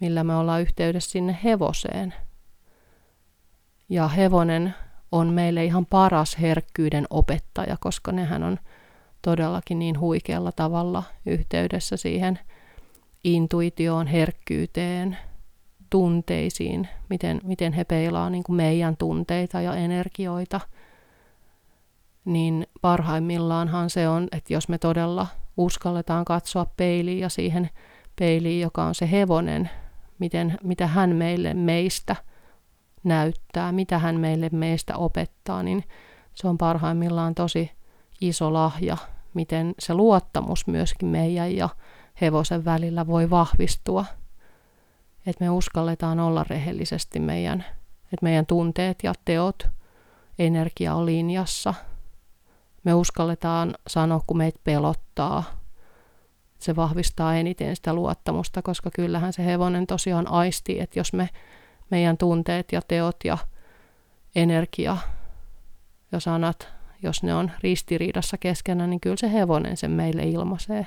millä 0.00 0.24
me 0.24 0.36
ollaan 0.36 0.62
yhteydessä 0.62 1.10
sinne 1.10 1.38
hevoseen. 1.44 2.14
Ja 3.88 4.08
hevonen 4.08 4.74
on 5.12 5.28
meille 5.28 5.64
ihan 5.64 5.86
paras 5.86 6.40
herkkyyden 6.40 7.06
opettaja, 7.10 7.76
koska 7.80 8.12
nehän 8.12 8.42
on 8.42 8.58
todellakin 9.22 9.78
niin 9.78 10.00
huikealla 10.00 10.52
tavalla 10.52 11.02
yhteydessä 11.26 11.96
siihen 11.96 12.38
intuitioon, 13.24 14.06
herkkyyteen, 14.06 15.18
tunteisiin, 15.90 16.88
miten, 17.10 17.40
miten 17.44 17.72
he 17.72 17.84
peilaa 17.84 18.30
niin 18.30 18.42
kuin 18.42 18.56
meidän 18.56 18.96
tunteita 18.96 19.60
ja 19.60 19.74
energioita, 19.74 20.60
niin 22.24 22.66
parhaimmillaanhan 22.80 23.90
se 23.90 24.08
on, 24.08 24.28
että 24.32 24.52
jos 24.52 24.68
me 24.68 24.78
todella 24.78 25.26
uskalletaan 25.56 26.24
katsoa 26.24 26.66
peiliin 26.76 27.18
ja 27.18 27.28
siihen 27.28 27.70
peiliin, 28.18 28.60
joka 28.60 28.84
on 28.84 28.94
se 28.94 29.10
hevonen, 29.10 29.70
miten, 30.18 30.58
mitä 30.62 30.86
hän 30.86 31.16
meille 31.16 31.54
meistä– 31.54 32.16
näyttää, 33.04 33.72
mitä 33.72 33.98
hän 33.98 34.20
meille 34.20 34.48
meistä 34.52 34.96
opettaa, 34.96 35.62
niin 35.62 35.84
se 36.34 36.48
on 36.48 36.58
parhaimmillaan 36.58 37.34
tosi 37.34 37.70
iso 38.20 38.52
lahja, 38.52 38.96
miten 39.34 39.74
se 39.78 39.94
luottamus 39.94 40.66
myöskin 40.66 41.08
meidän 41.08 41.56
ja 41.56 41.68
hevosen 42.20 42.64
välillä 42.64 43.06
voi 43.06 43.30
vahvistua. 43.30 44.04
Että 45.26 45.44
me 45.44 45.50
uskalletaan 45.50 46.20
olla 46.20 46.44
rehellisesti 46.50 47.20
meidän, 47.20 47.64
että 48.04 48.22
meidän 48.22 48.46
tunteet 48.46 48.98
ja 49.02 49.12
teot, 49.24 49.68
energia 50.38 50.94
on 50.94 51.06
linjassa. 51.06 51.74
Me 52.84 52.94
uskalletaan 52.94 53.74
sanoa, 53.86 54.20
kun 54.26 54.36
meitä 54.36 54.60
pelottaa. 54.64 55.44
Se 56.58 56.76
vahvistaa 56.76 57.34
eniten 57.36 57.76
sitä 57.76 57.94
luottamusta, 57.94 58.62
koska 58.62 58.90
kyllähän 58.94 59.32
se 59.32 59.44
hevonen 59.44 59.86
tosiaan 59.86 60.28
aisti, 60.28 60.80
että 60.80 60.98
jos 60.98 61.12
me 61.12 61.28
meidän 61.92 62.18
tunteet 62.18 62.72
ja 62.72 62.82
teot 62.88 63.16
ja 63.24 63.38
energia 64.34 64.96
ja 66.12 66.20
sanat, 66.20 66.68
jos 67.02 67.22
ne 67.22 67.34
on 67.34 67.50
ristiriidassa 67.62 68.38
keskenään, 68.38 68.90
niin 68.90 69.00
kyllä 69.00 69.16
se 69.16 69.32
hevonen 69.32 69.76
sen 69.76 69.90
meille 69.90 70.22
ilmaisee. 70.22 70.86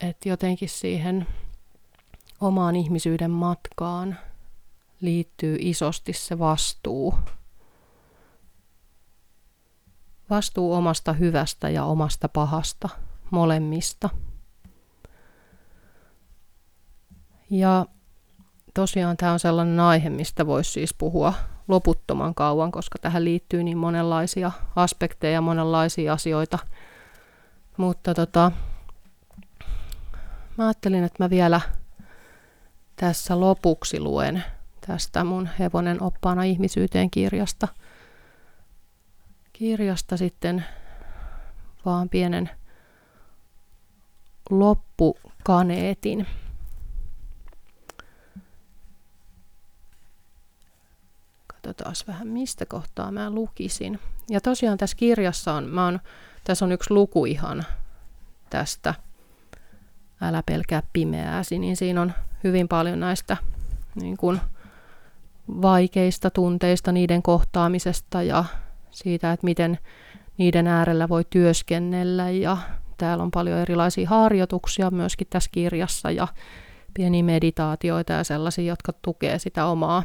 Että 0.00 0.28
jotenkin 0.28 0.68
siihen 0.68 1.26
omaan 2.40 2.76
ihmisyyden 2.76 3.30
matkaan 3.30 4.18
liittyy 5.00 5.56
isosti 5.60 6.12
se 6.12 6.38
vastuu. 6.38 7.14
Vastuu 10.30 10.72
omasta 10.72 11.12
hyvästä 11.12 11.68
ja 11.68 11.84
omasta 11.84 12.28
pahasta, 12.28 12.88
molemmista. 13.30 14.10
Ja 17.50 17.86
tosiaan 18.74 19.16
tämä 19.16 19.32
on 19.32 19.38
sellainen 19.38 19.80
aihe, 19.80 20.10
mistä 20.10 20.46
voisi 20.46 20.70
siis 20.70 20.94
puhua 20.94 21.34
loputtoman 21.68 22.34
kauan, 22.34 22.72
koska 22.72 22.98
tähän 22.98 23.24
liittyy 23.24 23.62
niin 23.62 23.78
monenlaisia 23.78 24.52
aspekteja, 24.76 25.40
monenlaisia 25.40 26.12
asioita. 26.12 26.58
Mutta 27.76 28.14
tota, 28.14 28.52
mä 30.58 30.66
ajattelin, 30.66 31.04
että 31.04 31.24
mä 31.24 31.30
vielä 31.30 31.60
tässä 32.96 33.40
lopuksi 33.40 34.00
luen 34.00 34.44
tästä 34.86 35.24
mun 35.24 35.48
Hevonen 35.58 36.02
oppaana 36.02 36.42
ihmisyyteen 36.42 37.10
kirjasta. 37.10 37.68
Kirjasta 39.52 40.16
sitten 40.16 40.64
vaan 41.84 42.08
pienen 42.08 42.50
loppukaneetin. 44.50 46.26
Katsotaan 51.84 52.14
vähän 52.14 52.28
mistä 52.28 52.66
kohtaa 52.66 53.12
mä 53.12 53.30
lukisin. 53.30 53.98
Ja 54.30 54.40
tosiaan 54.40 54.78
tässä 54.78 54.96
kirjassa 54.96 55.52
on, 55.52 55.64
mä 55.64 55.84
oon, 55.84 56.00
tässä 56.44 56.64
on 56.64 56.72
yksi 56.72 56.94
luku 56.94 57.24
ihan 57.24 57.64
tästä 58.50 58.94
Älä 60.20 60.42
pelkää 60.46 60.82
pimeääsi, 60.92 61.58
niin 61.58 61.76
siinä 61.76 62.02
on 62.02 62.12
hyvin 62.44 62.68
paljon 62.68 63.00
näistä 63.00 63.36
niin 63.94 64.16
kuin, 64.16 64.40
vaikeista 65.62 66.30
tunteista, 66.30 66.92
niiden 66.92 67.22
kohtaamisesta 67.22 68.22
ja 68.22 68.44
siitä, 68.90 69.32
että 69.32 69.44
miten 69.44 69.78
niiden 70.38 70.66
äärellä 70.66 71.08
voi 71.08 71.24
työskennellä 71.30 72.30
ja 72.30 72.56
täällä 72.98 73.24
on 73.24 73.30
paljon 73.30 73.58
erilaisia 73.58 74.08
harjoituksia 74.08 74.90
myöskin 74.90 75.26
tässä 75.30 75.50
kirjassa 75.52 76.10
ja 76.10 76.28
pieniä 76.94 77.22
meditaatioita 77.22 78.12
ja 78.12 78.24
sellaisia, 78.24 78.64
jotka 78.64 78.92
tukee 79.02 79.38
sitä 79.38 79.66
omaa 79.66 80.02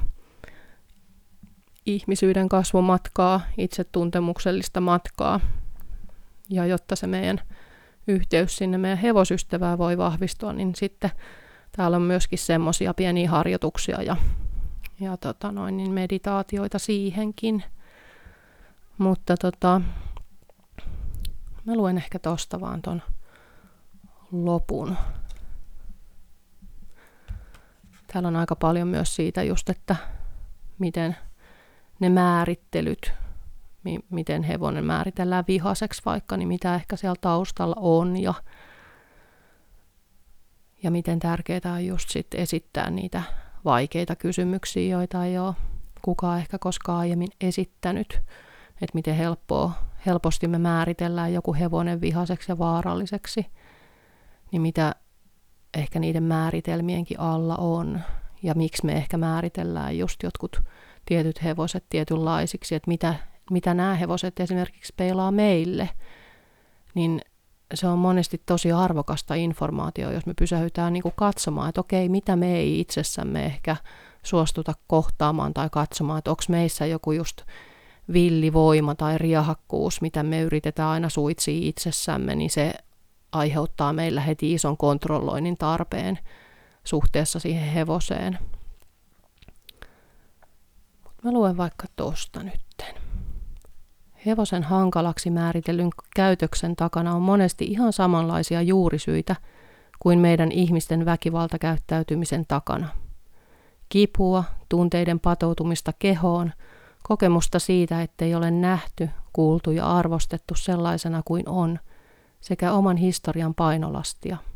ihmisyyden 1.86 2.50
kasvumatkaa, 2.50 3.42
itsetuntemuksellista 3.58 4.82
matkaa. 4.82 5.40
Ja 6.50 6.66
jotta 6.66 6.96
se 6.96 7.08
meidän 7.08 7.42
yhteys 8.08 8.56
sinne 8.56 8.78
meidän 8.78 8.98
hevosystävää 8.98 9.78
voi 9.78 9.98
vahvistua, 9.98 10.54
niin 10.54 10.76
sitten 10.76 11.12
täällä 11.72 11.98
on 11.98 12.04
myöskin 12.04 12.40
semmoisia 12.40 12.94
pieniä 12.94 13.30
harjoituksia 13.30 14.02
ja, 14.02 14.16
ja 15.00 15.18
tota 15.18 15.52
noin, 15.52 15.78
niin 15.78 15.92
meditaatioita 15.92 16.80
siihenkin. 16.80 17.64
Mutta 18.98 19.38
tota, 19.38 19.82
mä 21.66 21.76
luen 21.76 21.98
ehkä 21.98 22.20
tosta 22.20 22.62
vaan 22.62 22.82
ton 22.82 23.02
lopun. 24.32 24.98
Täällä 28.14 28.28
on 28.28 28.36
aika 28.36 28.56
paljon 28.56 28.88
myös 28.88 29.16
siitä 29.16 29.44
just, 29.44 29.70
että 29.70 29.96
miten 30.80 31.16
ne 32.00 32.10
määrittelyt, 32.10 33.14
mi- 33.84 34.06
miten 34.10 34.44
hevonen 34.44 34.86
määritellään 34.86 35.44
vihaseksi 35.48 36.02
vaikka, 36.06 36.38
niin 36.38 36.48
mitä 36.48 36.76
ehkä 36.76 36.96
siellä 36.96 37.16
taustalla 37.22 37.76
on 37.78 38.18
ja, 38.18 38.34
ja 40.84 40.92
miten 40.92 41.20
tärkeää 41.20 41.74
on 41.74 41.86
just 41.86 42.10
sit 42.10 42.28
esittää 42.36 42.90
niitä 42.90 43.24
vaikeita 43.66 44.16
kysymyksiä, 44.16 44.98
joita 44.98 45.26
ei 45.26 45.38
ole 45.38 45.56
kukaan 46.02 46.40
ehkä 46.40 46.58
koskaan 46.60 47.00
aiemmin 47.00 47.30
esittänyt, 47.42 48.22
että 48.70 48.94
miten 48.94 49.16
helppoa, 49.16 49.72
helposti 50.06 50.48
me 50.48 50.58
määritellään 50.58 51.34
joku 51.34 51.54
hevonen 51.54 52.02
vihaseksi 52.02 52.52
ja 52.52 52.58
vaaralliseksi, 52.58 53.46
niin 54.52 54.62
mitä 54.62 54.96
ehkä 55.74 56.00
niiden 56.00 56.24
määritelmienkin 56.24 57.20
alla 57.20 57.56
on 57.56 58.02
ja 58.44 58.54
miksi 58.54 58.86
me 58.86 58.94
ehkä 58.94 59.18
määritellään 59.18 59.98
just 59.98 60.24
jotkut 60.24 60.62
tietyt 61.06 61.44
hevoset 61.44 61.86
tietynlaisiksi, 61.90 62.76
että 62.76 62.88
mitä, 62.88 63.16
mitä 63.52 63.74
nämä 63.74 63.96
hevoset 63.96 64.40
esimerkiksi 64.40 64.94
peilaa 64.98 65.32
meille, 65.32 65.90
niin 66.96 67.22
se 67.74 67.88
on 67.88 68.00
monesti 68.00 68.42
tosi 68.46 68.72
arvokasta 68.72 69.36
informaatiota, 69.36 70.14
jos 70.14 70.26
me 70.26 70.34
pysähytään 70.40 70.94
niin 70.94 71.04
kuin 71.04 71.14
katsomaan, 71.16 71.70
että 71.70 71.82
okei, 71.82 72.10
mitä 72.10 72.36
me 72.36 72.56
ei 72.56 72.80
itsessämme 72.80 73.46
ehkä 73.46 73.76
suostuta 74.24 74.74
kohtaamaan 74.88 75.54
tai 75.54 75.70
katsomaan, 75.72 76.18
että 76.18 76.32
onko 76.32 76.44
meissä 76.50 76.86
joku 76.86 77.12
just 77.12 77.42
villivoima 78.14 78.96
tai 78.96 79.18
riahakkuus, 79.18 80.02
mitä 80.02 80.24
me 80.24 80.42
yritetään 80.42 80.90
aina 80.90 81.10
suitsia 81.10 81.68
itsessämme, 81.68 82.36
niin 82.36 82.50
se 82.50 82.74
aiheuttaa 83.32 83.94
meillä 83.94 84.22
heti 84.22 84.54
ison 84.54 84.78
kontrolloinnin 84.78 85.58
tarpeen 85.58 86.20
suhteessa 86.84 87.40
siihen 87.40 87.70
hevoseen. 87.70 88.40
Mä 91.26 91.32
luen 91.32 91.58
vaikka 91.58 91.88
tosta 91.96 92.44
nytten. 92.44 92.96
Hevosen 94.26 94.64
hankalaksi 94.64 95.30
määritellyn 95.30 95.90
käytöksen 96.16 96.76
takana 96.76 97.16
on 97.16 97.22
monesti 97.22 97.66
ihan 97.66 97.94
samanlaisia 97.94 98.62
juurisyitä 98.62 99.36
kuin 100.00 100.20
meidän 100.20 100.52
ihmisten 100.52 101.06
väkivaltakäyttäytymisen 101.06 102.46
takana. 102.48 102.90
Kipua, 103.90 104.44
tunteiden 104.70 105.20
patoutumista 105.20 105.94
kehoon, 106.00 106.52
kokemusta 107.04 107.60
siitä, 107.60 108.02
ettei 108.02 108.36
ole 108.36 108.52
nähty, 108.52 109.10
kuultu 109.34 109.72
ja 109.72 109.98
arvostettu 109.98 110.56
sellaisena 110.56 111.22
kuin 111.26 111.50
on, 111.50 111.80
sekä 112.42 112.74
oman 112.74 112.98
historian 112.98 113.56
painolastia– 113.56 114.38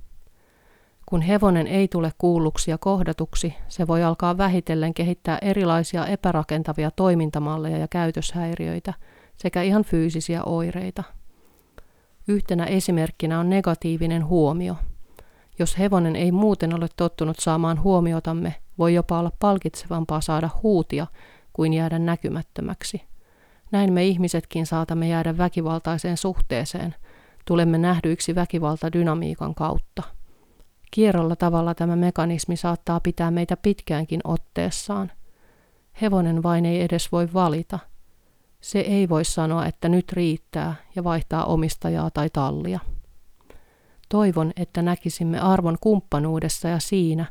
kun 1.10 1.22
hevonen 1.22 1.68
ei 1.68 1.88
tule 1.88 2.12
kuulluksi 2.18 2.72
ja 2.72 2.78
kohdatuksi, 2.78 3.54
se 3.68 3.88
voi 3.88 4.04
alkaa 4.04 4.38
vähitellen 4.38 4.94
kehittää 4.94 5.38
erilaisia 5.42 6.06
epärakentavia 6.06 6.92
toimintamalleja 6.92 7.78
ja 7.78 7.88
käytöshäiriöitä 7.88 8.94
sekä 9.38 9.62
ihan 9.62 9.84
fyysisiä 9.84 10.44
oireita. 10.44 11.04
Yhtenä 12.28 12.66
esimerkkinä 12.66 13.40
on 13.40 13.50
negatiivinen 13.50 14.26
huomio. 14.26 14.76
Jos 15.60 15.80
hevonen 15.80 16.16
ei 16.16 16.32
muuten 16.32 16.76
ole 16.76 16.88
tottunut 16.96 17.40
saamaan 17.40 17.84
huomiotamme, 17.84 18.56
voi 18.78 18.94
jopa 18.94 19.20
olla 19.20 19.32
palkitsevampaa 19.40 20.22
saada 20.22 20.50
huutia 20.64 21.08
kuin 21.54 21.74
jäädä 21.74 22.00
näkymättömäksi. 22.00 23.02
Näin 23.72 23.94
me 23.94 24.06
ihmisetkin 24.06 24.66
saatamme 24.66 25.08
jäädä 25.08 25.38
väkivaltaiseen 25.38 26.18
suhteeseen. 26.18 26.96
Tulemme 27.46 27.78
nähdyiksi 27.78 28.36
väkivaltadynamiikan 28.36 29.56
kautta. 29.56 30.19
Kierrolla 30.92 31.36
tavalla 31.36 31.76
tämä 31.76 31.96
mekanismi 31.96 32.56
saattaa 32.56 33.00
pitää 33.00 33.32
meitä 33.32 33.58
pitkäänkin 33.58 34.22
otteessaan. 34.24 35.12
Hevonen 36.02 36.44
vain 36.44 36.66
ei 36.66 36.82
edes 36.82 37.12
voi 37.12 37.28
valita. 37.34 37.80
Se 38.62 38.80
ei 38.80 39.10
voi 39.10 39.26
sanoa, 39.26 39.66
että 39.66 39.90
nyt 39.90 40.14
riittää 40.14 40.76
ja 40.96 41.04
vaihtaa 41.04 41.46
omistajaa 41.46 42.12
tai 42.12 42.30
tallia. 42.30 42.80
Toivon, 44.10 44.52
että 44.56 44.82
näkisimme 44.82 45.40
arvon 45.40 45.78
kumppanuudessa 45.82 46.68
ja 46.68 46.80
siinä, 46.80 47.26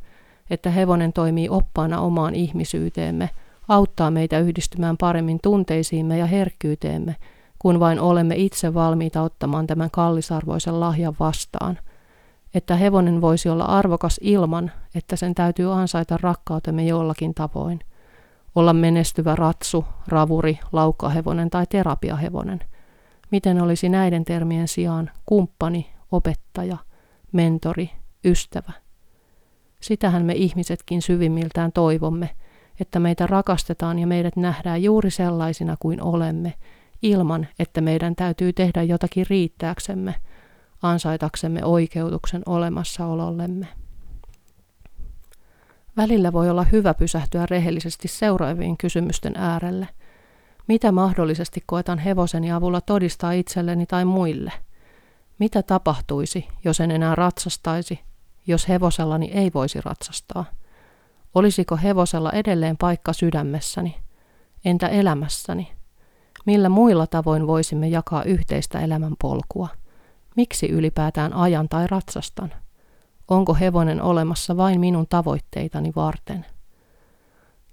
että 0.50 0.70
hevonen 0.70 1.12
toimii 1.12 1.48
oppaana 1.48 2.00
omaan 2.00 2.34
ihmisyyteemme, 2.34 3.30
auttaa 3.68 4.10
meitä 4.10 4.38
yhdistymään 4.38 4.96
paremmin 4.96 5.38
tunteisiimme 5.42 6.18
ja 6.18 6.26
herkkyyteemme, 6.26 7.16
kun 7.58 7.80
vain 7.80 8.00
olemme 8.00 8.36
itse 8.36 8.74
valmiita 8.74 9.22
ottamaan 9.22 9.66
tämän 9.66 9.90
kallisarvoisen 9.90 10.80
lahjan 10.80 11.14
vastaan– 11.20 11.78
että 12.54 12.76
hevonen 12.76 13.20
voisi 13.20 13.48
olla 13.48 13.64
arvokas 13.64 14.20
ilman, 14.22 14.72
että 14.94 15.16
sen 15.16 15.34
täytyy 15.34 15.72
ansaita 15.72 16.18
rakkautemme 16.22 16.84
jollakin 16.84 17.34
tavoin. 17.34 17.80
Olla 18.54 18.72
menestyvä 18.72 19.36
ratsu, 19.36 19.84
ravuri, 20.06 20.58
laukkahevonen 20.72 21.50
tai 21.50 21.66
terapiahevonen. 21.66 22.60
Miten 23.30 23.62
olisi 23.62 23.88
näiden 23.88 24.24
termien 24.24 24.68
sijaan 24.68 25.10
kumppani, 25.26 25.90
opettaja, 26.12 26.76
mentori, 27.32 27.90
ystävä? 28.24 28.72
Sitähän 29.80 30.24
me 30.24 30.32
ihmisetkin 30.32 31.02
syvimmiltään 31.02 31.72
toivomme, 31.72 32.30
että 32.80 32.98
meitä 32.98 33.26
rakastetaan 33.26 33.98
ja 33.98 34.06
meidät 34.06 34.36
nähdään 34.36 34.82
juuri 34.82 35.10
sellaisina 35.10 35.76
kuin 35.80 36.02
olemme, 36.02 36.54
ilman 37.02 37.46
että 37.58 37.80
meidän 37.80 38.16
täytyy 38.16 38.52
tehdä 38.52 38.82
jotakin 38.82 39.26
riittääksemme– 39.28 40.14
ansaitaksemme 40.82 41.64
oikeutuksen 41.64 42.42
olemassaolollemme. 42.46 43.68
Välillä 45.96 46.32
voi 46.32 46.50
olla 46.50 46.62
hyvä 46.62 46.94
pysähtyä 46.94 47.46
rehellisesti 47.50 48.08
seuraavien 48.08 48.76
kysymysten 48.76 49.36
äärelle. 49.36 49.88
Mitä 50.66 50.92
mahdollisesti 50.92 51.62
koetan 51.66 51.98
hevoseni 51.98 52.52
avulla 52.52 52.80
todistaa 52.80 53.32
itselleni 53.32 53.86
tai 53.86 54.04
muille? 54.04 54.52
Mitä 55.38 55.62
tapahtuisi, 55.62 56.48
jos 56.64 56.80
en 56.80 56.90
enää 56.90 57.14
ratsastaisi, 57.14 58.00
jos 58.46 58.68
hevosellani 58.68 59.30
ei 59.34 59.50
voisi 59.54 59.80
ratsastaa? 59.80 60.44
Olisiko 61.34 61.76
hevosella 61.76 62.32
edelleen 62.32 62.76
paikka 62.76 63.12
sydämessäni? 63.12 63.96
Entä 64.64 64.88
elämässäni? 64.88 65.72
Millä 66.46 66.68
muilla 66.68 67.06
tavoin 67.06 67.46
voisimme 67.46 67.88
jakaa 67.88 68.22
yhteistä 68.22 68.80
elämän 68.80 69.14
polkua? 69.20 69.68
Miksi 70.38 70.68
ylipäätään 70.68 71.32
ajan 71.32 71.68
tai 71.68 71.86
ratsastan? 71.86 72.52
Onko 73.28 73.54
hevonen 73.54 74.02
olemassa 74.02 74.56
vain 74.56 74.80
minun 74.80 75.06
tavoitteitani 75.08 75.92
varten? 75.96 76.46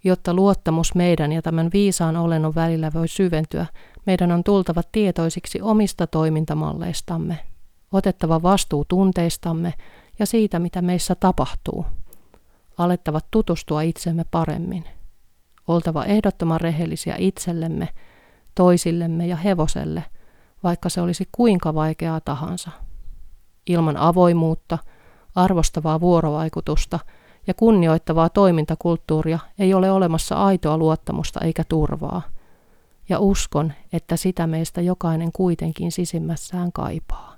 Jotta 0.03 0.33
luottamus 0.33 0.95
meidän 0.95 1.31
ja 1.31 1.41
tämän 1.41 1.69
viisaan 1.73 2.15
olennon 2.17 2.55
välillä 2.55 2.91
voi 2.93 3.07
syventyä, 3.07 3.65
meidän 4.05 4.31
on 4.31 4.43
tultava 4.43 4.81
tietoisiksi 4.91 5.61
omista 5.61 6.07
toimintamalleistamme, 6.07 7.39
otettava 7.91 8.41
vastuu 8.41 8.85
tunteistamme 8.85 9.73
ja 10.19 10.25
siitä, 10.25 10.59
mitä 10.59 10.81
meissä 10.81 11.15
tapahtuu. 11.15 11.85
Alettava 12.77 13.19
tutustua 13.31 13.81
itsemme 13.81 14.25
paremmin. 14.31 14.85
Oltava 15.67 16.05
ehdottoman 16.05 16.61
rehellisiä 16.61 17.15
itsellemme, 17.17 17.89
toisillemme 18.55 19.27
ja 19.27 19.35
hevoselle– 19.35 20.03
vaikka 20.65 20.89
se 20.89 21.01
olisi 21.01 21.29
kuinka 21.31 21.73
vaikeaa 21.73 22.21
tahansa. 22.21 22.71
Ilman 23.67 23.97
avoimuutta, 23.97 24.77
arvostavaa 25.35 25.99
vuorovaikutusta 25.99 26.99
ja 27.47 27.53
kunnioittavaa 27.53 28.29
toimintakulttuuria 28.29 29.39
ei 29.59 29.73
ole 29.73 29.91
olemassa 29.91 30.35
aitoa 30.35 30.77
luottamusta 30.77 31.39
eikä 31.43 31.63
turvaa. 31.63 32.21
Ja 33.09 33.19
uskon, 33.19 33.73
että 33.93 34.17
sitä 34.17 34.47
meistä 34.47 34.81
jokainen 34.81 35.31
kuitenkin 35.31 35.91
sisimmässään 35.91 36.71
kaipaa. 36.71 37.35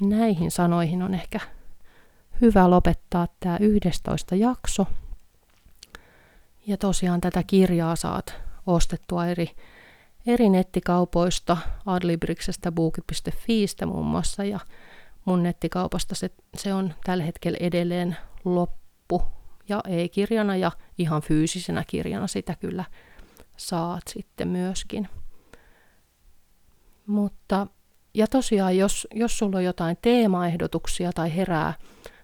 Näihin 0.00 0.50
sanoihin 0.50 1.02
on 1.02 1.14
ehkä 1.14 1.40
hyvä 2.40 2.70
lopettaa 2.70 3.28
tämä 3.40 3.56
11 3.60 4.34
jakso. 4.34 4.86
Ja 6.66 6.76
tosiaan 6.76 7.20
tätä 7.20 7.42
kirjaa 7.42 7.96
saat 7.96 8.43
ostettua 8.66 9.26
eri, 9.26 9.50
eri 10.26 10.48
nettikaupoista, 10.48 11.56
Adlibriksestä, 11.86 12.72
Booki.fiistä 12.72 13.86
muun 13.86 14.06
muassa, 14.06 14.44
ja 14.44 14.60
mun 15.24 15.42
nettikaupasta 15.42 16.14
se, 16.14 16.30
se 16.56 16.74
on 16.74 16.94
tällä 17.04 17.24
hetkellä 17.24 17.58
edelleen 17.60 18.16
loppu, 18.44 19.22
ja 19.68 19.80
e-kirjana 19.88 20.56
ja 20.56 20.72
ihan 20.98 21.22
fyysisenä 21.22 21.84
kirjana 21.86 22.26
sitä 22.26 22.54
kyllä 22.60 22.84
saat 23.56 24.02
sitten 24.08 24.48
myöskin. 24.48 25.08
Mutta, 27.06 27.66
ja 28.14 28.26
tosiaan, 28.26 28.76
jos, 28.76 29.08
jos 29.14 29.38
sulla 29.38 29.56
on 29.56 29.64
jotain 29.64 29.96
teemaehdotuksia 30.02 31.12
tai 31.12 31.36
herää 31.36 31.74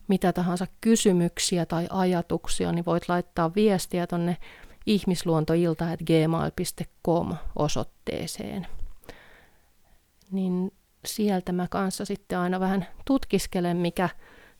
mitä 0.08 0.32
tahansa 0.32 0.66
kysymyksiä 0.80 1.66
tai 1.66 1.86
ajatuksia, 1.90 2.72
niin 2.72 2.84
voit 2.84 3.08
laittaa 3.08 3.54
viestiä 3.54 4.06
tonne 4.06 4.36
ihmisluontoilta.gmail.com 4.90 7.36
osoitteeseen. 7.56 8.66
Niin 10.30 10.72
sieltä 11.04 11.52
mä 11.52 11.66
kanssa 11.70 12.04
sitten 12.04 12.38
aina 12.38 12.60
vähän 12.60 12.86
tutkiskelen, 13.04 13.76
mikä 13.76 14.08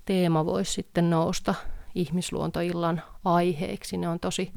teema 0.04 0.46
voisi 0.46 0.72
sitten 0.72 1.10
nousta 1.10 1.54
ihmisluontoillan 1.94 3.02
aiheeksi. 3.24 3.96
Ne 3.96 4.08
on 4.08 4.20
tosi 4.20 4.52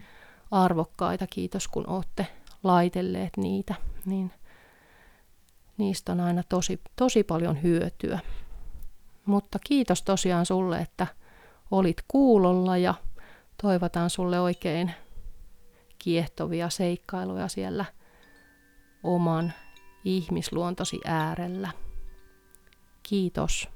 arvokkaita, 0.51 1.28
kiitos 1.28 1.67
kun 1.67 1.88
olette 1.88 2.28
laitelleet 2.63 3.38
niitä. 3.38 3.76
Niin 4.05 4.32
niistä 5.78 6.11
on 6.11 6.19
aina 6.19 6.43
tosi, 6.49 6.82
tosi 6.95 7.24
paljon 7.24 7.63
hyötyä. 7.63 8.19
Mutta 9.26 9.59
kiitos 9.67 10.01
tosiaan 10.01 10.45
sulle, 10.45 10.78
että 10.78 11.07
olit 11.71 11.97
kuulolla 12.07 12.78
ja 12.78 12.93
toivotan 13.61 14.09
sulle 14.09 14.39
oikein 14.39 14.93
kiehtovia 16.04 16.70
seikkailuja 16.70 17.47
siellä 17.47 17.86
oman 19.04 19.54
ihmisluontosi 20.04 20.99
äärellä. 21.06 21.72
Kiitos. 23.04 23.72